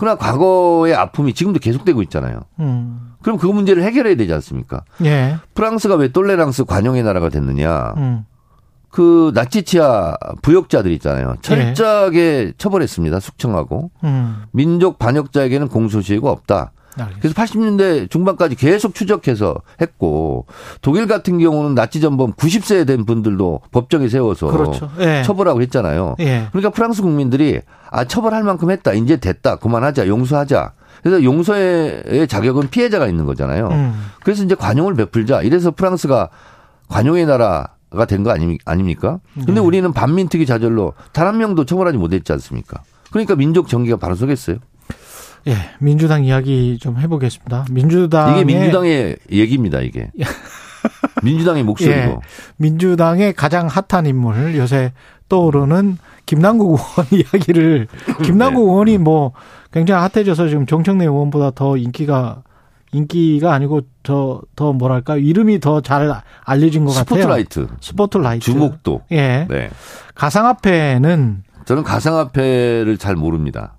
[0.00, 2.40] 그러나 과거의 아픔이 지금도 계속되고 있잖아요.
[2.58, 3.12] 음.
[3.20, 4.82] 그럼 그 문제를 해결해야 되지 않습니까?
[5.04, 5.36] 예.
[5.52, 7.92] 프랑스가 왜 똘레랑스 관용의 나라가 됐느냐?
[7.98, 8.24] 음.
[8.88, 11.34] 그 나치치아 부역자들 있잖아요.
[11.42, 13.20] 철저하게 처벌했습니다.
[13.20, 14.44] 숙청하고 음.
[14.52, 16.72] 민족 반역자에게는 공소시효가 없다.
[16.98, 17.18] 알겠습니다.
[17.20, 20.46] 그래서 80년대 중반까지 계속 추적해서 했고
[20.82, 24.90] 독일 같은 경우는 나치 전범 90세 된 분들도 법정에 세워서 그렇죠.
[25.00, 25.22] 예.
[25.24, 26.16] 처벌하고 했잖아요.
[26.20, 26.46] 예.
[26.50, 27.60] 그러니까 프랑스 국민들이
[27.90, 28.92] 아 처벌할 만큼 했다.
[28.92, 29.56] 이제 됐다.
[29.56, 30.08] 그만하자.
[30.08, 30.72] 용서하자.
[31.02, 33.68] 그래서 용서의 자격은 피해자가 있는 거잖아요.
[33.68, 34.06] 음.
[34.22, 35.42] 그래서 이제 관용을 베풀자.
[35.42, 36.28] 이래서 프랑스가
[36.88, 38.30] 관용의 나라 가 된 거
[38.64, 39.18] 아닙니까?
[39.34, 39.60] 근데 네.
[39.60, 42.82] 우리는 반민특위 자절로 단 한 명도 처벌하지 못했지 않습니까?
[43.10, 44.58] 그러니까 민족 정기가 바로 서겠어요.
[45.46, 45.54] 예.
[45.78, 47.66] 민주당 이야기 좀 해보겠습니다.
[47.70, 50.10] 민주당 이게 민주당의 얘기입니다, 이게.
[51.22, 51.96] 민주당의 목소리고.
[52.12, 52.18] 예.
[52.56, 54.92] 민주당의 가장 핫한 인물 요새
[55.28, 57.88] 떠오르는 김남국 의원 이야기를
[58.22, 58.70] 김남국 네.
[58.70, 59.32] 의원이 뭐
[59.72, 62.42] 굉장히 핫해져서 지금 정청래 의원보다 더 인기가
[62.92, 66.12] 인기가 아니고 더 더 뭐랄까 이름이 더 잘
[66.44, 67.20] 알려진 것 같아요.
[67.22, 67.66] 스포트라이트.
[67.80, 68.44] 스포트라이트.
[68.44, 69.02] 주목도.
[69.12, 69.46] 예.
[69.48, 69.70] 네.
[70.14, 73.74] 가상화폐는 저는 가상화폐를 잘 모릅니다.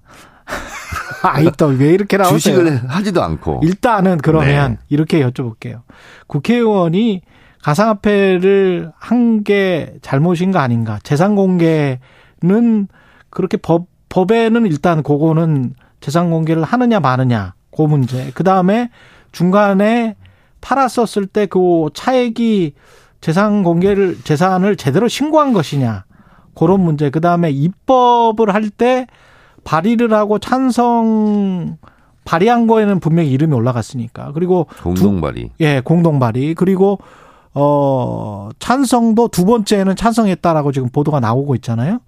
[1.24, 2.38] 아이 또 왜 이렇게 나오세요?
[2.40, 3.62] 주식을 하지도 않고.
[3.64, 4.78] 일단은 그러면 네.
[4.90, 5.82] 이렇게 여쭤볼게요.
[6.28, 7.22] 국회의원이
[7.64, 11.00] 가상화폐를 한 게 잘못인 거 아닌가?
[11.04, 12.88] 재산 공개는
[13.30, 18.32] 그렇게 법 법에는 일단 그거는 재산 공개를 하느냐 마느냐 그 문제.
[18.34, 18.90] 그 다음에
[19.32, 20.16] 중간에
[20.62, 22.74] 팔았었을 때 그 차액이
[23.22, 26.06] 재산 공개를 재산을 제대로 신고한 것이냐
[26.56, 27.10] 그런 문제.
[27.10, 29.08] 그 다음에 입법을 할 때
[29.64, 31.78] 발의를 하고 찬성
[32.24, 34.32] 발의한 거에는 분명히 이름이 올라갔으니까.
[34.34, 35.52] 그리고 공동 발의.
[35.60, 36.54] 예, 공동 발의.
[36.56, 37.00] 그리고
[37.54, 42.00] 어 찬성도 두 번째는 찬성했다라고 지금 보도가 나오고 있잖아요.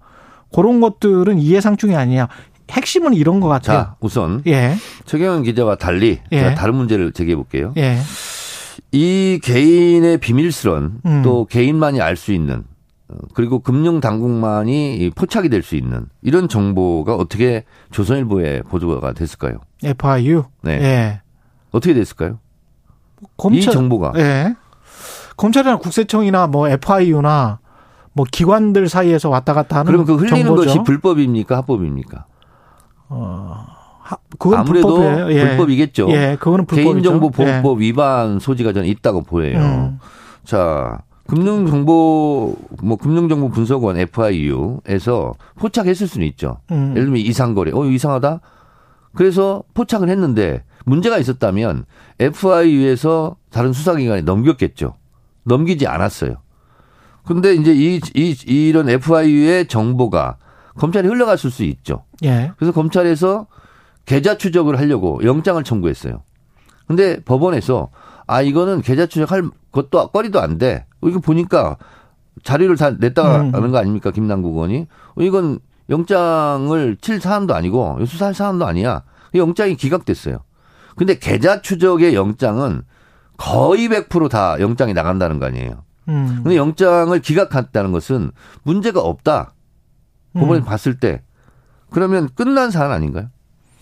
[0.54, 2.28] 그런 것들은 이해상충이 아니냐.
[2.70, 3.78] 핵심은 이런 것 같아요.
[3.78, 4.74] 자, 우선 예,
[5.04, 6.38] 최경영 기자와 달리 예.
[6.38, 7.74] 제가 다른 문제를 제기해 볼게요.
[7.76, 7.98] 예,
[8.90, 11.22] 이 개인의 비밀스런 음.
[11.22, 12.64] 또 개인만이 알 수 있는 어,
[13.34, 19.58] 그리고 금융 당국만이 이 포착이 될 수 있는 이런 정보가 어떻게 조선일보에 보도가 됐을까요?
[19.82, 20.44] FIU.
[20.62, 20.72] 네.
[20.82, 21.20] 예.
[21.70, 22.38] 어떻게 됐을까요?
[23.36, 24.54] 검찰, 이 정보가 예.
[25.36, 27.58] 검찰이나 국세청이나 뭐 FIU나
[28.14, 30.66] 뭐 기관들 사이에서 왔다 갔다 하는 그러면 그 흘리는 정보죠.
[30.68, 31.56] 것이 불법입니까?
[31.58, 32.26] 합법입니까?
[33.08, 35.32] 하- 그건 아무래도 불법이에요.
[35.32, 35.48] 예.
[35.48, 36.10] 불법이겠죠.
[36.10, 36.90] 예, 그거는 불법이죠.
[36.92, 39.58] 개인정보 보호법 위반 소지가 저는 있다고 보여요.
[39.58, 39.98] 음.
[40.44, 46.58] 자, 금융정보, 뭐, 금융정보 분석원 FIU에서 포착했을 수는 있죠.
[46.70, 46.90] 음.
[46.90, 47.72] 예를 들면 이상거래.
[47.72, 48.40] 어, 이상하다?
[49.14, 51.86] 그래서 포착을 했는데 문제가 있었다면
[52.18, 54.94] FIU에서 다른 수사기관에 넘겼겠죠.
[55.44, 56.36] 넘기지 않았어요.
[57.24, 60.36] 근데 이제 이, 이, 이런 FIU의 정보가
[60.76, 62.04] 검찰에 흘러갔을 수 있죠.
[62.24, 62.52] 예.
[62.56, 63.46] 그래서 검찰에서
[64.04, 66.22] 계좌 추적을 하려고 영장을 청구했어요.
[66.86, 67.90] 근데 법원에서
[68.26, 70.86] 아 이거는 계좌 추적할 것도 거리도 안 돼.
[71.00, 71.76] 어, 이거 보니까
[72.42, 73.70] 자료를 다 냈다는 음.
[73.70, 74.86] 거 아닙니까 김남국 의원이?
[75.16, 75.58] 어, 이건
[75.90, 79.02] 영장을 칠 사안도 아니고 수사할 사안도 아니야.
[79.34, 80.38] 영장이 기각됐어요.
[80.96, 82.82] 근데 계좌 추적의 영장은
[83.36, 85.82] 거의 100%다 영장이 나간다는 거 아니에요.
[86.08, 86.40] 음.
[86.42, 88.30] 근데 영장을 기각했다는 것은
[88.62, 89.52] 문제가 없다.
[90.34, 90.64] 법원이 음.
[90.64, 91.22] 봤을 때
[91.90, 93.28] 그러면 끝난 사안 아닌가요?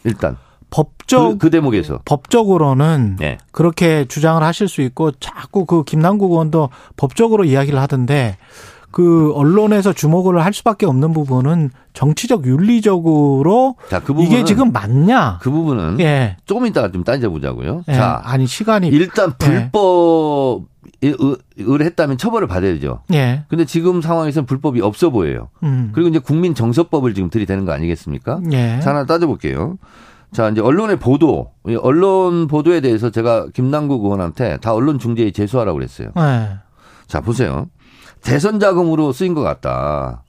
[0.05, 0.36] 일단
[0.72, 3.38] 법적 그, 그 대목에서 법적으로는 네.
[3.52, 8.38] 그렇게 주장을 하실 수 있고 자꾸 그 김남국 의원도 법적으로 이야기를 하던데
[8.90, 15.38] 그 언론에서 주목을 할 수밖에 없는 부분은 정치적 윤리적으로 자, 그 부분은 이게 지금 맞냐?
[15.42, 16.36] 그 부분은 예.
[16.46, 17.84] 조금 이따가 좀 따져보자고요.
[17.88, 17.92] 예.
[17.92, 19.70] 자, 아니 시간이 일단 예.
[19.70, 20.64] 불법을
[21.82, 23.00] 했다면 처벌을 받아야 되죠.
[23.12, 23.44] 예.
[23.48, 25.48] 근데 지금 상황에서는 불법이 없어 보여요.
[25.62, 25.90] 음.
[25.94, 28.40] 그리고 이제 국민 정서법을 지금 들이대는 거 아니겠습니까?
[28.52, 28.80] 예.
[28.80, 29.78] 자, 하나 따져볼게요.
[30.32, 35.76] 자, 이제 언론의 보도, 이 언론 보도에 대해서 제가 김남국 의원한테 다 언론 중재에 제소하라고
[35.78, 36.08] 그랬어요.
[36.16, 36.56] 예.
[37.06, 37.68] 자, 보세요.
[38.22, 40.24] 대선 자금으로 쓰인 것 같다.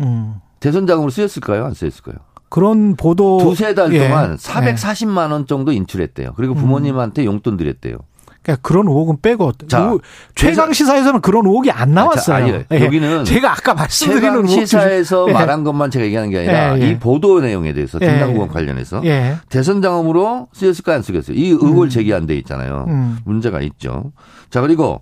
[0.00, 0.36] 음.
[0.60, 1.64] 대선 자금으로 쓰였을까요?
[1.64, 2.16] 안 쓰였을까요?
[2.48, 4.06] 그런 보도 두세 달 예.
[4.06, 4.36] 동안 예.
[4.36, 6.34] 440만 원 정도 인출했대요.
[6.36, 7.98] 그리고 부모님한테 용돈 드렸대요.
[8.46, 9.98] 그러니까 그런 의혹은 빼고 자, 의-
[10.36, 12.22] 최강 시사에서는 그런 의혹이 안 나왔어요.
[12.24, 12.62] 자, 아니요.
[12.70, 12.84] 예.
[12.84, 15.32] 여기는 제가 아까 말씀드리는 최강 의혹 시사에서 예.
[15.32, 16.90] 말한 것만 제가 얘기하는 게 아니라 예, 예.
[16.90, 18.46] 이 보도 내용에 대해서 예, 예.
[18.46, 19.36] 관련해서 예.
[19.48, 21.36] 대선 자금으로 쓰였을까 안 쓰였어요.
[21.36, 22.84] 이 의혹을 제기한 데 있잖아요.
[22.88, 23.18] 음.
[23.24, 24.12] 문제가 있죠.
[24.48, 25.00] 자 그리고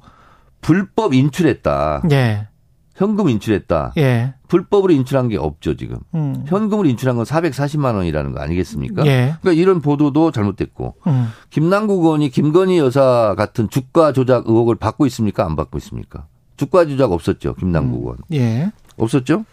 [0.63, 2.03] 불법 인출했다.
[2.95, 3.05] 예.
[3.05, 3.93] 현금 인출했다.
[3.97, 4.35] 예.
[4.49, 5.97] 불법으로 인출한 게 없죠 지금.
[6.15, 6.45] 음.
[6.47, 9.05] 현금으로 인출한 건 440만 원이라는 거 아니겠습니까?
[9.07, 9.37] 예.
[9.41, 11.29] 그러니까 이런 보도도 잘못됐고 음.
[11.51, 15.45] 김남국 의원이 김건희 여사 같은 주가 조작 의혹을 받고 있습니까?
[15.45, 16.27] 안 받고 있습니까?
[16.57, 17.55] 주가 조작 없었죠.
[17.55, 18.17] 김남국 의원.
[18.33, 18.71] 예.
[18.97, 19.45] 없었죠?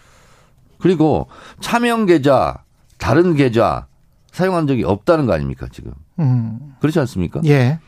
[0.78, 1.28] 그리고
[1.60, 2.64] 차명 계좌,
[2.98, 3.88] 다른 계좌
[4.32, 5.94] 사용한 적이 없다는 거 아닙니까, 지금?
[6.20, 6.76] 음.
[6.80, 7.42] 그렇지 않습니까?
[7.46, 7.80] 예.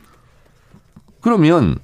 [1.21, 1.77] 그러면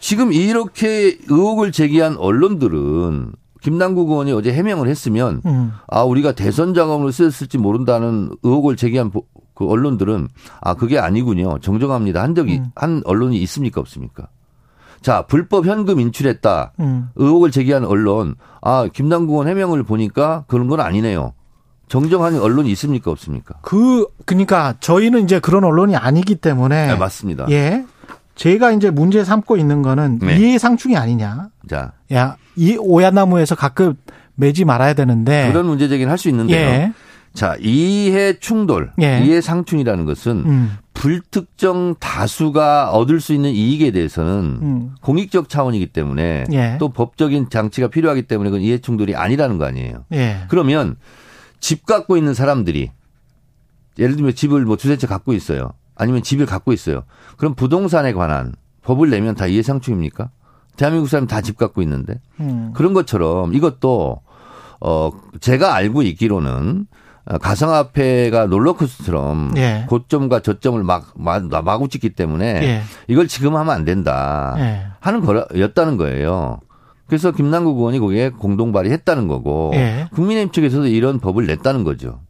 [0.00, 3.32] 지금 이렇게 의혹을 제기한 언론들은
[3.62, 5.72] 김남국 의원이 어제 해명을 했으면 음.
[5.88, 10.28] 아 우리가 대선 자금으로 쓰였을지 모른다는 의혹을 제기한 보- 그 언론들은
[10.60, 12.70] 아 그게 아니군요 정정합니다 한 적이 음.
[12.76, 14.28] 한 언론이 있습니까 없습니까?
[15.02, 17.08] 자 불법 현금 인출했다 음.
[17.16, 21.34] 의혹을 제기한 언론 아 김남국 의원 해명을 보니까 그런 건 아니네요
[21.88, 23.54] 정정하는 언론이 있습니까 없습니까?
[23.62, 27.46] 그 그러니까 저희는 이제 그런 언론이 아니기 때문에 네, 맞습니다.
[27.50, 27.84] 예.
[28.38, 30.38] 제가 이제 문제 삼고 있는 거는 네.
[30.38, 31.48] 이해상충이 아니냐.
[31.68, 33.94] 자 야, 이 오얏나무에서 가끔
[34.36, 35.48] 매지 말아야 되는데.
[35.50, 36.56] 그런 문제 제기는 할 수 있는데요.
[36.56, 36.92] 예.
[37.34, 39.20] 자 이해 충돌, 예.
[39.24, 40.76] 이해 상충이라는 것은 음.
[40.94, 44.94] 불특정 다수가 얻을 수 있는 이익에 대해서는 음.
[45.00, 46.76] 공익적 차원이기 때문에 예.
[46.78, 50.04] 또 법적인 장치가 필요하기 때문에 그건 이해 충돌이 아니라는 거 아니에요.
[50.12, 50.44] 예.
[50.48, 50.96] 그러면
[51.60, 52.90] 집 갖고 있는 사람들이
[53.98, 55.72] 예를 들면 집을 뭐 두세 채 갖고 있어요.
[55.98, 57.02] 아니면 집을 갖고 있어요.
[57.36, 60.30] 그럼 부동산에 관한 법을 내면 다 이해상충입니까?
[60.76, 62.72] 대한민국 사람 다 집 갖고 있는데 음.
[62.74, 64.20] 그런 것처럼 이것도
[64.80, 66.86] 어 제가 알고 있기로는
[67.26, 69.84] 어, 가상화폐가 롤러코스터처럼 예.
[69.88, 72.82] 고점과 저점을 막, 막 마구 찍기 때문에 예.
[73.08, 74.86] 이걸 지금 하면 안 된다 예.
[75.00, 76.60] 하는 거였다는 거예요.
[77.06, 80.08] 그래서 김남국 의원이 거기에 공동 발의했다는 거고 예.
[80.14, 82.20] 국민의힘 측에서도 이런 법을 냈다는 거죠.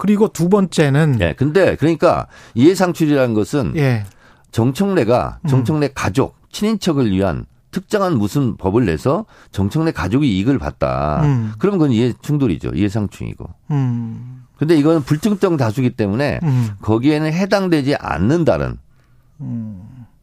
[0.00, 1.34] 그리고 두 번째는 예.
[1.34, 4.04] 근데 그러니까 이해상출이라는 것은 예.
[4.50, 11.20] 정청래가 정청래 가족 친인척을 위한 특정한 무슨 법을 내서 정청래 가족이 이익을 봤다.
[11.22, 11.52] 음.
[11.58, 12.70] 그러면 그건 이해 충돌이죠.
[12.74, 13.44] 이해상충이고.
[13.72, 14.42] 음.
[14.56, 16.70] 근데 이거는 불특정 다수기 때문에 음.
[16.80, 18.78] 거기에는 해당되지 않는다는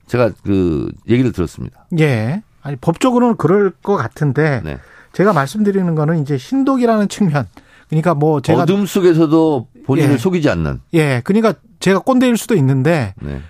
[0.07, 1.85] 제가 그 얘기를 들었습니다.
[1.99, 2.41] 예.
[2.63, 4.79] 아니 법적으로는 그럴 것 같은데 네.
[5.13, 7.47] 제가 말씀드리는 거는 이제 신독이라는 측면.
[7.89, 10.17] 그러니까 뭐 제가 어둠 속에서도 본인을 예.
[10.17, 10.81] 속이지 않는.
[10.93, 11.21] 예.
[11.23, 13.41] 그러니까 제가 꼰대일 수도 있는데 네.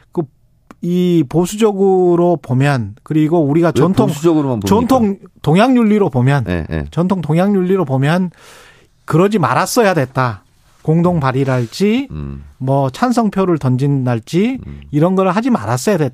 [0.81, 4.09] 이 보수적으로 보면 그리고 우리가 왜 전통?
[4.65, 6.85] 전통 동양 윤리로 보면 예, 예.
[6.91, 8.29] 전통 동양 윤리로 보면
[9.05, 10.43] 그러지 말았어야 됐다.
[10.83, 12.43] 공동 발의랄지 음.
[12.59, 14.59] 뭐 찬성표를 던진달지
[14.91, 16.13] 이런 걸 하지 말았어야 됐,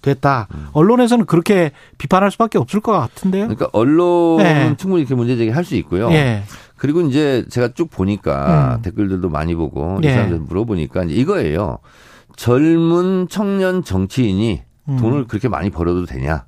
[0.00, 0.48] 됐다.
[0.54, 0.68] 음.
[0.72, 3.48] 언론에서는 그렇게 비판할 수밖에 없을 것 같은데요.
[3.48, 4.76] 그러니까 언론은 네.
[4.78, 6.10] 충분히 이렇게 문제 제기할 수 있고요.
[6.12, 6.44] 예.
[6.80, 8.82] 그리고 이제 제가 쭉 보니까 음.
[8.82, 10.08] 댓글들도 많이 보고 예.
[10.08, 11.78] 이 사람들 물어보니까 이제 이거예요.
[12.36, 14.96] 젊은 청년 정치인이 음.
[14.96, 16.46] 돈을 그렇게 많이 벌어도 되냐?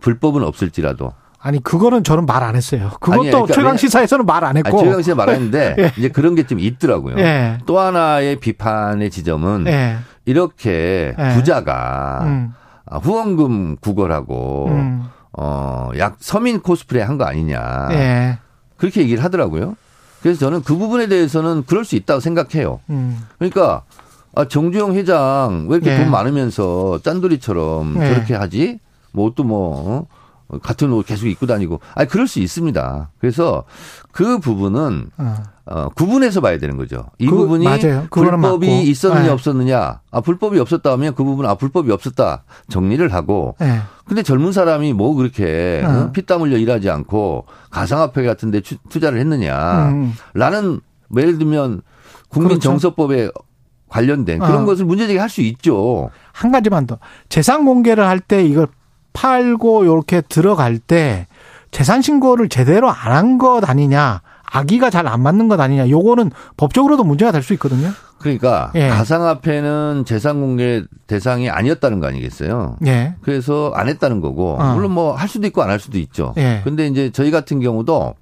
[0.00, 1.12] 불법은 없을지라도.
[1.40, 2.90] 아니 그거는 저는 말 안 했어요.
[3.00, 4.68] 그것도 아니, 그러니까 최강 시사에서는 말 안 했고.
[4.68, 5.92] 아니, 최강 씨가 말했는데 예.
[5.98, 7.18] 이제 그런 게 좀 있더라고요.
[7.18, 7.58] 예.
[7.66, 9.96] 또 하나의 비판의 지점은 예.
[10.26, 11.34] 이렇게 예.
[11.34, 12.52] 부자가 음.
[12.86, 15.02] 아, 후원금 구걸하고 음.
[15.36, 17.88] 어, 약 서민 코스프레 한 거 아니냐.
[18.82, 18.90] 예.
[18.90, 19.76] 그렇게 얘기를 하더라고요.
[20.22, 22.80] 그래서 저는 그 부분에 대해서는 그럴 수 있다고 생각해요.
[22.90, 23.22] 음.
[23.38, 23.82] 그러니까
[24.34, 25.98] 아, 정주영 회장 왜 이렇게 예.
[25.98, 28.08] 돈 많으면서 짠돌이처럼 예.
[28.08, 28.80] 저렇게 하지?
[29.12, 30.08] 뭐또뭐
[30.48, 30.58] 어?
[30.58, 31.80] 같은 옷 계속 입고 다니고.
[31.94, 33.10] 아니 그럴 수 있습니다.
[33.18, 33.64] 그래서
[34.10, 35.36] 그 부분은 어.
[35.64, 37.06] 어, 구분해서 봐야 되는 거죠.
[37.18, 38.06] 이 그- 부분이 맞아요.
[38.10, 38.82] 불법이 맞고.
[38.82, 39.28] 있었느냐 네.
[39.30, 40.00] 없었느냐.
[40.10, 43.54] 아 불법이 없었다면 그 부분은 아 불법이 없었다 정리를 하고.
[43.62, 43.80] 예.
[44.04, 45.90] 근데 젊은 사람이 뭐 그렇게 어.
[46.08, 46.12] 어?
[46.12, 49.88] 피땀 흘려 일하지 않고 가상화폐 같은데 추- 투자를 했느냐.
[49.90, 50.14] 음.
[50.34, 51.82] 라는 뭐 예를 들면
[52.28, 52.62] 국민 그렇죠.
[52.70, 53.30] 정서법에
[53.88, 54.64] 관련된 그런 어.
[54.64, 56.10] 것을 문제제기 할 수 있죠.
[56.32, 56.98] 한 가지만 더.
[57.28, 58.66] 재산 공개를 할 때 이걸
[59.12, 61.26] 팔고 이렇게 들어갈 때
[61.70, 64.22] 재산 신고를 제대로 안 한 것 아니냐.
[64.52, 65.88] 아기가 잘 안 맞는 것 아니냐.
[65.88, 67.90] 요거는 법적으로도 문제가 될 수 있거든요.
[68.18, 68.88] 그러니까 예.
[68.88, 72.76] 가상화폐는 재산 공개 대상이 아니었다는 거 아니겠어요?
[72.86, 73.14] 예.
[73.22, 74.74] 그래서 안 했다는 거고 어.
[74.74, 76.34] 물론 뭐 할 수도 있고 안 할 수도 있죠.
[76.36, 76.60] 예.
[76.64, 78.14] 근데 이제 저희 같은 경우도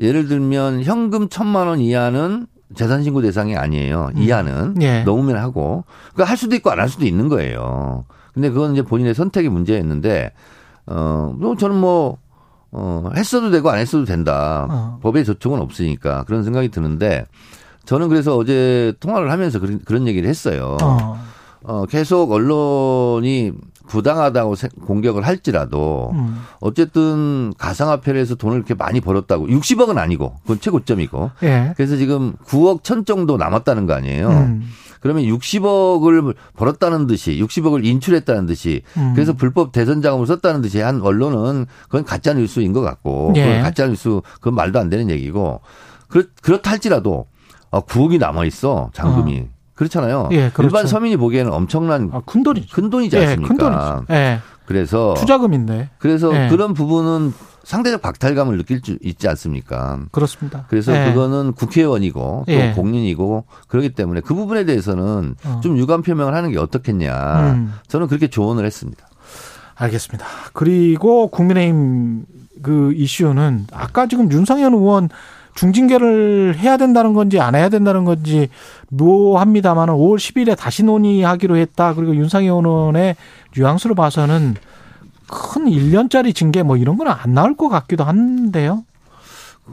[0.00, 4.10] 예를 들면 현금 천만 원 이하는 재산 신고 대상이 아니에요.
[4.16, 5.02] 이하는 예.
[5.04, 8.04] 넘으면 하고 그러니까 할 수도 있고 안 할 수도 있는 거예요.
[8.34, 10.32] 근데 그건 이제 본인의 선택의 문제였는데
[10.86, 12.18] 어, 뭐 저는 뭐
[12.70, 14.66] 어, 했어도 되고 안 했어도 된다.
[14.70, 14.98] 어.
[15.02, 17.24] 법의 저촉은 없으니까 그런 생각이 드는데
[17.86, 20.76] 저는 그래서 어제 통화를 하면서 그런, 그런 얘기를 했어요.
[20.82, 21.18] 어.
[21.64, 23.52] 어, 계속 언론이
[23.88, 26.40] 부당하다고 세- 공격을 할지라도 음.
[26.60, 31.72] 어쨌든 가상화폐를 해서 돈을 이렇게 많이 벌었다고 60억은 아니고 그건 최고점이고 예.
[31.74, 34.28] 그래서 지금 9억 천 정도 남았다는 거 아니에요.
[34.28, 34.68] 음.
[35.00, 39.12] 그러면 60억을 벌었다는 듯이 60억을 인출했다는 듯이 음.
[39.14, 43.44] 그래서 불법 대선 자금을 썼다는 듯이 한 언론은 그건 가짜 뉴스인 것 같고 예.
[43.44, 45.60] 그건 가짜 뉴스 그건 말도 안 되는 얘기고
[46.08, 47.26] 그렇, 그렇다 할지라도
[47.70, 50.28] 아, 9억이 남아 있어 잔금이 그렇잖아요.
[50.32, 50.62] 예, 그렇죠.
[50.64, 52.74] 일반 서민이 보기에는 엄청난 아, 큰 돈이죠.
[52.74, 53.48] 큰 돈이지 예, 않습니까?
[53.48, 54.04] 큰 돈이죠.
[54.10, 54.40] 예.
[54.66, 55.90] 그래서 투자금인데.
[55.98, 56.48] 그래서 예.
[56.48, 57.32] 그런 부분은
[57.68, 60.00] 상대적 박탈감을 느낄 수 있지 않습니까?
[60.10, 60.64] 그렇습니다.
[60.70, 61.12] 그래서 예.
[61.12, 62.72] 그거는 국회의원이고 또 예.
[62.74, 65.60] 공인이고 그렇기 때문에 그 부분에 대해서는 어.
[65.62, 67.52] 좀 유감 표명을 하는 게 어떻겠냐.
[67.52, 67.74] 음.
[67.86, 69.06] 저는 그렇게 조언을 했습니다.
[69.74, 70.24] 알겠습니다.
[70.54, 72.24] 그리고 국민의힘
[72.62, 75.10] 그 이슈는 아까 지금 윤상현 의원
[75.54, 78.48] 중징계를 해야 된다는 건지 안 해야 된다는 건지
[78.88, 81.92] 묘합니다만 5월 10일에 다시 논의하기로 했다.
[81.92, 83.16] 그리고 윤상현 의원의
[83.54, 84.54] 뉘앙스로 봐서는
[85.28, 88.84] 큰 1년짜리 징계 뭐 이런 건 안 나올 것 같기도 한데요.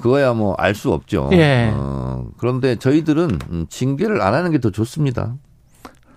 [0.01, 1.30] 그거야 뭐 알 수 없죠.
[1.34, 1.72] 예.
[1.74, 5.36] 어, 그런데 저희들은 음, 징계를 안 하는 게 더 좋습니다.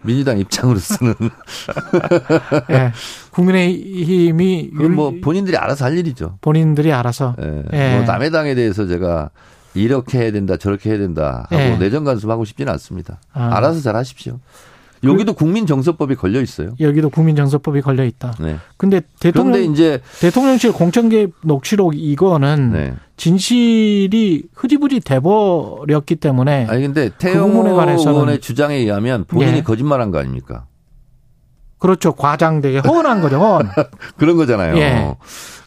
[0.03, 1.15] 민주당 입장으로서는
[2.71, 2.93] 예.
[3.31, 6.39] 국민의힘이 그건 뭐 윤- 본인들이 알아서 할 일이죠.
[6.41, 7.63] 본인들이 알아서 예.
[7.73, 7.97] 예.
[7.97, 9.31] 뭐 남의 당에 대해서 제가
[9.75, 11.77] 이렇게 해야 된다 저렇게 해야 된다 하고 예.
[11.77, 13.21] 내정 간섭하고 싶지는 않습니다.
[13.33, 13.57] 아.
[13.57, 14.39] 알아서 잘 하십시오.
[15.05, 16.75] 여기도 국민정서법이 걸려 있어요.
[16.81, 18.35] 여기도 국민정서법이 걸려 있다.
[18.41, 18.57] 네.
[18.77, 22.95] 근데 대통령 그런데 이제 대통령실 공천개입 녹취록 이거는 네.
[23.17, 29.63] 진실이 흐지부지 돼버렸기 때문에 아니 근데 그 태영 부분에 관해서는- 의원의 주장에 의하면 본인이 예.
[29.63, 30.67] 거짓말한 거 아닙니까?
[31.79, 33.69] 그렇죠 과장되게 허언한 거죠 허언.
[34.19, 34.77] 그런 거잖아요.
[34.79, 35.15] 예.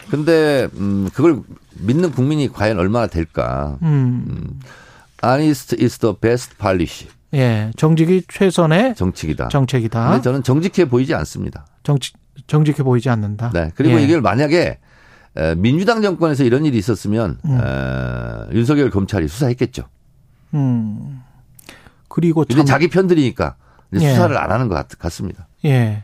[0.09, 1.41] 근데 음 그걸
[1.79, 3.77] 믿는 국민이 과연 얼마나 될까?
[3.81, 4.59] 음,
[5.23, 7.07] Honest is the best policy.
[7.33, 9.47] 예 정직이 최선의 정책이다.
[9.49, 10.09] 정책이다.
[10.09, 11.65] 근데 저는 정직해 보이지 않습니다.
[11.83, 12.15] 정직
[12.47, 13.51] 정직해 보이지 않는다.
[13.53, 13.71] 네.
[13.75, 14.03] 그리고 예.
[14.03, 14.79] 이걸 만약에
[15.37, 17.57] 에, 민주당 정권에서 이런 일이 있었으면 음.
[17.59, 19.83] 에, 윤석열 검찰이 수사했겠죠.
[20.53, 21.21] 음.
[22.09, 23.55] 그리고 참 자기 편들이니까
[23.93, 24.09] 이제 예.
[24.13, 25.47] 수사를 안 하는 것 같, 같습니다.
[25.65, 26.03] 예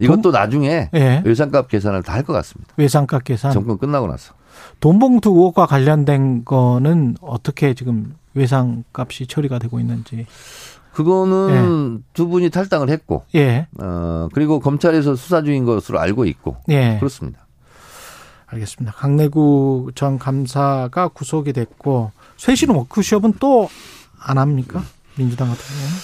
[0.00, 1.22] 이것도 나중에 예.
[1.24, 2.72] 외상값 계산을 다 할 것 같습니다.
[2.76, 4.34] 외상값 계산 정권 끝나고 나서.
[4.80, 10.26] 돈봉투 의혹과 관련된 거는 어떻게 지금 외상값이 처리가 되고 있는지.
[11.04, 16.96] 그거는 두 분이 탈당을 했고, 예, 어, 그리고 검찰에서 수사 중인 것으로 알고 있고, 예.
[16.98, 17.46] 그렇습니다.
[18.46, 18.92] 알겠습니다.
[18.96, 23.68] 강내구 전 감사가 구속이 됐고 쇄신 워크숍은 또
[24.20, 24.82] 안 합니까?
[25.16, 25.94] 민주당 같은 경우는.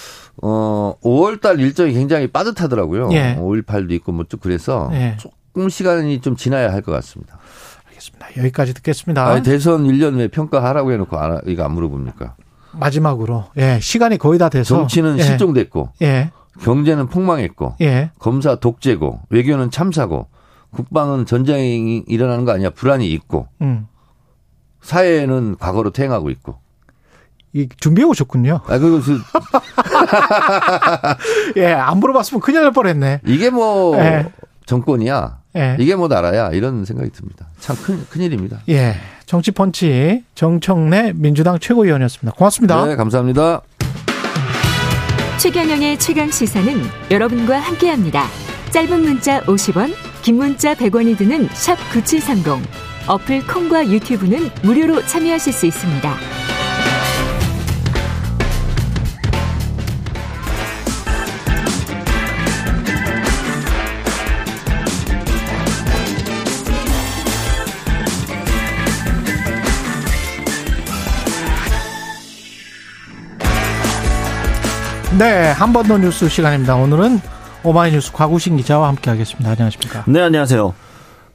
[0.41, 3.09] 어, 5월 달 일정이 굉장히 빠듯하더라고요.
[3.11, 3.35] 예.
[3.37, 5.17] 5.18도 있고 뭐 쭉 그래서 예.
[5.19, 7.37] 조금 시간이 좀 지나야 할 것 같습니다.
[7.89, 8.27] 알겠습니다.
[8.37, 9.25] 여기까지 듣겠습니다.
[9.27, 12.35] 아니, 대선 1년 왜 평가하라고 해놓고 안, 하- 이거 안 물어봅니까?
[12.79, 15.23] 마지막으로 예 시간이 거의 다 돼서 정치는 예.
[15.23, 20.27] 실종됐고, 예, 경제는 폭망했고, 예, 검사 독재고, 외교는 참사고,
[20.71, 22.69] 국방은 전쟁이 일어나는 거 아니야?
[22.69, 23.87] 불안이 있고, 음,
[24.81, 26.59] 사회는 과거로 퇴행하고 있고.
[27.53, 28.59] 이 준비해 오셨군요.
[28.67, 29.17] 아, 그리고 그,
[31.55, 33.21] 예, 안 물어봤으면 큰일 날 뻔했네.
[33.25, 34.25] 이게 뭐 예.
[34.65, 35.37] 정권이야.
[35.55, 36.49] 예, 이게 뭐 나라야.
[36.51, 37.47] 이런 생각이 듭니다.
[37.59, 38.61] 참 큰, 큰일입니다.
[38.69, 38.95] 예,
[39.25, 42.35] 정치펀치 정청래 민주당 최고위원이었습니다.
[42.37, 42.85] 고맙습니다.
[42.85, 43.61] 네, 감사합니다.
[45.37, 46.81] 최경영의 최강 시사는
[47.11, 48.25] 여러분과 함께합니다.
[48.71, 52.67] 짧은 문자 50원, 긴 문자 100원이 드는 샵 9730.
[53.07, 56.54] 어플 콩과 유튜브는 무료로 참여하실 수 있습니다.
[75.17, 76.75] 네, 한 번 더 뉴스 시간입니다.
[76.75, 77.19] 오늘은
[77.63, 79.49] 오마이뉴스 과구신 기자와 함께하겠습니다.
[79.51, 80.03] 안녕하십니까?
[80.07, 80.73] 네, 안녕하세요.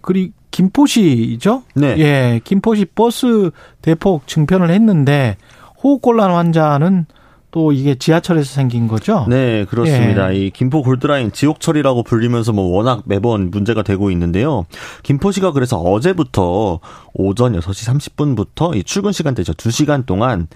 [0.03, 1.63] 그리고 김포시죠?
[1.75, 1.97] 네.
[1.99, 3.51] 예, 김포시 버스
[3.83, 5.37] 대폭 증편을 했는데
[5.83, 7.07] 호흡곤란 환자는
[7.53, 9.27] 또 이게 지하철에서 생긴 거죠?
[9.29, 10.33] 네, 그렇습니다.
[10.33, 10.39] 예.
[10.39, 14.67] 이 김포 골드라인 지옥철이라고 불리면서 뭐 워낙 매번 문제가 되고 있는데요.
[15.03, 16.79] 김포시가 그래서 어제부터
[17.13, 19.55] 오전 6시 30분부터 이 출근 시간대죠.
[19.55, 20.47] 2시간 동안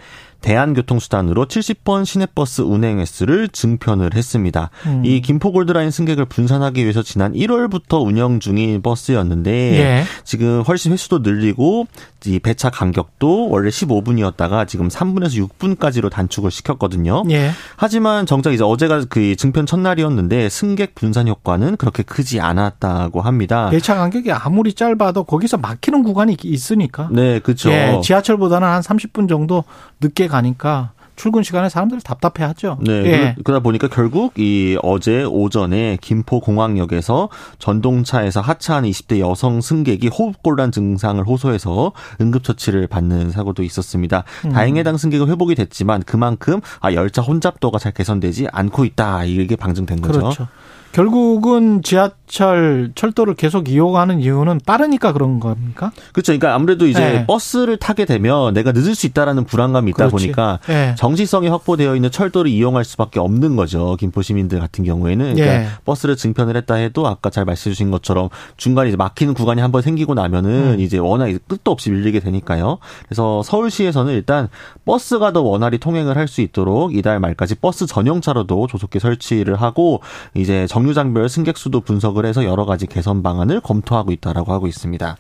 [0.44, 4.68] 대한교통수단으로 70번 시내버스 운행 횟수를 증편을 했습니다.
[4.84, 5.02] 음.
[5.02, 10.04] 이 김포 골드라인 승객을 분산하기 위해서 지난 1월부터 운영 중인 버스였는데 예.
[10.22, 11.86] 지금 훨씬 횟수도 늘리고
[12.26, 17.24] 이 배차 간격도 원래 15분이었다가 지금 3분에서 6분까지로 단축을 시켰거든요.
[17.30, 17.50] 예.
[17.76, 23.70] 하지만 정작 이제 어제가 그 증편 첫날이었는데 승객 분산 효과는 그렇게 크지 않았다고 합니다.
[23.70, 27.08] 배차 간격이 아무리 짧아도 거기서 막히는 구간이 있으니까.
[27.10, 27.70] 네, 그렇죠.
[27.70, 29.64] 예, 지하철보다는 한 30분 정도
[30.00, 32.78] 늦게 가니까 출근 시간에 사람들 답답해하죠.
[32.80, 32.92] 네.
[32.92, 33.36] 예.
[33.44, 37.28] 그러다 보니까 결국 이 어제 오전에 김포 공항역에서
[37.60, 44.24] 전동차에서 하차하는 20대 여성 승객이 호흡곤란 증상을 호소해서 응급처치를 받는 사고도 있었습니다.
[44.44, 44.52] 음.
[44.52, 50.00] 다행히 해당 승객은 회복이 됐지만 그만큼 아 열차 혼잡도가 잘 개선되지 않고 있다 이게 방증된
[50.00, 50.18] 거죠.
[50.18, 50.48] 그렇죠.
[50.94, 55.90] 결국은 지하철 철도를 계속 이용하는 이유는 빠르니까 그런 겁니까?
[56.12, 56.30] 그렇죠.
[56.30, 57.26] 그러니까 아무래도 이제 네.
[57.26, 60.12] 버스를 타게 되면 내가 늦을 수 있다라는 불안감이 있다 그렇지.
[60.12, 60.94] 보니까 예.
[60.96, 63.96] 정시성이 확보되어 있는 철도를 이용할 수밖에 없는 거죠.
[63.98, 65.66] 김포 시민들 같은 경우에는 그러니까 예.
[65.84, 70.14] 버스를 증편을 했다 해도 아까 잘 말씀해 주신 것처럼 중간에 이제 막히는 구간이 한번 생기고
[70.14, 70.80] 나면은 음.
[70.80, 72.78] 이제 워낙 끝도 없이 밀리게 되니까요.
[73.08, 74.48] 그래서 서울시에서는 일단
[74.84, 80.00] 버스가 더 원활히 통행을 할 수 있도록 이달 말까지 버스 전용차로도 조속히 설치를 하고
[80.34, 85.16] 이제 정 류장별 승객 수도 분석을 해서 여러 가지 개선 방안을 검토하고 있다라고 하고 있습니다.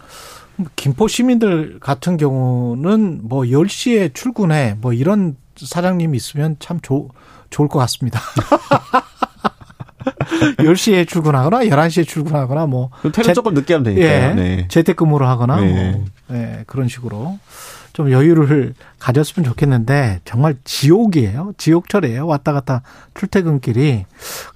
[0.76, 7.08] 김포 시민들 같은 경우는 뭐 10시에 출근해 뭐 이런 사장님 있으면 참 좋,
[7.50, 8.20] 좋을 것 같습니다.
[10.58, 14.30] 10시에 출근하거나 11시에 출근하거나 뭐 그럼 퇴근 재- 조금 늦게 하면 되니까요.
[14.30, 14.68] 예, 네.
[14.68, 15.92] 재택근무를 하거나 네.
[15.92, 16.04] 뭐
[16.36, 17.38] 예, 그런 식으로
[17.94, 21.54] 좀 여유를 가졌으면 좋겠는데 정말 지옥이에요.
[21.56, 22.26] 지옥철이에요.
[22.26, 22.82] 왔다 갔다
[23.14, 24.04] 출퇴근길이.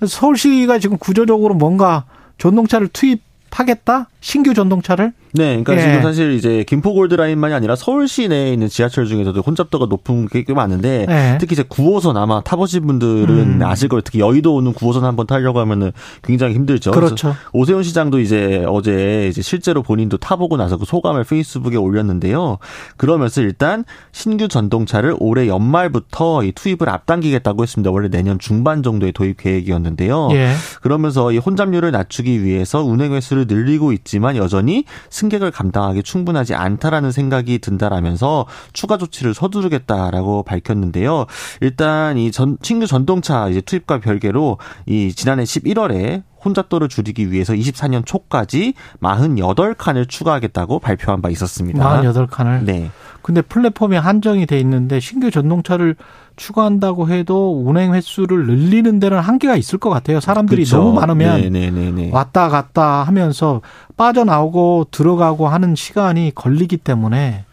[0.07, 2.05] 서울시가 지금 구조적으로 뭔가
[2.37, 4.09] 전동차를 투입하겠다?
[4.21, 5.13] 신규 전동차를?
[5.33, 5.81] 네, 그러니까 예.
[5.81, 11.07] 지금 사실 이제 김포 골드라인만이 아니라 서울시 내에 있는 지하철 중에서도 혼잡도가 높은 게꽤 많은데
[11.07, 11.39] 네.
[11.41, 13.63] 특히 이제 9호선 아마 타보신 분들은 음.
[13.63, 14.03] 아실 거예요.
[14.03, 16.93] 특히 여의도 오는 9호선 한번 타려고 하면은 굉장히 힘들죠.
[16.93, 17.35] 그렇죠.
[17.53, 22.59] 오세훈 시장도 이제 어제 이제 실제로 본인도 타보고 나서 그 소감을 페이스북에 올렸는데요.
[22.97, 27.91] 그러면서 일단 신규 전동차를 올해 연말부터 이 투입을 앞당기겠다고 했습니다.
[27.91, 30.29] 원래 내년 중반 정도의 도입 계획이었는데요.
[30.33, 30.53] 예.
[30.83, 34.85] 그러면서 이 혼잡률을 낮추기 위해서 운행 횟수를 늘리고 있지만 여전히
[35.19, 41.27] 승객을 감당하기 충분하지 않다라는 생각이 든다라면서 추가 조치를 서두르겠다라고 밝혔는데요.
[41.61, 48.07] 일단 이 전, 신규 전동차 이제 투입과 별개로 이 지난해 11월에 혼잡도를 줄이기 위해서 24년
[48.07, 52.03] 초까지 48칸을 추가하겠다고 발표한 바 있었습니다.
[52.03, 52.63] 48칸을.
[52.63, 52.91] 네.
[53.23, 55.97] 근데 플랫폼이 한정이 돼 있는데 신규 전동차를
[56.39, 60.21] 추가한다고 해도 운행 횟수를 늘리는 데는 한계가 있을 것 같아요.
[60.21, 60.79] 사람들이 그쵸.
[60.79, 62.11] 너무 많으면 네네네네.
[62.13, 63.61] 왔다 갔다 하면서
[63.99, 67.45] 빠져나오고 들어가고 하는 시간이 걸리기 때문에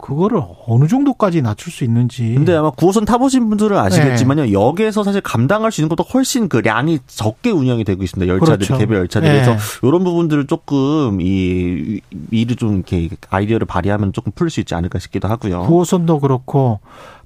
[0.00, 2.32] 그거를 어느 정도까지 낮출 수 있는지.
[2.34, 4.52] 근데 아마 9호선 타보신 분들은 아시겠지만요.
[4.52, 8.32] 역에서 사실 감당할 수 있는 것도 훨씬 그 량이 적게 운영이 되고 있습니다.
[8.32, 8.78] 열차들이 그렇죠.
[8.78, 9.30] 개별 열차들이.
[9.30, 9.42] 예.
[9.42, 15.00] 그래서 이런 부분들을 조금 이 미리 좀 이렇게 아이디어를 발휘하면 조금 풀 수 있지 않을까
[15.00, 15.66] 싶기도 하고요.
[15.68, 16.78] 9호선도 그렇고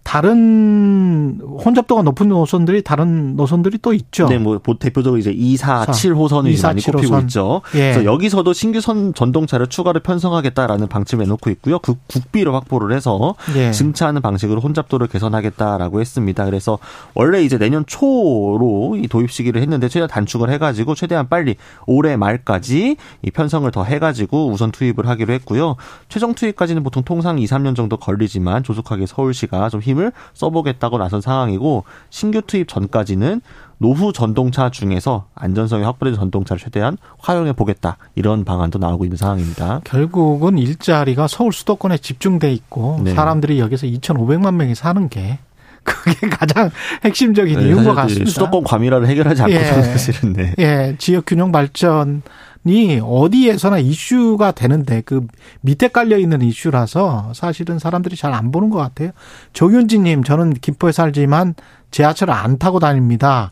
[0.05, 4.26] 다른 혼잡도가 높은 노선들이 다른 노선들이 또 있죠.
[4.28, 5.92] 네, 뭐 보- 대표적으로 이제 2, 4, 사.
[5.92, 7.18] 7호선이 2, 4, 많이 7 꼽히고.
[7.20, 7.62] 있죠.
[7.74, 7.78] 예.
[7.92, 11.78] 그래서 여기서도 신규 선 전동차를 추가로 편성하겠다라는 방침을 내놓고 있고요.
[11.78, 13.70] 그 국비를 확보를 해서 예.
[13.70, 16.44] 증차하는 방식으로 혼잡도를 개선하겠다라고 했습니다.
[16.44, 16.78] 그래서
[17.14, 22.96] 원래 이제 내년 초로 이 도입 시기를 했는데 최대한 단축을 해가지고 최대한 빨리 올해 말까지
[23.22, 25.76] 이 편성을 더 해가지고 우선 투입을 하기로 했고요.
[26.09, 31.84] 최종 투입까지는 보통 통상 2, 3년 정도 걸리지만 조속하게 서울시가 좀 힘을 써보겠다고 나선 상황이고
[32.11, 33.40] 신규 투입 전까지는
[33.78, 39.80] 노후 전동차 중에서 안전성이 확보된 전동차를 최대한 활용해 보겠다 이런 방안도 나오고 있는 상황입니다.
[39.84, 43.12] 결국은 일자리가 서울 수도권에 집중돼 있고 네.
[43.12, 45.40] 사람들이 여기서 2,500만 명이 사는 게
[45.82, 46.70] 그게 가장
[47.05, 48.30] 핵심적인 네, 이유인 것 같습니다.
[48.30, 49.64] 수도권 과밀화를 해결하지 않고 예.
[49.64, 50.55] 서 사실은 네.
[50.61, 52.22] 예, 지역 균형 발전
[52.64, 55.26] 이 어디에서나 이슈가 되는데 그
[55.62, 59.10] 밑에 깔려 있는 이슈라서 사실은 사람들이 잘 안 보는 것 같아요.
[59.52, 61.54] 조윤지님, 저는 김포에 살지만
[61.90, 63.50] 지하철을 안 타고 다닙니다.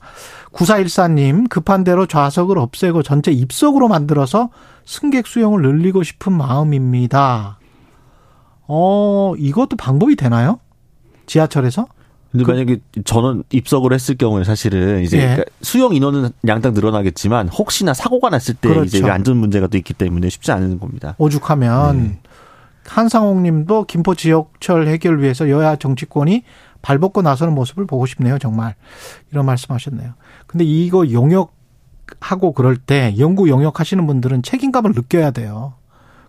[0.53, 4.51] 9414님, 급한 대로 좌석을 없애고 전체 입석으로 만들어서
[4.87, 7.59] 승객 수용을 늘리고 싶은 마음입니다.
[8.67, 10.61] 어, 이것도 방법이 되나요?
[11.27, 11.87] 지하철에서?
[12.31, 15.23] 근데 만약에 저는 입석을 했을 경우에 사실은 이제 예.
[15.23, 18.85] 그러니까 수용 인원은 양당 늘어나겠지만 혹시나 사고가 났을 때 그렇죠.
[18.99, 21.17] 이제 안전 문제가 또 있기 때문에 쉽지 않은 겁니다.
[21.19, 22.19] 오죽하면 네.
[22.87, 26.45] 한상홍 님도 김포 지역철 해결을 위해서 여야 정치권이
[26.83, 28.75] 발벗고 나서는 모습을 보고 싶네요, 정말.
[29.31, 30.15] 이런 말씀 하셨네요.
[30.47, 31.55] 근데 이거 용역
[32.21, 35.75] 하고 그럴 때 연구 용역 하시는 분들은 책임감을 느껴야 돼요.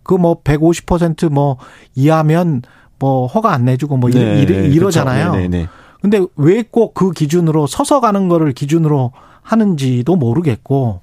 [0.04, 1.58] 그 뭐 150%뭐
[1.96, 2.64] 이하면
[3.00, 5.32] 뭐 허가 안 내주고 뭐 네, 이러, 네, 이러잖아요.
[5.32, 5.38] 그렇죠.
[5.38, 5.70] 네, 네, 네.
[6.02, 9.12] 근데 왜 꼭 그 기준으로 서서 가는 거를 기준으로
[9.44, 11.02] 하는지도 모르겠고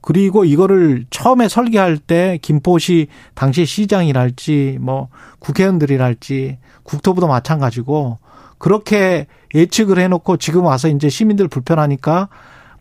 [0.00, 5.08] 그리고 이거를 처음에 설계할 때 김포시 당시 시장이랄지 뭐
[5.38, 8.18] 국회의원들이랄지 국토부도 마찬가지고
[8.58, 12.28] 그렇게 예측을 해놓고 지금 와서 이제 시민들 불편하니까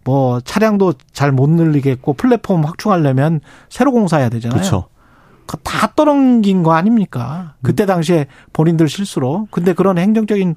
[0.04, 3.40] 뭐 차량도 잘 못 늘리겠고 플랫폼 확충하려면
[3.70, 4.58] 새로 공사해야 되잖아요.
[4.58, 4.86] 그렇죠.
[5.46, 7.56] 그다 떠넘긴 거 아닙니까?
[7.62, 9.48] 그때 당시에 본인들 실수로.
[9.52, 10.56] 근데 그런 행정적인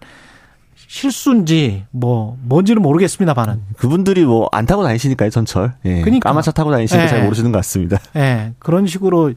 [0.88, 5.74] 실수인지 뭐 뭔지는 모르겠습니다만은 그분들이 뭐 안 타고 다니시니까요, 전철.
[5.84, 6.00] 예.
[6.02, 6.28] 그러니까.
[6.28, 7.08] 까만 차 타고 다니시니까 예.
[7.08, 7.98] 잘 모르시는 것 같습니다.
[8.16, 9.32] 예, 그런 식으로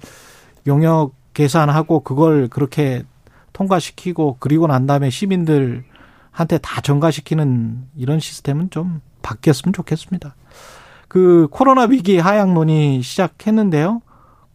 [0.68, 3.04] 용역 계산하고 그걸 그렇게
[3.54, 10.36] 통과시키고 그리고 난 다음에 시민들한테 다 전가시키는 이런 시스템은 좀 바뀌었으면 좋겠습니다.
[11.08, 14.02] 그 코로나 위기 하향 논의 시작했는데요.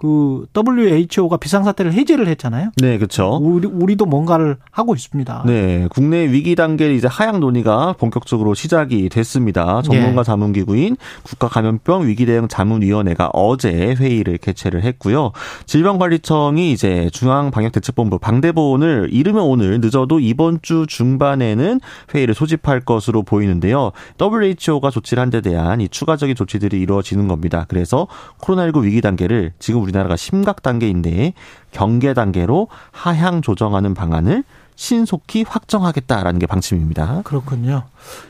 [0.03, 2.70] 그 WHO가 비상사태를 해제를 했잖아요.
[2.76, 3.38] 네, 그렇죠.
[3.40, 5.44] 우리 우리도 뭔가를 하고 있습니다.
[5.46, 9.80] 네, 국내 위기 단계 이제 하향 논의가 본격적으로 시작이 됐습니다.
[9.82, 10.24] 전문가 예.
[10.24, 15.30] 자문기구인 국가감염병 위기대응 자문위원회가 어제 회의를 개최를 했고요.
[15.66, 21.80] 질병관리청이 이제 중앙방역대책본부 방대본을 이르면 오늘 늦어도 이번 주 중반에는
[22.14, 23.92] 회의를 소집할 것으로 보이는데요.
[24.20, 27.64] WHO가 조치를 한 데 대한 이 추가적인 조치들이 이루어지는 겁니다.
[27.68, 28.07] 그래서
[28.40, 31.34] 코로나19 위기 단계를 지금 우리 나라가 심각 단계인데
[31.70, 37.22] 경계 단계로 하향 조정하는 방안을 신속히 확정하겠다라는 게 방침입니다.
[37.24, 37.84] 그렇군요.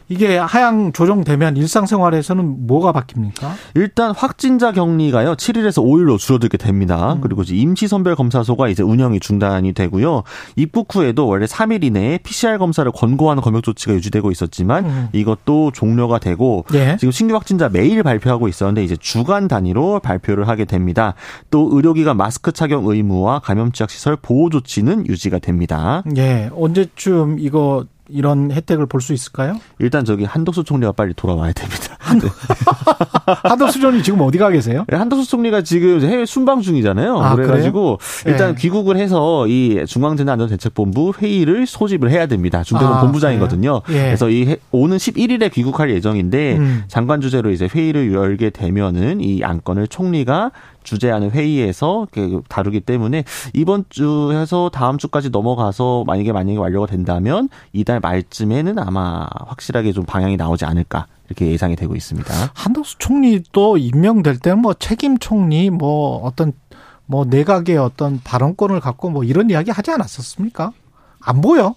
[0.08, 3.50] 이게 하향 조정되면 일상생활에서는 뭐가 바뀝니까?
[3.74, 7.14] 일단 확진자 격리가요 7일에서 5일로 줄어들게 됩니다.
[7.14, 7.20] 음.
[7.22, 10.22] 그리고 이제 임시 선별 검사소가 이제 운영이 중단이 되고요.
[10.56, 15.08] 입국 후에도 원래 3일 이내에 PCR 검사를 권고하는 검역 조치가 유지되고 있었지만 음.
[15.12, 16.96] 이것도 종료가 되고 예.
[16.98, 21.14] 지금 신규 확진자 매일 발표하고 있었는데 이제 주간 단위로 발표를 하게 됩니다.
[21.50, 26.02] 또 의료기관 마스크 착용 의무와 감염지역 시설 보호 조치는 유지가 됩니다.
[26.16, 26.50] 예.
[26.54, 29.58] 언제쯤 이거 이런 혜택을 볼 수 있을까요?
[29.80, 31.91] 일단 저기 한덕수 총리가 빨리 돌아와야 됩니다.
[33.44, 34.84] 한덕수 전이 지금 어디 가 계세요?
[34.88, 37.16] 네, 한덕수 총리가 지금 해외 순방 중이잖아요.
[37.18, 38.32] 아, 그래가지고 그래요?
[38.32, 38.54] 일단 예.
[38.54, 42.62] 귀국을 해서 이 중앙재난안전대책본부 회의를 소집을 해야 됩니다.
[42.62, 43.82] 중대본 아, 본부장이거든요.
[43.90, 43.92] 예.
[43.92, 46.82] 그래서 이 해- 오는 11일에 귀국할 예정인데 음.
[46.88, 50.50] 장관 주재로 이제 회의를 열게 되면은 이 안건을 총리가
[50.82, 53.22] 주재하는 회의에서 이렇게 다루기 때문에
[53.54, 60.36] 이번 주에서 다음 주까지 넘어가서 만약에 만약에 완료가 된다면 이달 말쯤에는 아마 확실하게 좀 방향이
[60.36, 62.32] 나오지 않을까 이렇게 예상이 되고 있습니다.
[62.54, 66.52] 한덕수 총리도 임명될 때는 뭐 책임 총리 뭐 어떤
[67.06, 70.72] 뭐 내각의 어떤 발언권을 갖고 뭐 이런 이야기 하지 않았었습니까?
[71.20, 71.74] 안 보여.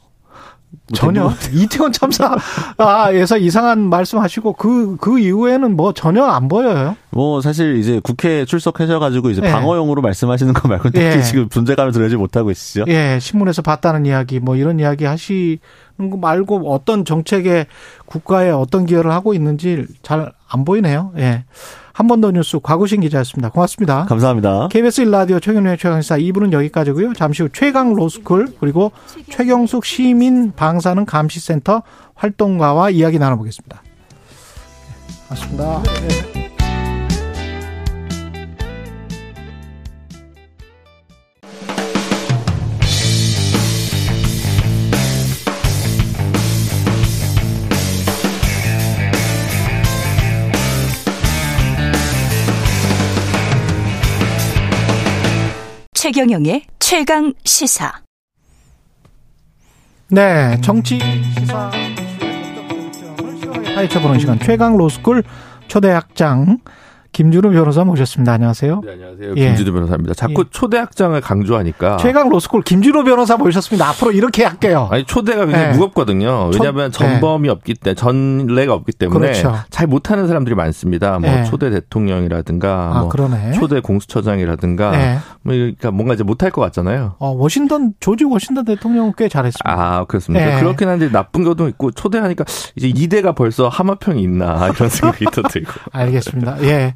[0.93, 6.95] 전혀 이태원 참사에서 이상한 말씀하시고 그그 이후에는 뭐 전혀 안 보여요.
[7.11, 9.51] 뭐 사실 이제 국회 출석하셔가지고 이제 예.
[9.51, 11.21] 방어용으로 말씀하시는 거 말고 는 특히 예.
[11.21, 12.85] 지금 존재감을 드러내지 못하고 있으시죠.
[12.87, 15.59] 예, 신문에서 봤다는 이야기 뭐 이런 이야기 하시는
[15.97, 17.67] 거 말고 어떤 정책에
[18.05, 21.11] 국가에 어떤 기여를 하고 있는지 잘 안 보이네요.
[21.17, 21.43] 예.
[21.97, 23.49] 한 번 더 뉴스 과구신 기자였습니다.
[23.49, 24.03] 고맙습니다.
[24.03, 24.67] 감사합니다.
[24.69, 27.13] KBS 일라디오 최경련의 최강시사 2부는 여기까지고요.
[27.13, 28.91] 잠시 후 최강 로스쿨 그리고
[29.29, 31.83] 최경숙 시민 방사능 감시센터
[32.15, 33.81] 활동가와 이야기 나눠보겠습니다.
[33.81, 35.83] 네, 맞습니다.
[35.83, 36.34] 네.
[56.05, 57.91] 최경영의 최강 시사.
[60.11, 61.71] 네, 정치 시사
[63.73, 65.23] 파헤쳐보는 시간 최강 로스쿨
[65.67, 66.59] 초대학장
[67.15, 68.33] 김준우 변호사 모셨습니다.
[68.33, 68.81] 안녕하세요.
[68.83, 69.33] 네, 안녕하세요.
[69.37, 69.45] 예.
[69.47, 70.13] 김준우 변호사입니다.
[70.15, 70.49] 자꾸 예.
[70.51, 71.95] 초대학장을 강조하니까.
[71.95, 73.87] 최강 로스쿨 김준우 변호사 모셨습니다.
[73.87, 74.89] 앞으로 이렇게 할게요.
[74.91, 75.71] 아니 초대가 굉장히 네.
[75.71, 76.49] 무겁거든요.
[76.53, 79.55] 왜냐하면 첫- 전범이 없기 때문에 전례가 없기 때문에 그렇죠.
[79.69, 81.17] 잘 못하는 사람들이 많습니다.
[81.19, 81.45] 뭐 네.
[81.45, 83.53] 초대 대통령이라든가 아, 뭐 그러네.
[83.53, 85.17] 초대 공수처장이라든가 네.
[85.41, 87.15] 뭐 그러니까 뭔가 이제 못할 것 같잖아요.
[87.19, 89.63] 어, 워싱턴 조지 워싱턴 대통령은 꽤 잘했습니다.
[89.71, 90.45] 아 그렇습니까?
[90.45, 90.59] 네.
[90.59, 92.43] 그렇긴 한데 나쁜 것도 있고 초대하니까
[92.75, 95.71] 이제 이대가 벌써 하마평이 있나 그런 생각이 또 들고.
[95.93, 96.61] 알겠습니다.
[96.63, 96.93] 예.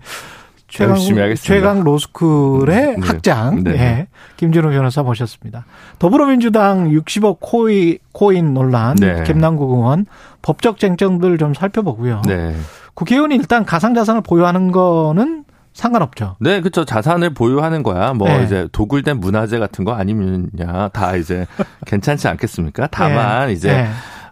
[0.70, 0.98] 최강.
[1.36, 3.08] 최강 로스쿨의 네.
[3.08, 3.72] 학장, 네.
[3.72, 4.08] 예.
[4.38, 5.66] 김준호 변호사 모셨습니다.
[5.98, 9.24] 더불어민주당 60억 코인, 코인 논란, 네.
[9.24, 10.06] 김남국 의원,
[10.42, 12.22] 법적 쟁점들 좀 살펴보고요.
[12.28, 12.56] 네.
[12.94, 16.36] 국회의원이 일단 가상자산을 보유하는 거는 상관없죠.
[16.40, 16.86] 네, 그렇죠.
[16.86, 18.14] 자산을 보유하는 거야.
[18.14, 18.44] 뭐 네.
[18.44, 21.48] 이제 도굴된 문화재 같은 거 아니면야 다 이제
[21.88, 22.88] 괜찮지 않겠습니까?
[22.92, 23.54] 다만 예.
[23.54, 23.88] 이제 예.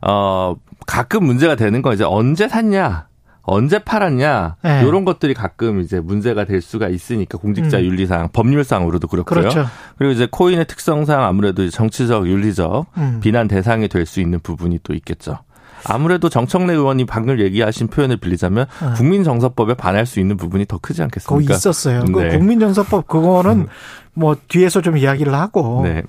[0.06, 0.56] 어
[0.86, 3.07] 가끔 문제가 되는 건 이제 언제 샀냐?
[3.48, 4.84] 언제 팔았냐 네.
[4.86, 7.84] 이런 것들이 가끔 이제 문제가 될 수가 있으니까 공직자 음.
[7.86, 9.40] 윤리상 법률상으로도 그렇고요.
[9.40, 9.66] 그렇죠.
[9.98, 13.20] 그리고 이제 코인의 특성상 아무래도 정치적 윤리적 음.
[13.22, 15.40] 비난 대상이 될 수 있는 부분이 또 있겠죠.
[15.86, 18.94] 아무래도 정청래 의원이 방금 얘기하신 표현을 빌리자면 어.
[18.96, 21.54] 국민정서법에 반할 수 있는 부분이 더 크지 않겠습니까?
[21.54, 22.04] 있었어요.
[22.06, 22.38] 그 네.
[22.38, 23.68] 국민정서법 그거는
[24.14, 26.04] 뭐 뒤에서 좀 이야기를 하고 네.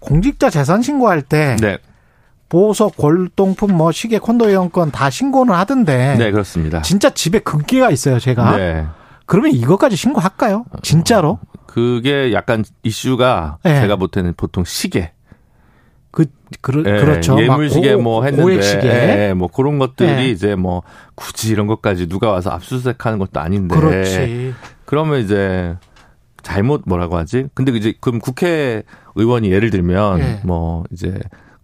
[0.00, 1.78] 공직자 재산 신고할 때 네.
[2.56, 6.82] 보석, 골동품, 뭐 시계, 콘도 이용권 다 신고는 하던데 네, 그렇습니다.
[6.82, 8.58] 진짜 집에 금괴가 있어요, 제가.
[8.58, 8.86] 네.
[9.24, 10.66] 그러면 이것까지 신고할까요?
[10.82, 11.38] 진짜로?
[11.66, 13.80] 그게 약간 이슈가 네.
[13.80, 15.12] 제가 볼 때는 보통 시계.
[16.10, 16.26] 그
[16.60, 17.36] 그러, 예, 그렇죠.
[17.36, 18.86] 막 예물시계 고- 뭐 했는데 고액시계.
[18.86, 20.28] 예, 예, 뭐 그런 것들이 예.
[20.28, 20.82] 이제 뭐
[21.14, 24.52] 굳이 이런 것까지 누가 와서 압수수색하는 것도 아닌데 그렇지.
[24.84, 25.74] 그러면 이제
[26.42, 27.46] 잘못 뭐라고 하지?
[27.54, 28.82] 근데 이제 그럼 국회
[29.14, 30.40] 의원이 예를 들면 예.
[30.44, 31.18] 뭐 이제 그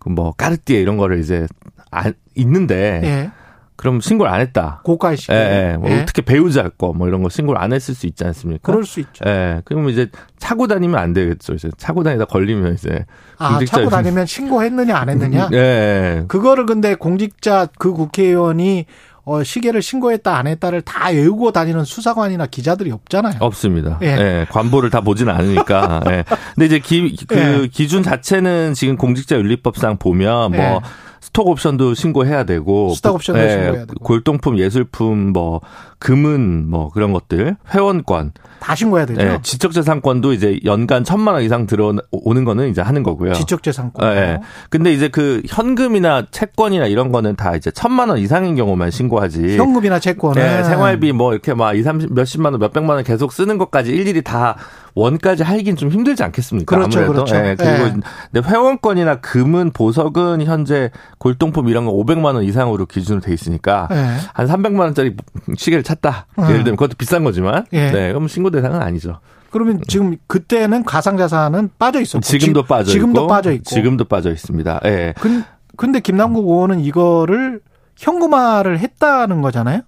[0.08, 1.46] 뭐 까르띠에 이런 거를 이제
[1.90, 3.30] 안 있는데 예.
[3.76, 4.80] 그럼 신고를 안 했다.
[4.82, 5.34] 고가의 시계.
[5.34, 5.76] 예, 예.
[5.76, 6.00] 뭐 예.
[6.02, 8.60] 어떻게 배우자 거 뭐 이런 거 신고를 안 했을 수 있지 않습니까?
[8.62, 9.24] 그럴 수 있죠.
[9.24, 9.62] 예.
[9.64, 11.54] 그러면 이제 차고 다니면 안 되겠죠.
[11.54, 13.06] 이제 차고 다니다 걸리면 이제
[13.38, 15.48] 아, 공직자 차고 다니면 신고했느냐 안 했느냐?
[15.52, 16.24] 예, 예.
[16.26, 18.86] 그거를 근데 공직자 그 국회의원이
[19.28, 23.34] 어, 시계를 신고했다 안 했다를 다 외우고 다니는 수사관이나 기자들이 없잖아요.
[23.40, 23.98] 없습니다.
[24.02, 24.06] 예.
[24.06, 24.46] 예.
[24.50, 26.02] 관보를 다 보지는 않으니까.
[26.08, 26.24] 예.
[26.54, 27.68] 근데 이제 기, 그 예.
[27.68, 30.80] 기준 자체는 지금 공직자윤리법상 보면 뭐 예.
[31.20, 34.02] 스톡 옵션도 신고해야 되고 스톡 옵션도 신고해야 되고.
[34.02, 35.60] 골동품, 예술품, 뭐
[35.98, 39.20] 금은 뭐 그런 것들, 회원권, 다 신고해야 되죠.
[39.20, 43.32] 예, 지적재산권도 이제 연간 천만 원 이상 들어오는 거는 이제 하는 거고요.
[43.34, 44.08] 지적재산권.
[44.08, 44.38] 예, 예.
[44.70, 49.56] 근데 이제 그 현금이나 채권이나 이런 거는 다 이제 천만 원 이상인 경우만 신고하지.
[49.56, 53.58] 현금이나 채권은 네, 생활비 뭐 이렇게 막 2, 30, 몇십만 원, 몇백만 원 계속 쓰는
[53.58, 54.56] 것까지 일일이 다
[54.98, 56.76] 원까지 하긴 좀 힘들지 않겠습니까?
[56.76, 57.24] 그렇죠, 아무래도.
[57.24, 57.36] 그렇죠.
[57.36, 58.00] 예, 그리고
[58.36, 58.40] 예.
[58.40, 63.96] 회원권이나 금은 보석은 현재 골동품 이런 거 500만 원 이상으로 기준으로 돼 있으니까 예.
[64.34, 65.14] 한 300만 원짜리
[65.56, 66.26] 시계를 찼다.
[66.38, 66.44] 음.
[66.44, 67.90] 예를 들면 그것도 비싼 거지만 예.
[67.90, 69.20] 네, 그럼 신고 대상은 아니죠.
[69.50, 73.64] 그러면 지금 그때는 가상자산은 빠져 있었고 지금도 지- 빠져 지금도 있고 빠져 있고.
[73.64, 74.80] 지금도 빠져 있습니다.
[74.84, 75.14] 예.
[75.20, 75.42] 근,
[75.76, 77.60] 근데 김남국 의원은 이거를
[77.96, 79.80] 현금화를 했다는 거잖아요.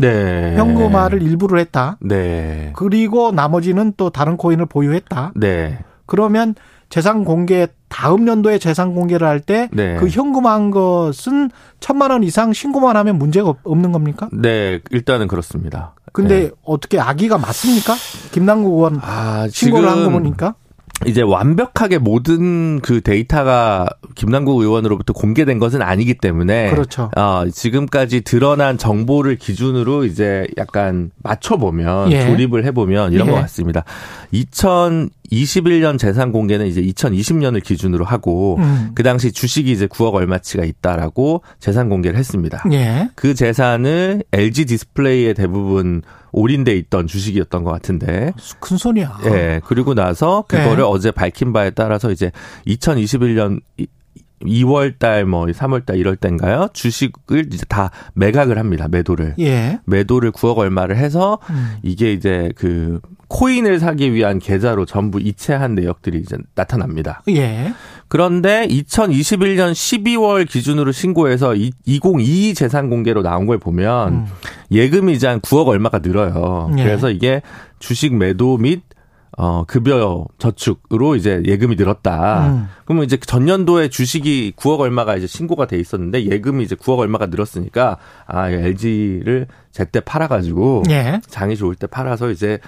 [0.00, 0.54] 네.
[0.56, 1.96] 현금화를 일부를 했다.
[2.00, 2.72] 네.
[2.76, 5.32] 그리고 나머지는 또 다른 코인을 보유했다.
[5.36, 5.78] 네.
[6.06, 6.54] 그러면
[6.88, 9.96] 재산 공개 다음 연도에 재산 공개를 할 때그 네.
[10.10, 14.28] 현금화한 것은 천만 원 이상 신고만 하면 문제가 없- 없는 겁니까?
[14.32, 15.94] 네, 일단은 그렇습니다.
[16.12, 16.50] 근데 네.
[16.64, 17.94] 어떻게 악의가 맞습니까?
[18.32, 20.54] 김남국 의원 아, 신고를 한 거 보니까
[21.06, 27.10] 이제 완벽하게 모든 그 데이터가 김남국 의원으로부터 공개된 것은 아니기 때문에 그렇죠.
[27.16, 32.26] 어, 지금까지 드러난 정보를 기준으로 이제 약간 맞춰 보면 예.
[32.26, 33.30] 조립을 해 보면 이런 예.
[33.32, 33.84] 것 같습니다.
[35.32, 38.90] 2021년 재산 공개는 이제 2020년을 기준으로 하고 음.
[38.94, 42.64] 그 당시 주식이 이제 9억 얼마치가 있다라고 재산 공개를 했습니다.
[42.72, 43.10] 예.
[43.14, 46.02] 그 재산을 LG 디스플레이에 대부분
[46.32, 49.20] 올인돼 있던 주식이었던 것 같은데 큰 손이야.
[49.26, 50.82] 예, 그리고 나서 그거를 네.
[50.82, 52.30] 어제 밝힌 바에 따라서 이제
[52.66, 53.60] 2021년
[54.42, 56.68] 2월 달, 뭐 3월 달, 1월 달인가요?
[56.72, 58.88] 주식을 이제 다 매각을 합니다.
[58.88, 59.34] 매도를.
[59.38, 59.80] 예.
[59.86, 61.76] 매도를 9억 얼마를 해서 음.
[61.82, 67.22] 이게 이제 그 코인을 사기 위한 계좌로 전부 이체한 내역들이 이제 나타납니다.
[67.28, 67.72] 예.
[68.08, 74.26] 그런데 2021년 12월 기준으로 신고해서 2022 재산 공개로 나온 걸 보면 음.
[74.72, 76.72] 예금이 이제 한 9억 얼마가 늘어요.
[76.76, 76.82] 예.
[76.82, 77.42] 그래서 이게
[77.78, 78.82] 주식 매도 및
[79.38, 82.48] 어, 급여 저축으로 이제 예금이 늘었다.
[82.48, 82.68] 음.
[82.84, 87.98] 그러면 이제 전년도에 주식이 9억 얼마가 이제 신고가 돼 있었는데 예금이 이제 9억 얼마가 늘었으니까
[88.26, 91.20] 아, LG를 제때 팔아가지고 예.
[91.28, 92.58] 장이 좋을 때 팔아서 이제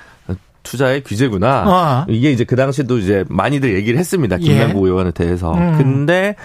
[0.63, 1.65] 투자의 규제구나.
[1.67, 2.07] 아.
[2.09, 4.41] 이게 이제 그 당시도 이제 많이들 얘기를 했습니다.
[4.41, 4.45] 예.
[4.45, 5.53] 김남국 의원에 대해서.
[5.53, 5.77] 음.
[5.77, 6.37] 근데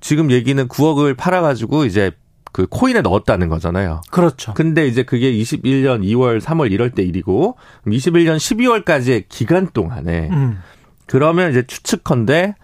[0.00, 2.10] 지금 얘기는 9억을 팔아가지고 이제
[2.52, 4.02] 그 코인에 넣었다는 거잖아요.
[4.10, 4.52] 그렇죠.
[4.54, 10.58] 근데 이제 그게 21년 2월, 3월 이럴 때 일이고 21년 12월까지의 기간 동안에 음.
[11.06, 12.54] 그러면 이제 추측컨대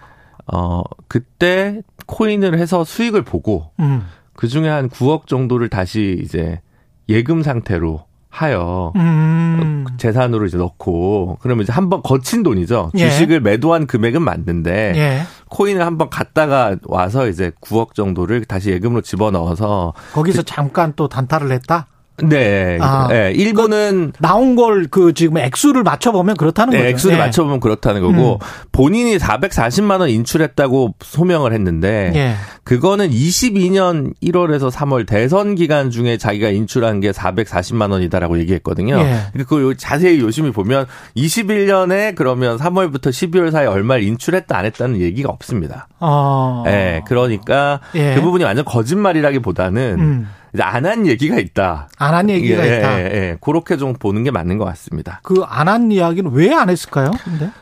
[0.52, 4.06] 어 그때 코인을 해서 수익을 보고 음.
[4.34, 6.60] 그 중에 한 9억 정도를 다시 이제
[7.08, 9.86] 예금 상태로 하여 음.
[9.96, 12.92] 재산으로 이제 넣고 그러면 이제 한번 거친 돈이죠.
[12.96, 13.08] 예.
[13.08, 15.22] 주식을 매도한 금액은 맞는데 예.
[15.48, 21.50] 코인을 한번 갔다가 와서 이제 9억 정도를 다시 예금으로 집어 넣어서 거기서 잠깐 또 단타를
[21.52, 21.86] 했다.
[22.24, 23.06] 네, 아.
[23.08, 26.88] 네 일본은 나온 걸 그 지금 액수를 맞춰 보면 그렇다는 네, 거죠.
[26.88, 27.18] 액수를 예.
[27.18, 28.38] 맞춰 보면 그렇다는 거고
[28.72, 32.34] 본인이 440만 원 인출했다고 소명을 했는데 예.
[32.64, 38.98] 그거는 22년 1월에서 3월 대선 기간 중에 자기가 인출한 게 440만 원이다라고 얘기했거든요.
[38.98, 39.18] 예.
[39.36, 40.86] 그그 자세히 요심히 보면
[41.16, 45.88] 21년에 그러면 3월부터 12월 사이 얼마를 인출했다 안 했다는 얘기가 없습니다.
[46.00, 46.64] 어.
[46.66, 48.14] 예, 그러니까 예.
[48.14, 50.28] 그 부분이 완전 거짓말이라기보다는 음.
[50.60, 51.88] 안 한 얘기가 있다.
[51.98, 53.00] 안 한 얘기가 예, 있다.
[53.00, 53.36] 예, 예.
[53.40, 55.20] 그렇게 좀 보는 게 맞는 것 같습니다.
[55.22, 57.10] 그 안 한 이야기는 왜 안 했을까요?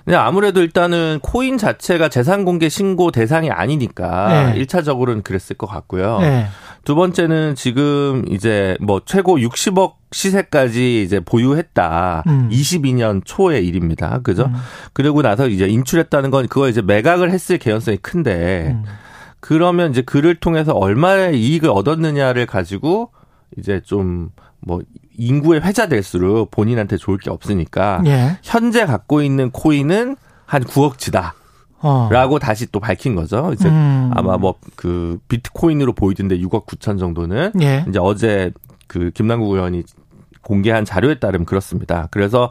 [0.05, 4.59] 근데 아무래도 일단은 코인 자체가 재산 공개 신고 대상이 아니니까 네.
[4.59, 6.19] 일 1차적으로는 그랬을 것 같고요.
[6.23, 6.47] 예.
[6.85, 12.23] 두 번째는 지금 이제 뭐 최고 60억 시세까지 이제 보유했다.
[12.29, 12.49] 음.
[12.53, 14.21] 22년 초의 일입니다.
[14.23, 14.45] 그죠?
[14.45, 14.55] 음.
[14.93, 18.85] 그러고 나서 이제 인출했다는 건 그걸 이제 매각을 했을 개연성이 큰데 음.
[19.47, 23.11] 그러면 이제 그를 통해서 얼마의 이익을 얻었느냐를 가지고
[23.57, 24.31] 이제 좀
[24.67, 24.81] 뭐
[25.17, 28.39] 인구의 회자 될수록 본인한테 좋을 게 없으니까 예.
[28.43, 31.33] 현재 갖고 있는 코인은 한 9억치다.
[32.11, 33.53] 라고 다시 또 밝힌 거죠.
[33.53, 34.11] 이제 음.
[34.13, 37.85] 아마 뭐 그 비트코인으로 보이던데 6억 9천 정도는 예.
[37.89, 38.51] 이제 어제
[38.89, 39.85] 그 김남국 의원이
[40.43, 42.09] 공개한 자료에 따르면 그렇습니다.
[42.11, 42.51] 그래서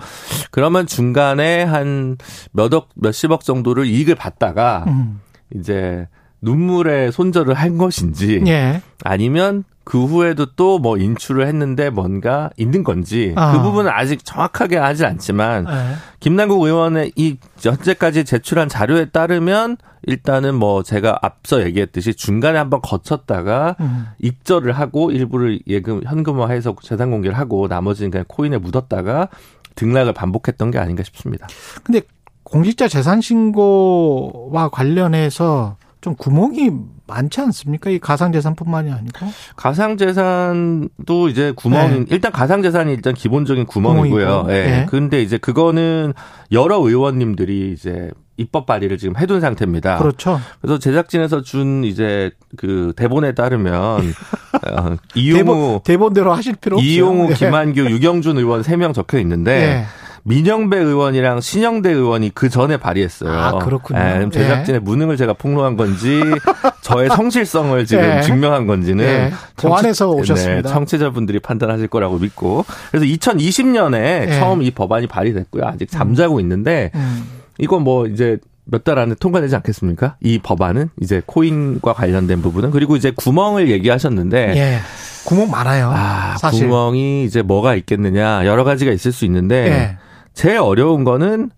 [0.51, 2.17] 그러면 중간에 한
[2.53, 5.19] 몇억 몇십억 정도를 이익을 받다가 음.
[5.53, 6.07] 이제
[6.41, 8.81] 눈물의 손절을 한 것인지 예.
[9.03, 13.53] 아니면 그 후에도 또 뭐 인출을 했는데 뭔가 있는 건지 아.
[13.53, 15.95] 그 부분은 아직 정확하게 하지 않지만 예.
[16.19, 23.75] 김남국 의원의 이 현재까지 제출한 자료에 따르면 일단은 뭐 제가 앞서 얘기했듯이 중간에 한번 거쳤다가
[23.79, 24.07] 음.
[24.19, 29.29] 입절을 하고 일부를 예금 현금화해서 재산 공개를 하고 나머지는 그냥 코인에 묻었다가
[29.75, 31.47] 등락을 반복했던 게 아닌가 싶습니다.
[31.83, 32.01] 근데
[32.43, 36.69] 공직자 재산 신고와 관련해서 좀 구멍이
[37.07, 37.89] 많지 않습니까?
[37.89, 39.25] 이 가상 재산뿐만이 아니고.
[39.55, 42.05] 가상재산도 이제 구멍, 네.
[42.09, 44.27] 일단 가상재산이 일단 기본적인 구멍이고요.
[44.27, 44.65] 구멍이고, 예.
[44.65, 44.85] 네.
[44.87, 46.13] 근데 이제 그거는
[46.51, 49.97] 여러 의원님들이 이제 입법 발의를 지금 해둔 상태입니다.
[49.97, 50.39] 그렇죠.
[50.61, 53.73] 그래서 제작진에서 준 이제 그 대본에 따르면
[54.69, 56.87] 어, 이용우 대본, 대본 대로 하실 필요 없어요.
[56.87, 57.33] 이용우, 예.
[57.33, 60.04] 김한규, 유경준 의원 3명 적혀 있는데 예.
[60.27, 63.31] 민영배 의원이랑 신영대 의원이 그 전에 발의했어요.
[63.31, 63.99] 아, 그렇군요.
[63.99, 66.19] 예, 제작진의 무능을 제가 폭로한 건지
[66.81, 68.21] 저의 성실성을 지금 예.
[68.21, 69.31] 증명한 건지는 예.
[69.55, 70.67] 보완해서 오셨습니다.
[70.67, 74.39] 네, 청취자분들이 판단하실 거라고 믿고 그래서 2020년에 예.
[74.39, 75.63] 처음 이 법안이 발의됐고요.
[75.63, 77.25] 아직 잠자고 있는데 음.
[77.59, 80.15] 이건 뭐 이제 몇달 안에 통과되지 않겠습니까?
[80.21, 84.79] 이 법안은 이제 코인과 관련된 부분은 그리고 이제 구멍을 얘기하셨는데 예.
[85.23, 85.91] 구멍 많아요.
[85.93, 86.65] 아, 사실.
[86.65, 89.97] 구멍이 이제 뭐가 있겠느냐 여러 가지가 있을 수 있는데 예.
[90.35, 91.49] 제일 어려운 거는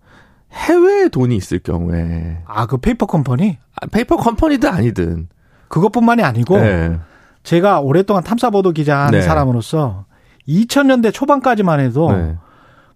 [0.52, 3.58] 해외에 돈이 있을 경우에 아, 그 페이퍼 컴퍼니?
[3.80, 5.28] 아, 페이퍼 컴퍼니든 아니든
[5.68, 6.98] 그것뿐만이 아니고 네.
[7.42, 9.20] 제가 오랫동안 탐사보도 기자 한 네.
[9.20, 10.06] 사람으로서
[10.48, 12.36] 2000년대 초반까지만 해도 네.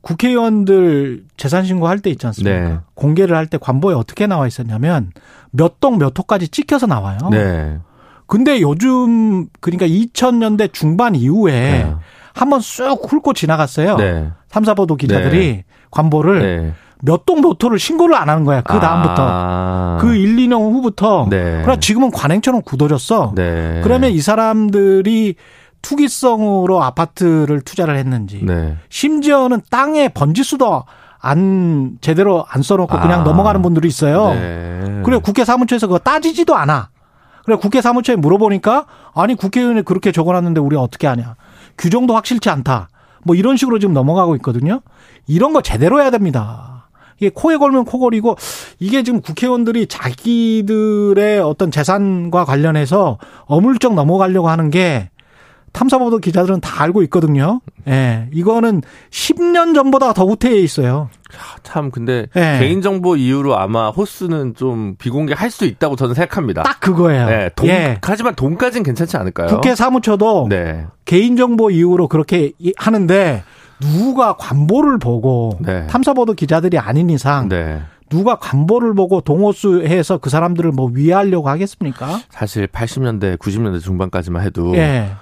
[0.00, 2.59] 국회의원들 재산 신고할 때 있지 않습니까?
[2.59, 2.78] 네.
[2.94, 5.10] 공개를 할 때 관보에 어떻게 나와 있었냐면
[5.50, 7.18] 몇 동 몇 호까지 찍혀서 나와요.
[7.30, 7.78] 네.
[8.26, 11.52] 근데 요즘 그러니까 2000년대 중반 이후에
[11.84, 11.94] 네.
[12.34, 13.96] 한번 쑥 훑고 지나갔어요.
[13.96, 14.30] 네.
[14.50, 15.64] 탐사보도 기자들이 네.
[15.90, 16.72] 관보를 네.
[17.02, 18.62] 몇동몇 호를 신고를 안 하는 거야.
[18.62, 19.14] 그 다음부터.
[19.18, 19.98] 아.
[20.00, 21.26] 그 1, 2년 후부터.
[21.28, 21.60] 네.
[21.62, 23.32] 그러나 지금은 관행처럼 굳어졌어.
[23.34, 23.80] 네.
[23.82, 25.34] 그러면 이 사람들이
[25.82, 28.76] 투기성으로 아파트를 투자를 했는지 네.
[28.88, 30.84] 심지어는 땅에 번지수도
[31.18, 33.24] 안 제대로 안 써놓고 그냥 아.
[33.24, 34.32] 넘어가는 분들이 있어요.
[34.32, 35.02] 네.
[35.04, 36.90] 그래 국회 사무처에서 그거 따지지도 않아.
[37.44, 41.34] 그래 국회 사무처에 물어보니까 아니 국회의원이 그렇게 적어놨는데 우리 어떻게 하냐.
[41.82, 42.88] 규정도 확실치 않다.
[43.24, 44.82] 뭐 이런 식으로 지금 넘어가고 있거든요.
[45.26, 46.88] 이런 거 제대로 해야 됩니다.
[47.18, 48.36] 이게 코에 걸면 코걸이고
[48.78, 55.10] 이게 지금 국회의원들이 자기들의 어떤 재산과 관련해서 어물쩍 넘어가려고 하는 게
[55.73, 57.61] 탐사보도 기자들은 다 알고 있거든요.
[57.89, 58.28] 예.
[58.32, 61.09] 이거는 10년 전보다 더 후퇴해 있어요.
[61.62, 62.59] 참 근데 네.
[62.59, 66.62] 개인정보 이유로 아마 호수는 좀 비공개할 수 있다고 저는 생각합니다.
[66.62, 67.27] 딱 그거예요.
[67.27, 67.99] 네, 돈, 예.
[68.03, 69.49] 하지만 돈까지는 괜찮지 않을까요?
[69.49, 70.86] 국회 사무처도 네.
[71.07, 73.43] 개인정보 이유로 그렇게 이- 하는데
[73.81, 75.86] 누가 관보를 보고 네.
[75.86, 77.81] 탐사보도 기자들이 아닌 이상 네.
[78.11, 82.20] 누가 관보를 보고 동호수해서 그 사람들을 뭐 위하려고 하겠습니까?
[82.28, 85.12] 사실 80년대, 90년대 중반까지만 해도 예.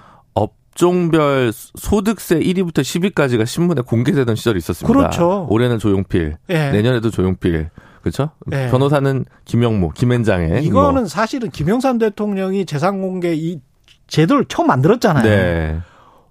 [0.71, 4.99] 업종별 소득세 1위부터 10위까지가 신문에 공개되던 시절이 있었습니다.
[4.99, 5.47] 그렇죠.
[5.51, 6.71] 올해는 조용필, 예.
[6.71, 7.71] 내년에도 조용필.
[8.03, 8.31] 그렇죠?
[8.53, 8.69] 예.
[8.71, 13.61] 변호사는 김영모, 김앤장의 이거는 사실은 김영삼 대통령이 재산 공개 이
[14.07, 15.23] 제도를 처음 만들었잖아요.
[15.23, 15.79] 네.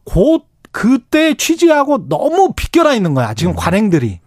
[0.03, 3.29] 곧 그때 취지하고 너무 비껴나 있는 거야.
[3.29, 3.35] 음.
[3.35, 4.19] 지금 관행들이.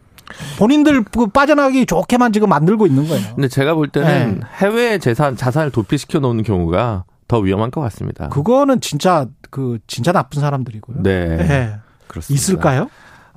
[0.59, 3.35] 본인들 그 빠져나가기 좋게만 지금 만들고 있는 거예요.
[3.35, 4.47] 근데 제가 볼 때는 네.
[4.59, 8.29] 해외 재산 자산을 도피시켜 놓는 경우가 더 위험한 것 같습니다.
[8.29, 11.03] 그거는 진짜 그 진짜 나쁜 사람들이고요.
[11.03, 11.39] 네.
[11.41, 11.75] 예.
[12.07, 12.35] 그렇습니다.
[12.39, 12.91] 있을까요?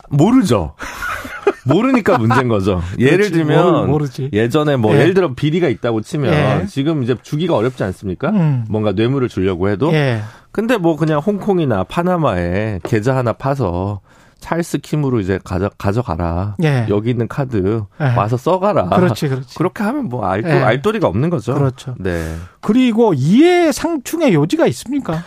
[0.10, 0.76] 모르죠.
[1.66, 2.82] 모르니까 문제인 거죠.
[3.00, 4.08] 예를 그렇지, 들면 모르-.
[4.34, 5.00] 예전에 뭐 예.
[5.00, 6.66] 예를 들어 비리가 있다고 치면 예.
[6.68, 8.32] 지금 이제 주기가 어렵지 않습니까?
[8.32, 8.66] 음.
[8.70, 10.22] 뭔가 뇌물을 주려고 해도 예.
[10.52, 14.02] 근데 뭐 그냥 홍콩이나 파나마에 계좌 하나 파서
[14.46, 16.56] 찰스 킴으로 이제 가져 가져가라.
[16.64, 16.86] 예.
[16.90, 18.06] 여기 있는 카드 예.
[18.16, 18.90] 와서 써가라.
[18.90, 19.56] 그렇지, 그렇지.
[19.58, 20.54] 그렇게 하면 뭐 알도 예.
[20.54, 21.56] 알도리가 없는 거죠.
[21.56, 21.96] 그렇죠.
[21.98, 22.36] 네.
[22.62, 25.24] 그리고 이해 상충의 요지가 있습니까?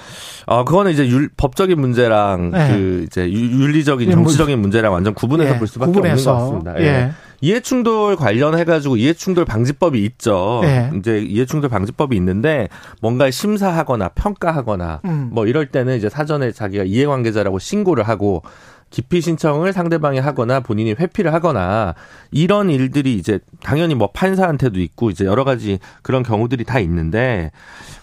[0.46, 2.68] 아, 그거는 이제 율, 법적인 문제랑 네.
[2.68, 6.32] 그 이제 유- 윤리적인 예, 뭐- 정치적인 문제랑 완전 구분해서 예, 볼 수밖에 구분해서.
[6.36, 6.80] 없는 것 같습니다.
[6.80, 7.10] 예.
[7.40, 10.60] 이해충돌 관련해가지고 이해충돌 방지법이 있죠.
[10.64, 10.90] 예.
[10.96, 12.68] 이제 이해충돌 방지법이 있는데
[13.02, 15.30] 뭔가 심사하거나 평가하거나 음.
[15.32, 18.42] 뭐 이럴 때는 이제 사전에 자기가 이해관계자라고 신고를 하고
[18.90, 21.94] 기피 신청을 상대방이 하거나 본인이 회피를 하거나
[22.30, 27.50] 이런 일들이 이제 당연히 뭐 판사한테도 있고 이제 여러 가지 그런 경우들이 다 있는데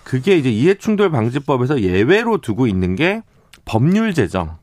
[0.03, 3.21] 그게 이제 이해충돌 방지법에서 예외로 두고 있는 게
[3.65, 4.57] 법률 제정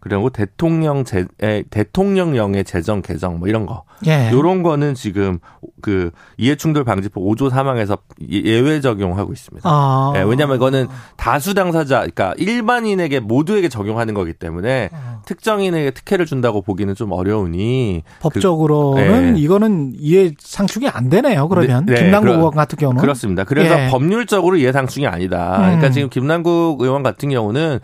[0.00, 3.84] 그리고 대통령 제 에, 대통령령의 재정 개정 뭐 이런 거.
[4.06, 4.30] 예.
[4.32, 5.38] 요런 거는 지금
[5.82, 7.98] 그 이해충돌 방지법 5조 3항에서
[8.30, 9.68] 예외 적용하고 있습니다.
[9.68, 10.12] 아.
[10.16, 15.22] 예, 왜냐하면 이거는 다수 당사자, 그러니까 일반인에게 모두에게 적용하는 거기 때문에 어.
[15.26, 19.40] 특정인에게 특혜를 준다고 보기는 좀 어려우니 법적으로는 네.
[19.40, 21.46] 이거는 이해 상충이 안 되네요.
[21.48, 23.44] 그러면 네, 네, 김남국 의원 같은 경우는 그렇습니다.
[23.44, 23.88] 그래서 예.
[23.90, 25.56] 법률적으로 이해 상충이 아니다.
[25.58, 25.62] 음.
[25.62, 27.80] 그러니까 지금 김남국 의원 같은 경우는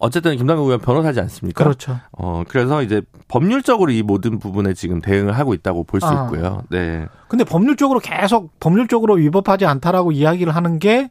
[0.00, 1.64] 어쨌든 김남국 의원 변호사지 않습니까?
[1.64, 1.98] 그렇죠.
[2.12, 6.24] 어, 그래서 이제 법률적으로 이 모든 부분에 지금 대응을 하고 있다고 볼수 아.
[6.24, 6.62] 있고요.
[6.70, 7.06] 네.
[7.28, 11.10] 근데 법률적으로 계속 법률적으로 위법하지 않다라고 이야기를 하는 게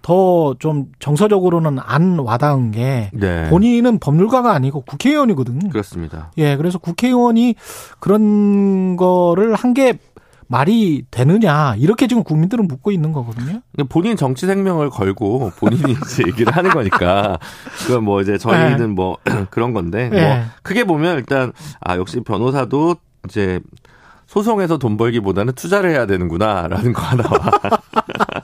[0.00, 3.48] 더 좀 정서적으로는 안 와닿은 게 네.
[3.50, 5.70] 본인은 법률가가 아니고 국회의원이거든.
[5.70, 6.30] 그렇습니다.
[6.38, 7.56] 예, 그래서 국회의원이
[7.98, 9.98] 그런 거를 한 게
[10.48, 13.60] 말이 되느냐 이렇게 지금 국민들은 묻고 있는 거거든요.
[13.88, 17.38] 본인 정치 생명을 걸고 본인이 이제 얘기를 하는 거니까
[17.86, 19.18] 그건 뭐 이제 저희는 뭐
[19.50, 20.44] 그런 건데 뭐 네.
[20.62, 22.96] 크게 보면 일단 아 역시 변호사도
[23.26, 23.60] 이제
[24.26, 27.24] 소송에서 돈 벌기보다는 투자를 해야 되는구나라는 거 하나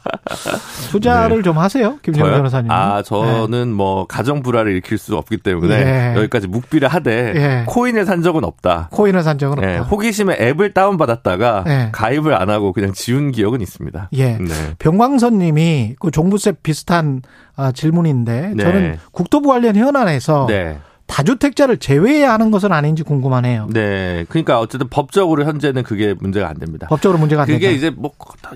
[0.91, 2.25] 투자를 좀 하세요, 저요?
[2.25, 2.71] 변호사님.
[2.71, 6.19] 아, 저는 뭐 가정 불화를 일으킬 수 없기 때문에 예.
[6.19, 7.65] 여기까지 묵비를 하되 예.
[7.67, 8.89] 코인을 산 적은 없다.
[8.93, 9.89] 코인을 산 적은 예, 없다.
[9.89, 11.89] 호기심에 앱을 다운 받았다가 예.
[11.93, 14.11] 가입을 안 하고 그냥 지운 기억은 있습니다.
[14.15, 14.37] 예.
[14.39, 14.55] 네.
[14.79, 17.23] 병광선님이 그 종부세 비슷한
[17.57, 18.63] 아, 질문인데 네.
[18.63, 20.79] 저는 국토부 관련 현안에서 네.
[21.15, 23.69] 다주택자를 제외해야 하는 것은 아닌지 궁금하네요.
[23.71, 24.27] 네.
[24.29, 26.89] 그러니까 어쨌든 법적으로 현재는 그게 문제가 안 됩니다.
[26.89, 27.77] 법적으로 문제가 안 그게 된다.
[27.77, 28.11] 이제 뭐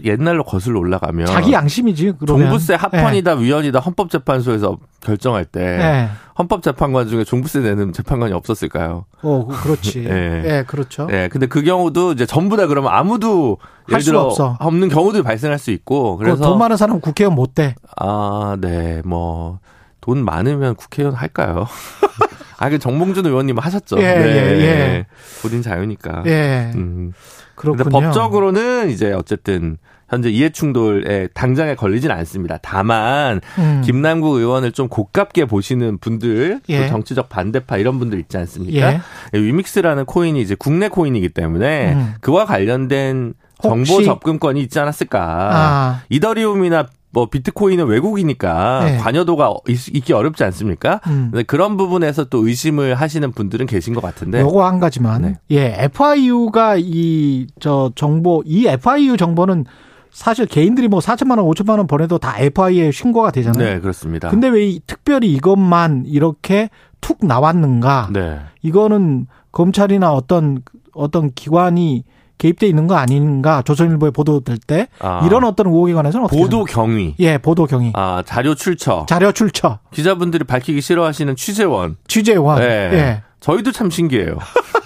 [0.05, 2.15] 옛날로 거슬러 올라가면 자기 양심이지.
[2.19, 2.47] 그러면.
[2.49, 5.83] 종부세 합헌이다 위헌이다 헌법재판소에서 결정할 때 예.
[5.85, 6.09] 예.
[6.37, 9.05] 헌법재판관 중에 종부세 내는 재판관이 없었을까요?
[9.23, 10.05] 어, 그- 그렇지.
[10.09, 10.43] 예.
[10.59, 11.07] 예, 그렇죠.
[11.07, 13.59] 네, 근데 그 경우도 이제 전부 다 그러면 아무도
[13.89, 14.57] 할 수가 없어.
[14.59, 17.77] 없는 경우도 발생할 수 있고 그 그래서 돈 많은 사람 국회의원 못 돼.
[17.97, 19.61] 아, 네, 뭐
[20.01, 21.67] 돈 많으면 국회의원 할까요?
[22.59, 23.99] 아, 그 정봉준 의원님 하셨죠.
[23.99, 25.07] 예, 네, 예, 예.
[25.43, 26.25] 본인 자유니까.
[26.27, 26.73] 예.
[26.75, 27.13] 음.
[27.55, 27.85] 그렇군요.
[27.85, 29.79] 근데 법적으로는 이제 어쨌든
[30.09, 32.59] 현재 이해충돌에 당장에 걸리진 않습니다.
[32.63, 33.83] 다만 음.
[33.85, 36.83] 김남국 의원을 좀 고깝게 보시는 분들, 예.
[36.83, 38.95] 또 정치적 반대파 이런 분들 있지 않습니까?
[38.95, 39.01] 예.
[39.39, 42.15] 위믹스라는 코인이 이제 국내 코인이기 때문에 음.
[42.21, 45.21] 그와 관련된 정보 접근권이 있지 않았을까?
[45.21, 46.03] 아.
[46.09, 48.97] 이더리움이나 뭐 비트코인은 외국이니까 네.
[48.99, 51.01] 관여도가 있, 있기 어렵지 않습니까?
[51.07, 51.33] 음.
[51.47, 54.41] 그런 부분에서 또 의심을 하시는 분들은 계신 것 같은데.
[54.41, 55.23] 요거 한 가지만.
[55.23, 55.35] 네.
[55.51, 59.65] 예, FIU가 이 저 정보 이 FIU 정보는
[60.11, 63.63] 사실 개인들이 뭐 4천만 원, 5천만 원 보내도 다 FIU에 신고가 되잖아요.
[63.75, 64.29] 네, 그렇습니다.
[64.31, 66.69] 근데 왜 이- 특별히 이것만 이렇게
[67.01, 68.11] 툭 나왔는가?
[68.13, 68.39] 네.
[68.63, 70.63] 이거는 검찰이나 어떤
[70.93, 72.05] 어떤 기관이
[72.39, 73.63] 개입돼 있는 거 아닌가?
[73.63, 75.23] 조선일보에 보도될 때 아.
[75.27, 76.65] 이런 어떤 의혹에 관해서는 어떻게 보도?
[76.65, 77.15] 경위.
[77.19, 77.93] 예, 보도 경위.
[77.95, 79.05] 아, 자료 출처.
[79.09, 81.97] 자료 출처, 기자분들이 밝히기 싫어하시는 취재원.
[82.07, 82.61] 취재원.
[82.61, 82.67] 네.
[82.93, 83.23] 예.
[83.41, 84.39] 저희도 참 신기해요.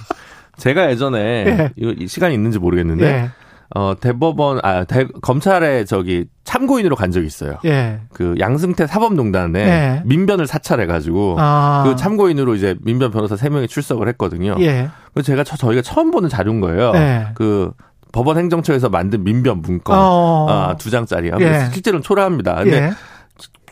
[0.58, 1.70] 제가 예전에 예.
[1.76, 3.30] 이거 시간이 있는지 모르겠는데 예.
[3.74, 7.56] 어 대법원 아 대, 검찰에 저기 참고인으로 간 적이 있어요.
[7.64, 8.00] 예.
[8.12, 10.02] 그 양승태 사법농단에 네.
[10.04, 11.82] 민변을 사찰해 가지고 아.
[11.86, 14.56] 그 참고인으로 이제 민변 변호사 3명이 출석을 했거든요.
[14.60, 14.88] 예.
[15.14, 16.92] 그래서 제가 처- 저희가 처음 보는 자료인 거예요.
[16.92, 17.28] 네.
[17.34, 17.72] 그
[18.12, 20.46] 법원 행정처에서 만든 민변 문건 어.
[20.50, 21.30] 아, 두 장짜리.
[21.40, 21.70] 예.
[21.72, 22.56] 실제로는 초라합니다.
[22.56, 22.90] 근데 예.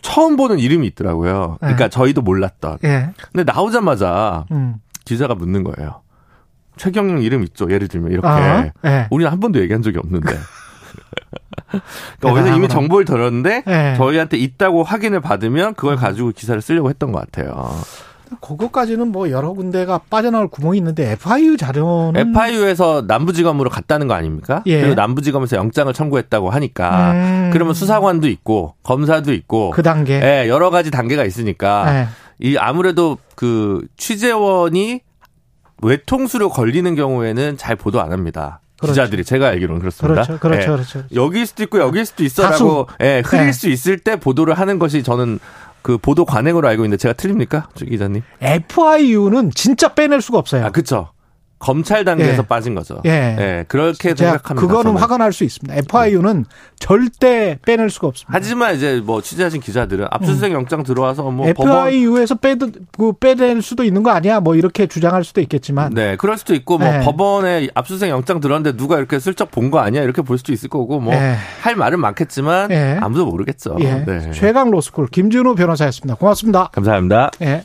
[0.01, 1.59] 처음 보는 이름이 있더라고요.
[1.61, 2.79] 그러니까 저희도 몰랐던.
[2.85, 3.11] 예.
[3.33, 4.77] 근데 나오자마자 음.
[5.05, 6.01] 기자가 묻는 거예요.
[6.81, 7.71] 최경영 이름 있죠.
[7.71, 8.27] 예를 들면 이렇게.
[8.27, 9.07] 아, 예.
[9.11, 10.31] 우리는 한 번도 얘기한 적이 없는데.
[12.21, 12.57] 그러니까.
[12.57, 13.95] 이미 정보를 들었는데 예.
[13.99, 17.71] 저희한테 있다고 확인을 받으면 그걸 가지고 기사를 쓰려고 했던 것 같아요.
[18.41, 24.63] 그거까지는 뭐 여러 군데가 빠져나올 구멍이 있는데 FIU 자료는 FIU에서 남부지검으로 갔다는 거 아닙니까?
[24.65, 24.81] 예.
[24.81, 27.51] 그리고 남부지검에서 영장을 청구했다고 하니까 음.
[27.53, 30.15] 그러면 수사관도 있고 검사도 있고 그 단계.
[30.15, 32.09] 예, 여러 가지 단계가 있으니까 예.
[32.39, 35.03] 이 아무래도 그 취재원이
[35.83, 38.61] 외통수로 걸리는 경우에는 잘 보도 안 합니다.
[38.79, 38.93] 그렇죠.
[38.93, 40.23] 기자들이 제가 알기로는 그렇습니다.
[40.23, 40.39] 그렇죠.
[40.39, 40.63] 그렇죠.
[40.63, 40.75] 예.
[40.75, 41.05] 그렇죠.
[41.15, 43.53] 여기일 수도 있고 여기일 수도 있어라고 예, 흐릴 네.
[43.53, 45.39] 수 있을 때 보도를 하는 것이 저는
[45.83, 47.69] 그 보도 관행으로 알고 있는데 제가 틀립니까?
[47.75, 48.23] 주 기자님?
[48.41, 50.65] FIU는 진짜 빼낼 수가 없어요.
[50.65, 51.11] 아, 그쵸.
[51.61, 52.47] 검찰 단계에서 예.
[52.47, 53.01] 빠진 거죠.
[53.05, 53.65] 예.
[53.69, 54.67] 그렇게 제가 생각합니다.
[54.67, 54.97] 그거는.
[55.01, 55.77] 화가 날 수 있습니다.
[55.77, 56.47] FIU는
[56.79, 58.33] 절대 빼낼 수가 없습니다.
[58.35, 64.03] 하지만 이제 뭐 취재하신 기자들은 압수수색 영장 들어와서 뭐 FIU에서 빼드 그 빼낼 수도 있는
[64.03, 64.41] 거 아니야?
[64.41, 67.01] 뭐 이렇게 주장할 수도 있겠지만 네, 그럴 수도 있고 뭐 네.
[67.01, 70.03] 법원에 압수수색 영장 들었는데 누가 이렇게 슬쩍 본 거 아니야?
[70.03, 71.37] 이렇게 볼 수도 있을 거고 뭐 네.
[71.61, 72.99] 할 말은 많겠지만 네.
[73.01, 73.77] 아무도 모르겠죠.
[73.81, 74.05] 예.
[74.07, 74.33] 네.
[74.33, 76.17] 최강 로스쿨 김준우 변호사였습니다.
[76.17, 76.71] 고맙습니다.
[76.73, 77.31] 감사합니다.
[77.43, 77.63] 예.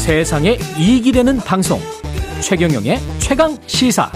[0.00, 1.78] 세상에 이익이 되는 방송
[2.40, 4.10] 최경영의 최강 시사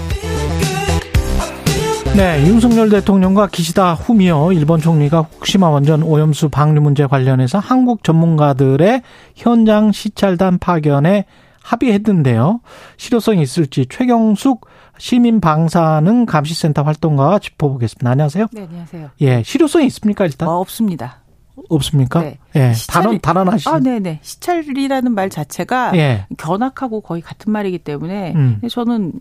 [2.17, 9.03] 네, 윤석열 대통령과 기시다 후미오 일본 총리가 후쿠시마 원전 오염수 방류 문제 관련해서 한국 전문가들의
[9.37, 11.27] 현장 시찰단 파견에
[11.63, 12.61] 합의했는데요.
[12.97, 14.67] 실효성이 있을지 최경숙
[14.97, 18.11] 시민 방사능 감시센터 활동가와 짚어보겠습니다.
[18.11, 18.47] 안녕하세요.
[18.53, 19.11] 네, 안녕하세요.
[19.21, 20.49] 예, 실효성이 있습니까 일단?
[20.49, 21.24] 어, 없습니다.
[21.69, 22.21] 없습니까?
[22.21, 22.39] 네.
[22.57, 23.69] 예, 시찰- 단언 단언하시.
[23.69, 24.19] 아, 네, 네.
[24.23, 26.27] 시찰이라는 말 자체가 예.
[26.37, 28.61] 견학하고 거의 같은 말이기 때문에 음.
[28.69, 29.13] 저는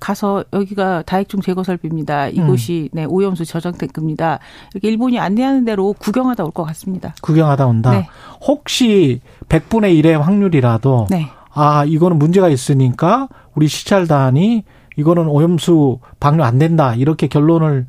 [0.00, 2.28] 가서 여기가 다액중 제거 설비입니다.
[2.28, 4.38] 이곳이 네, 오염수 저장 탱크입니다.
[4.72, 7.14] 이렇게 일본이 안내하는 대로 구경하다 올 것 같습니다.
[7.20, 7.90] 구경하다 온다.
[7.90, 8.06] 네.
[8.46, 11.26] 혹시 100분의 1의 확률이라도 네.
[11.52, 14.62] 아, 이거는 문제가 있으니까 우리 시찰단이
[14.96, 16.94] 이거는 오염수 방류 안 된다.
[16.94, 17.86] 이렇게 결론을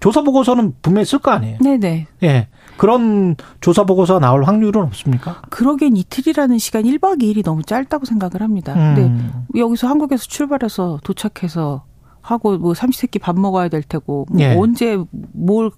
[0.00, 1.58] 조사 보고서는 분명히 쓸 거 아니에요.
[1.60, 2.06] 네, 네.
[2.22, 2.48] 예.
[2.78, 5.42] 그런 조사 보고서 나올 확률은 없습니까?
[5.50, 8.72] 그러기엔 이틀이라는 시간 1박 2일이 너무 짧다고 생각을 합니다.
[8.74, 8.94] 음.
[8.94, 11.84] 근데 여기서 한국에서 출발해서 도착해서
[12.22, 14.54] 하고 뭐 삼시세끼 밥 먹어야 될 테고 뭐 예.
[14.56, 14.98] 언제
[15.32, 15.70] 뭘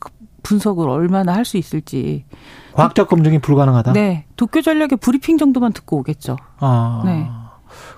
[0.43, 2.25] 분석을 얼마나 할 수 있을지.
[2.73, 3.93] 과학적 검증이 불가능하다.
[3.93, 4.27] 네.
[4.37, 6.37] 도쿄 전력의 브리핑 정도만 듣고 오겠죠.
[6.59, 7.03] 아.
[7.05, 7.29] 네.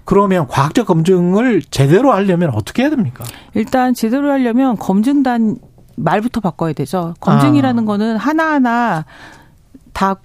[0.05, 3.25] 그러면 과학적 검증을 제대로 하려면 어떻게 해야 됩니까?
[3.55, 5.57] 일단 제대로 하려면 검증단
[5.97, 7.15] 말부터 바꿔야 되죠.
[7.21, 7.87] 검증이라는 아.
[7.87, 9.05] 거는 하나하나
[9.93, 10.17] 다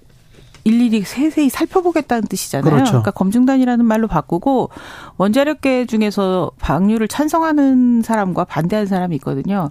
[0.64, 2.70] 일일이 세세히 살펴보겠다는 뜻이잖아요.
[2.70, 2.92] 그렇죠.
[2.92, 4.70] 러니까 검증단이라는 말로 바꾸고
[5.16, 9.70] 원자력계 중에서 방류를 찬성하는 사람과 반대하는 사람이 있거든요.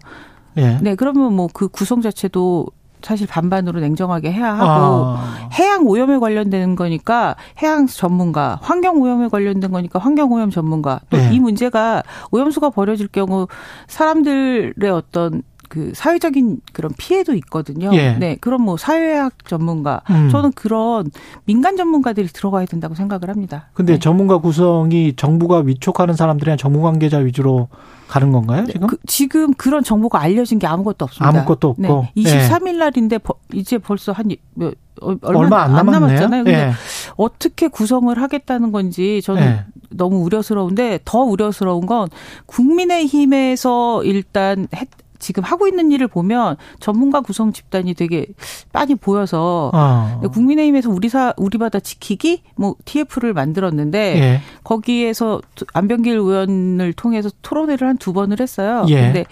[0.58, 0.80] 예.
[0.82, 2.68] 네, 그러면 뭐 그 구성 자체도
[3.02, 5.50] 사실 반반으로 냉정하게 해야 하고 아.
[5.54, 11.00] 해양 오염에 관련되는 거니까 해양 전문가, 환경 오염에 관련된 거니까 환경 오염 전문가.
[11.10, 11.40] 또이 네.
[11.40, 13.48] 문제가 오염수가 버려질 경우
[13.88, 17.90] 사람들의 어떤 그 사회적인 그런 피해도 있거든요.
[17.94, 18.14] 예.
[18.14, 20.30] 네, 그럼 뭐 사회학 전문가, 음.
[20.30, 21.10] 저는 그런
[21.46, 23.70] 민간 전문가들이 들어가야 된다고 생각을 합니다.
[23.74, 24.00] 근데 네.
[24.00, 27.68] 전문가 구성이 정부가 위촉하는 사람들이나 정부 관계자 위주로
[28.08, 28.88] 가는 건가요, 지금?
[28.88, 31.28] 그, 지금 그런 정보가 알려진 게 아무것도 없습니다.
[31.40, 31.82] 아무것도 없고.
[32.16, 36.00] 네, 23일 날인데 버- 이제 벌써 한 몇, 어, 얼마, 얼마 안 남았네요.
[36.00, 36.44] 남았잖아요.
[36.46, 36.72] 근데 예.
[37.18, 39.66] 어떻게 구성을 하겠다는 건지 저는 예.
[39.90, 42.08] 너무 우려스러운데 더 우려스러운 건
[42.46, 44.88] 국민의힘에서 일단 했-
[45.20, 48.26] 지금 하고 있는 일을 보면 전문가 구성 집단이 되게
[48.74, 50.20] 많이 보여서 어.
[50.22, 54.42] 네, 국민의힘에서 우리 사 우리 바다 지키기 뭐 TF를 만들었는데 예.
[54.64, 55.42] 거기에서
[55.74, 58.86] 안병길 의원을 통해서 토론회를 한 두 번을 했어요.
[58.90, 59.02] 예.
[59.02, 59.26] 근데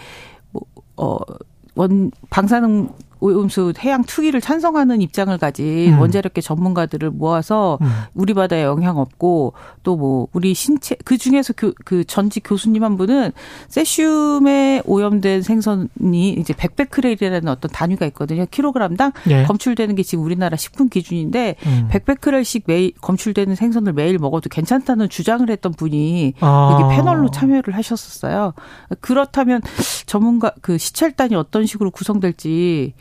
[0.51, 0.63] 뭐,
[0.95, 2.89] 뭐어원 방사능
[3.25, 5.99] 오염수 해양 투기를 찬성하는 입장을 가진 음.
[5.99, 7.87] 원자력계 전문가들을 모아서 음.
[8.13, 9.53] 우리 바다에 영향 없고
[9.83, 13.31] 또 뭐 우리 신체 그 중에서 그, 그 전직 교수님 한 분은
[13.69, 18.45] 세슘에 오염된 생선이 이제 백베크렐이라는 어떤 단위가 있거든요.
[18.49, 19.43] 킬로그램당 예.
[19.43, 21.87] 검출되는 게 지금 우리나라 식품 기준인데 음.
[21.91, 26.79] 100베크렐씩 매일 검출되는 생선을 매일 먹어도 괜찮다는 주장을 했던 분이 아.
[26.79, 28.53] 여기 패널로 참여를 하셨었어요.
[29.01, 29.61] 그렇다면
[30.05, 32.93] 전문가 그 시찰단이 어떤 식으로 구성될지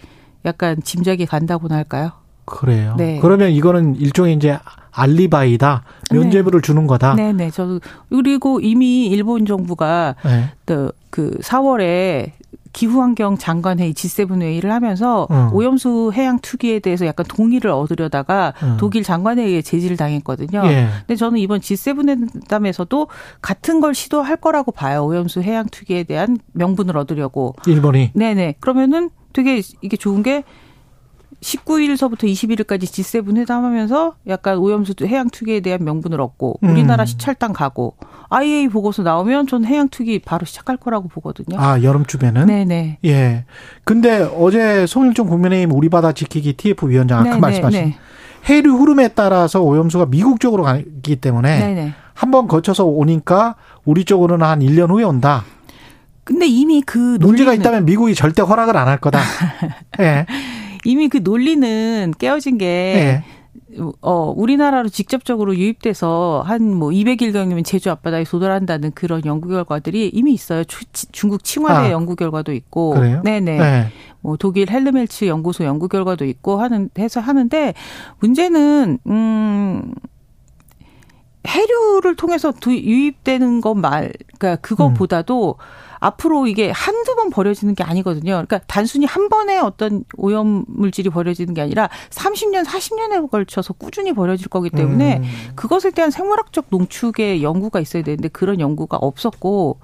[0.44, 2.12] 약간 짐작이 간다고나 할까요?
[2.44, 2.94] 그래요.
[2.98, 3.18] 네.
[3.20, 4.58] 그러면 이거는 일종의 이제
[4.92, 5.82] 알리바이다.
[6.12, 7.14] 면죄부를 주는 거다.
[7.14, 7.50] 네, 네.
[7.50, 7.80] 저도
[8.10, 10.50] 그리고 이미 일본 정부가 네.
[10.66, 12.32] 또그 4월에
[12.74, 15.48] 기후환경 장관회의 G7 회의를 하면서 음.
[15.52, 18.76] 오염수 해양 투기에 대해서 약간 동의를 얻으려다가 음.
[18.78, 20.62] 독일 장관회의에 제지를 당했거든요.
[20.66, 20.88] 예.
[20.98, 23.08] 근데 저는 이번 G7 회담에서도
[23.40, 25.06] 같은 걸 시도할 거라고 봐요.
[25.06, 27.54] 오염수 해양 투기에 대한 명분을 얻으려고.
[27.66, 28.10] 일본이.
[28.14, 28.56] 네네.
[28.60, 30.44] 그러면은 되게 이게 좋은 게
[31.44, 37.06] 19일서부터 21일까지 G7 회담하면서 약간 오염수 해양 투기에 대한 명분을 얻고 우리나라 음.
[37.06, 37.96] 시찰단 가고
[38.30, 41.58] IAEA 보고서 나오면 전 해양 투기 바로 시작할 거라고 보거든요.
[41.60, 42.46] 아, 여름쯤에는?
[42.46, 42.98] 네네.
[43.04, 43.44] 예.
[43.84, 47.96] 근데 어제 송일종 국민의힘 우리 바다 지키기 TF 위원장 아까 네네, 말씀하신 네.
[48.48, 51.92] 해류 흐름에 따라서 오염수가 미국 쪽으로 가기 때문에.
[52.14, 55.44] 한 번 거쳐서 오니까 우리 쪽으로는 한 1년 후에 온다.
[56.22, 59.18] 근데 이미 그 문제가 논리는 있다면 미국이 절대 허락을 안 할 거다.
[60.00, 60.24] 예.
[60.84, 63.24] 이미 그 논리는 깨어진 게 예.
[64.02, 70.62] 어, 우리나라로 직접적으로 유입돼서 한 뭐 200일경이면 제주 앞바다에 도달한다는 그런 연구 결과들이 이미 있어요.
[70.64, 71.90] 추- 치- 중국 칭화대 아.
[71.90, 72.90] 연구 결과도 있고.
[72.94, 73.20] 그래요?
[73.24, 73.58] 네네.
[73.58, 73.86] 네.
[74.20, 77.74] 뭐 독일 헬르멜츠 연구소 연구 결과도 있고 하는 해서 하는데
[78.20, 79.92] 문제는 음
[81.46, 85.56] 해류를 통해서 두- 유입되는 것 말, 그러니까 그거보다도
[86.04, 88.32] 앞으로 이게 한두 번 버려지는 게 아니거든요.
[88.32, 94.48] 그러니까 단순히 한 번에 어떤 오염 물질이 버려지는 게 아니라 30년, 40년에 걸쳐서 꾸준히 버려질
[94.48, 95.24] 거기 때문에 음.
[95.54, 99.78] 그것에 대한 생물학적 농축의 연구가 있어야 되는데 그런 연구가 없었고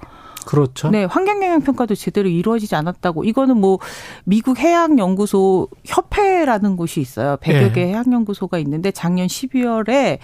[0.46, 0.90] 그렇죠.
[0.90, 3.24] 네, 환경 영향 평가도 제대로 이루어지지 않았다고.
[3.24, 3.78] 이거는 뭐
[4.24, 7.36] 미국 해양 연구소 협회라는 곳이 있어요.
[7.38, 7.72] 100여 예.
[7.72, 10.18] 개 해양 연구소가 있는데 작년 12월에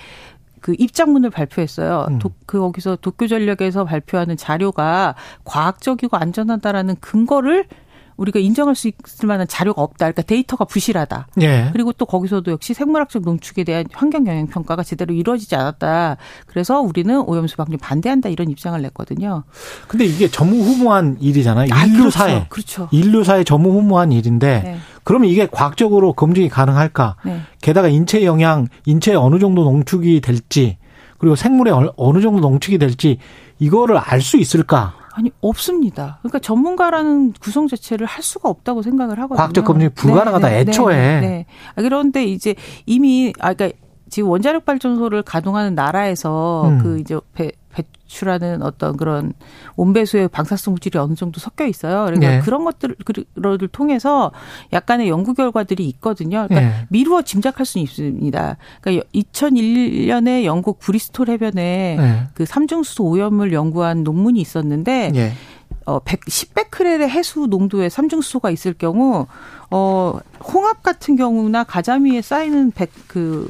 [0.61, 2.07] 그 입장문을 발표했어요.
[2.11, 2.19] 음.
[2.19, 5.15] 도, 그 거기서 도쿄 전력에서 발표하는 자료가
[5.45, 7.67] 과학적이고 안전하다라는 근거를
[8.17, 10.07] 우리가 인정할 수 있을 만한 자료가 없다.
[10.07, 11.29] 그러니까 데이터가 부실하다.
[11.43, 11.71] 예.
[11.73, 16.17] 그리고 또 거기서도 역시 생물학적 농축에 대한 환경 영향 평가가 제대로 이루어지지 않았다.
[16.47, 19.45] 그래서 우리는 오염수 방류 반대한다 이런 입장을 냈거든요.
[19.89, 21.69] 근데 이게 전무후무한 일이잖아요.
[21.73, 22.47] 아, 인류사에.
[22.49, 22.89] 그렇죠.
[22.89, 22.89] 그렇죠.
[22.91, 24.79] 인류사에 전무후무한 일인데 네.
[25.05, 27.17] 그러면 이게 과학적으로 검증이 가능할까?
[27.25, 27.41] 네.
[27.61, 30.79] 게다가 인체 영향, 인체에 어느 정도 농축이 될지
[31.19, 33.19] 그리고 생물에 어느 정도 농축이 될지
[33.59, 34.95] 이거를 알 수 있을까?
[35.17, 36.19] 아니 없습니다.
[36.21, 39.39] 그러니까 전문가라는 구성 자체를 할 수가 없다고 생각을 하거든요.
[39.39, 40.95] 과학적 검증이 불가능하다, 애초에.
[40.95, 41.47] 네, 네.
[41.75, 43.79] 아, 그런데 이제 이미 아 그러니까
[44.11, 46.79] 지금 원자력 발전소를 가동하는 나라에서 음.
[46.83, 47.19] 그 이제
[47.77, 49.33] 배, 배출하는 어떤 그런
[49.77, 52.05] 온배수의 방사성 물질이 어느 정도 섞여 있어요.
[52.05, 52.41] 그러니까 네.
[52.41, 54.33] 그런 것들을 통해서
[54.73, 56.47] 약간의 연구 결과들이 있거든요.
[56.49, 56.87] 그러니까 네.
[56.89, 58.57] 미루어 짐작할 수는 있습니다.
[58.81, 62.23] 그러니까 2001년에 영국 브리스톨 해변에 네.
[62.35, 65.33] 그 삼중수소 오염을 연구한 논문이 있었는데 예.
[65.85, 69.27] 어, 100, 10베크렐의 해수 농도의 삼중수소가 있을 경우,
[69.71, 70.19] 어,
[70.53, 73.49] 홍합 같은 경우나 가자미에 쌓이는 백, 그,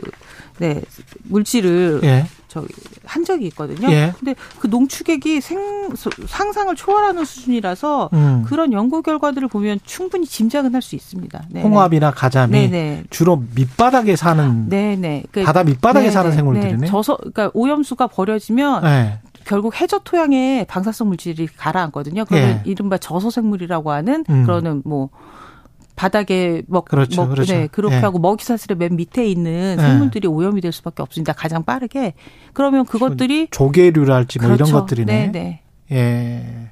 [0.59, 0.83] 네,
[1.25, 2.27] 물질을 예.
[2.61, 2.73] 저기
[3.05, 3.89] 한 적이 있거든요.
[3.91, 4.13] 예.
[4.19, 5.91] 근데 그 농축액이 생,
[6.27, 8.45] 상상을 초월하는 수준이라서 음.
[8.47, 11.45] 그런 연구 결과들을 보면 충분히 짐작은 할 수 있습니다.
[11.51, 11.63] 네.
[11.63, 13.05] 홍합이나 가자미 네네.
[13.11, 15.25] 주로 밑바닥에 사는 네네.
[15.33, 16.11] 그- 바다 밑바닥에 네네.
[16.13, 16.77] 사는 생물들이네.
[16.77, 16.87] 네.
[16.87, 19.19] 저서, 그러니까 오염수가 버려지면 네.
[19.45, 22.25] 결국 해저 토양에 방사성 물질이 가라앉거든요.
[22.25, 22.71] 그러면 예.
[22.71, 24.45] 이른바 저소생물이라고 하는 음.
[24.45, 25.09] 그러는 뭐
[25.97, 27.53] 바닥에 먹, 그렇죠, 먹 그렇죠.
[27.55, 28.01] 네, 그렇게 예.
[28.01, 29.83] 하고 먹이 사슬의 맨 밑에 있는 예.
[29.83, 31.33] 생물들이 오염이 될 수밖에 없습니다.
[31.33, 32.15] 가장 빠르게.
[32.53, 34.75] 그러면 그것들이 조개류랄지 뭐 이런 그렇죠.
[34.81, 35.33] 것들이네.
[35.33, 35.61] 네, 네.
[35.93, 36.71] 예.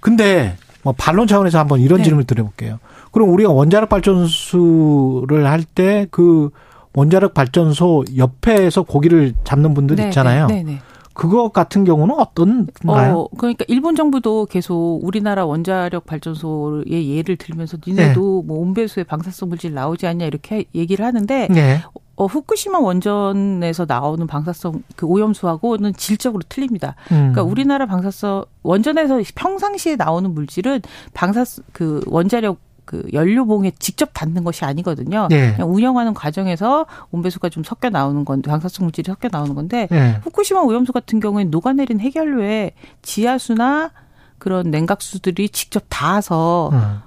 [0.00, 2.04] 근데 뭐 반론 차원에서 한번 이런 네.
[2.04, 2.78] 질문을 드려볼게요.
[3.10, 6.50] 그럼 우리가 원자력 발전소를 할 때 그
[6.96, 10.46] 원자력 발전소 옆에서 고기를 잡는 분들 네, 있잖아요.
[10.46, 10.78] 네, 네, 네.
[11.14, 13.18] 그거 같은 경우는 어떤가요?
[13.18, 18.48] 어, 그러니까 일본 정부도 계속 우리나라 원자력 발전소의 예를 들면서 니네도 네.
[18.48, 21.80] 뭐 온배수의 방사성 물질 나오지 않냐 이렇게 얘기를 하는데 네.
[22.16, 26.94] 어, 후쿠시마 원전에서 나오는 방사성 그 오염수하고는 질적으로 틀립니다.
[27.10, 27.32] 음.
[27.32, 30.82] 그러니까 우리나라 방사성 원전에서 평상시에 나오는 물질은
[31.12, 35.28] 방사 그 원자력 그 연료봉에 직접 닿는 것이 아니거든요.
[35.30, 35.54] 네.
[35.54, 40.18] 그냥 운영하는 과정에서 온배수가 좀 섞여 나오는 건데 방사성 물질이 섞여 나오는 건데 네.
[40.22, 43.90] 후쿠시마 오염수 같은 경우에는 녹아내린 해결료에 지하수나
[44.38, 47.00] 그런 냉각수들이 직접 닿아서 음.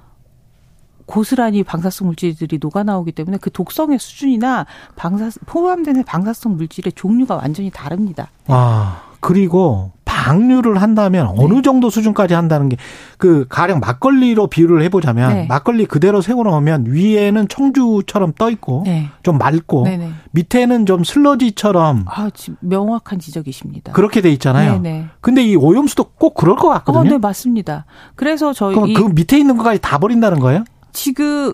[1.08, 7.72] 고스란히 방사성 물질들이 녹아 나오기 때문에 그 독성의 수준이나 방사 포함되는 방사성 물질의 종류가 완전히
[7.72, 8.30] 다릅니다.
[8.48, 11.44] 아, 그리고 방류를 한다면 네.
[11.44, 12.78] 어느 정도 수준까지 한다는 게
[13.18, 15.46] 그 가령 막걸리로 비유를 해보자면 네.
[15.48, 19.10] 막걸리 그대로 세워놓으면 위에는 청주처럼 떠 있고 네.
[19.24, 20.12] 좀 맑고 네네.
[20.32, 23.94] 밑에는 좀 슬러지처럼 아, 지금 명확한 지적이십니다.
[23.94, 24.80] 그렇게 돼 있잖아요.
[24.80, 25.08] 네네.
[25.20, 27.10] 근데 이 오염수도 꼭 그럴 것 어, 같거든요.
[27.10, 27.86] 네, 맞습니다.
[28.16, 30.64] 그래서 저희 그럼 그 밑에 있는 것까지 다 버린다는 거예요?
[30.94, 31.54] 지금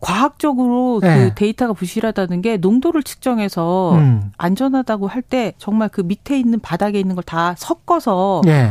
[0.00, 1.28] 과학적으로 네.
[1.28, 4.32] 그 데이터가 부실하다는 게 농도를 측정해서 음.
[4.38, 8.70] 안전하다고 할 때 정말 그 밑에 있는 바닥에 있는 걸 다 섞어서 예.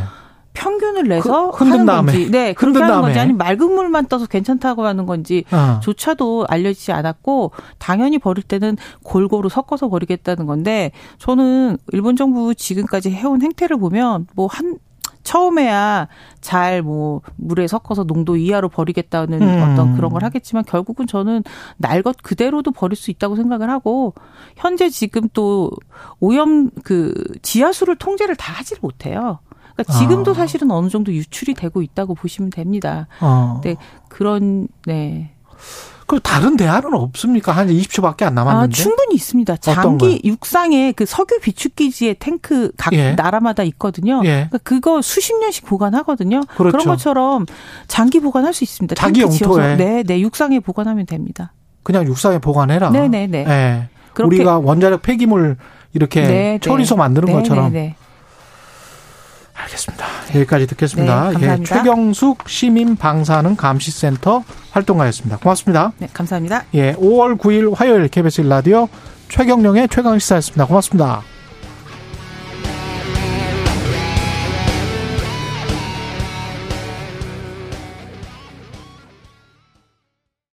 [0.54, 2.12] 평균을 내서 그- 흔든 하는 다음에.
[2.14, 3.06] 건지, 네 그렇게 하는 다음에.
[3.08, 5.80] 건지 아니면 맑은 물만 떠서 괜찮다고 하는 건지 어.
[5.84, 13.44] 조차도 알려지지 않았고 당연히 버릴 때는 골고루 섞어서 버리겠다는 건데 저는 일본 정부 지금까지 해온
[13.44, 14.80] 행태를 보면 뭐 한
[15.28, 16.08] 처음에야
[16.42, 19.62] 잘 뭐 물에 섞어서 농도 이하로 버리겠다는 음.
[19.64, 21.44] 어떤 그런 걸 하겠지만 결국은 저는
[21.78, 24.14] 날 것 그대로도 버릴 수 있다고 생각을 하고
[24.56, 25.72] 현재 지금 또
[26.20, 29.40] 오염 그 지하수를 통제를 다 하질 못해요.
[29.74, 30.34] 그러니까 지금도 아.
[30.36, 33.08] 사실은 어느 정도 유출이 되고 있다고 보시면 됩니다.
[33.20, 33.60] 어.
[33.64, 33.76] 네,
[34.08, 35.32] 그런 네.
[36.08, 37.52] 그 다른 대안은 없습니까?
[37.52, 38.66] 한 20초밖에 안 남았는데.
[38.66, 39.58] 아, 충분히 있습니다.
[39.58, 40.22] 장기?
[40.24, 43.12] 육상에 그 석유 비축 기지의 탱크 각 예.
[43.12, 44.22] 나라마다 있거든요.
[44.24, 44.48] 예.
[44.50, 46.42] 그러니까 그거 수십 년씩 보관하거든요.
[46.56, 46.78] 그렇죠.
[46.78, 47.46] 런 것처럼
[47.88, 48.96] 장기 보관할 수 있습니다.
[48.96, 49.22] 자기.
[49.22, 49.76] 영토에.
[49.76, 51.52] 네, 네, 육상에 보관하면 됩니다.
[51.84, 52.90] 그냥 육상에 보관해라.
[52.92, 53.46] 네, 네, 네.
[53.46, 54.24] 예.
[54.24, 55.58] 우리가 원자력 폐기물
[55.94, 57.00] 이렇게 네, 처리소 네.
[57.00, 57.74] 만드는 네, 것처럼.
[57.74, 57.96] 네, 네.
[59.58, 60.06] 알겠습니다.
[60.36, 61.28] 여기까지 듣겠습니다.
[61.30, 61.76] 네, 감사합니다.
[61.76, 65.38] 예, 최경숙 시민 방사능 감시센터 활동가였습니다.
[65.38, 65.94] 고맙습니다.
[65.98, 66.66] 네, 감사합니다.
[66.76, 68.88] 예, 5월 9일 화요일 KBS 1라디오
[69.30, 70.66] 최경령의 최강 시사였습니다.
[70.66, 71.37] 고맙습니다.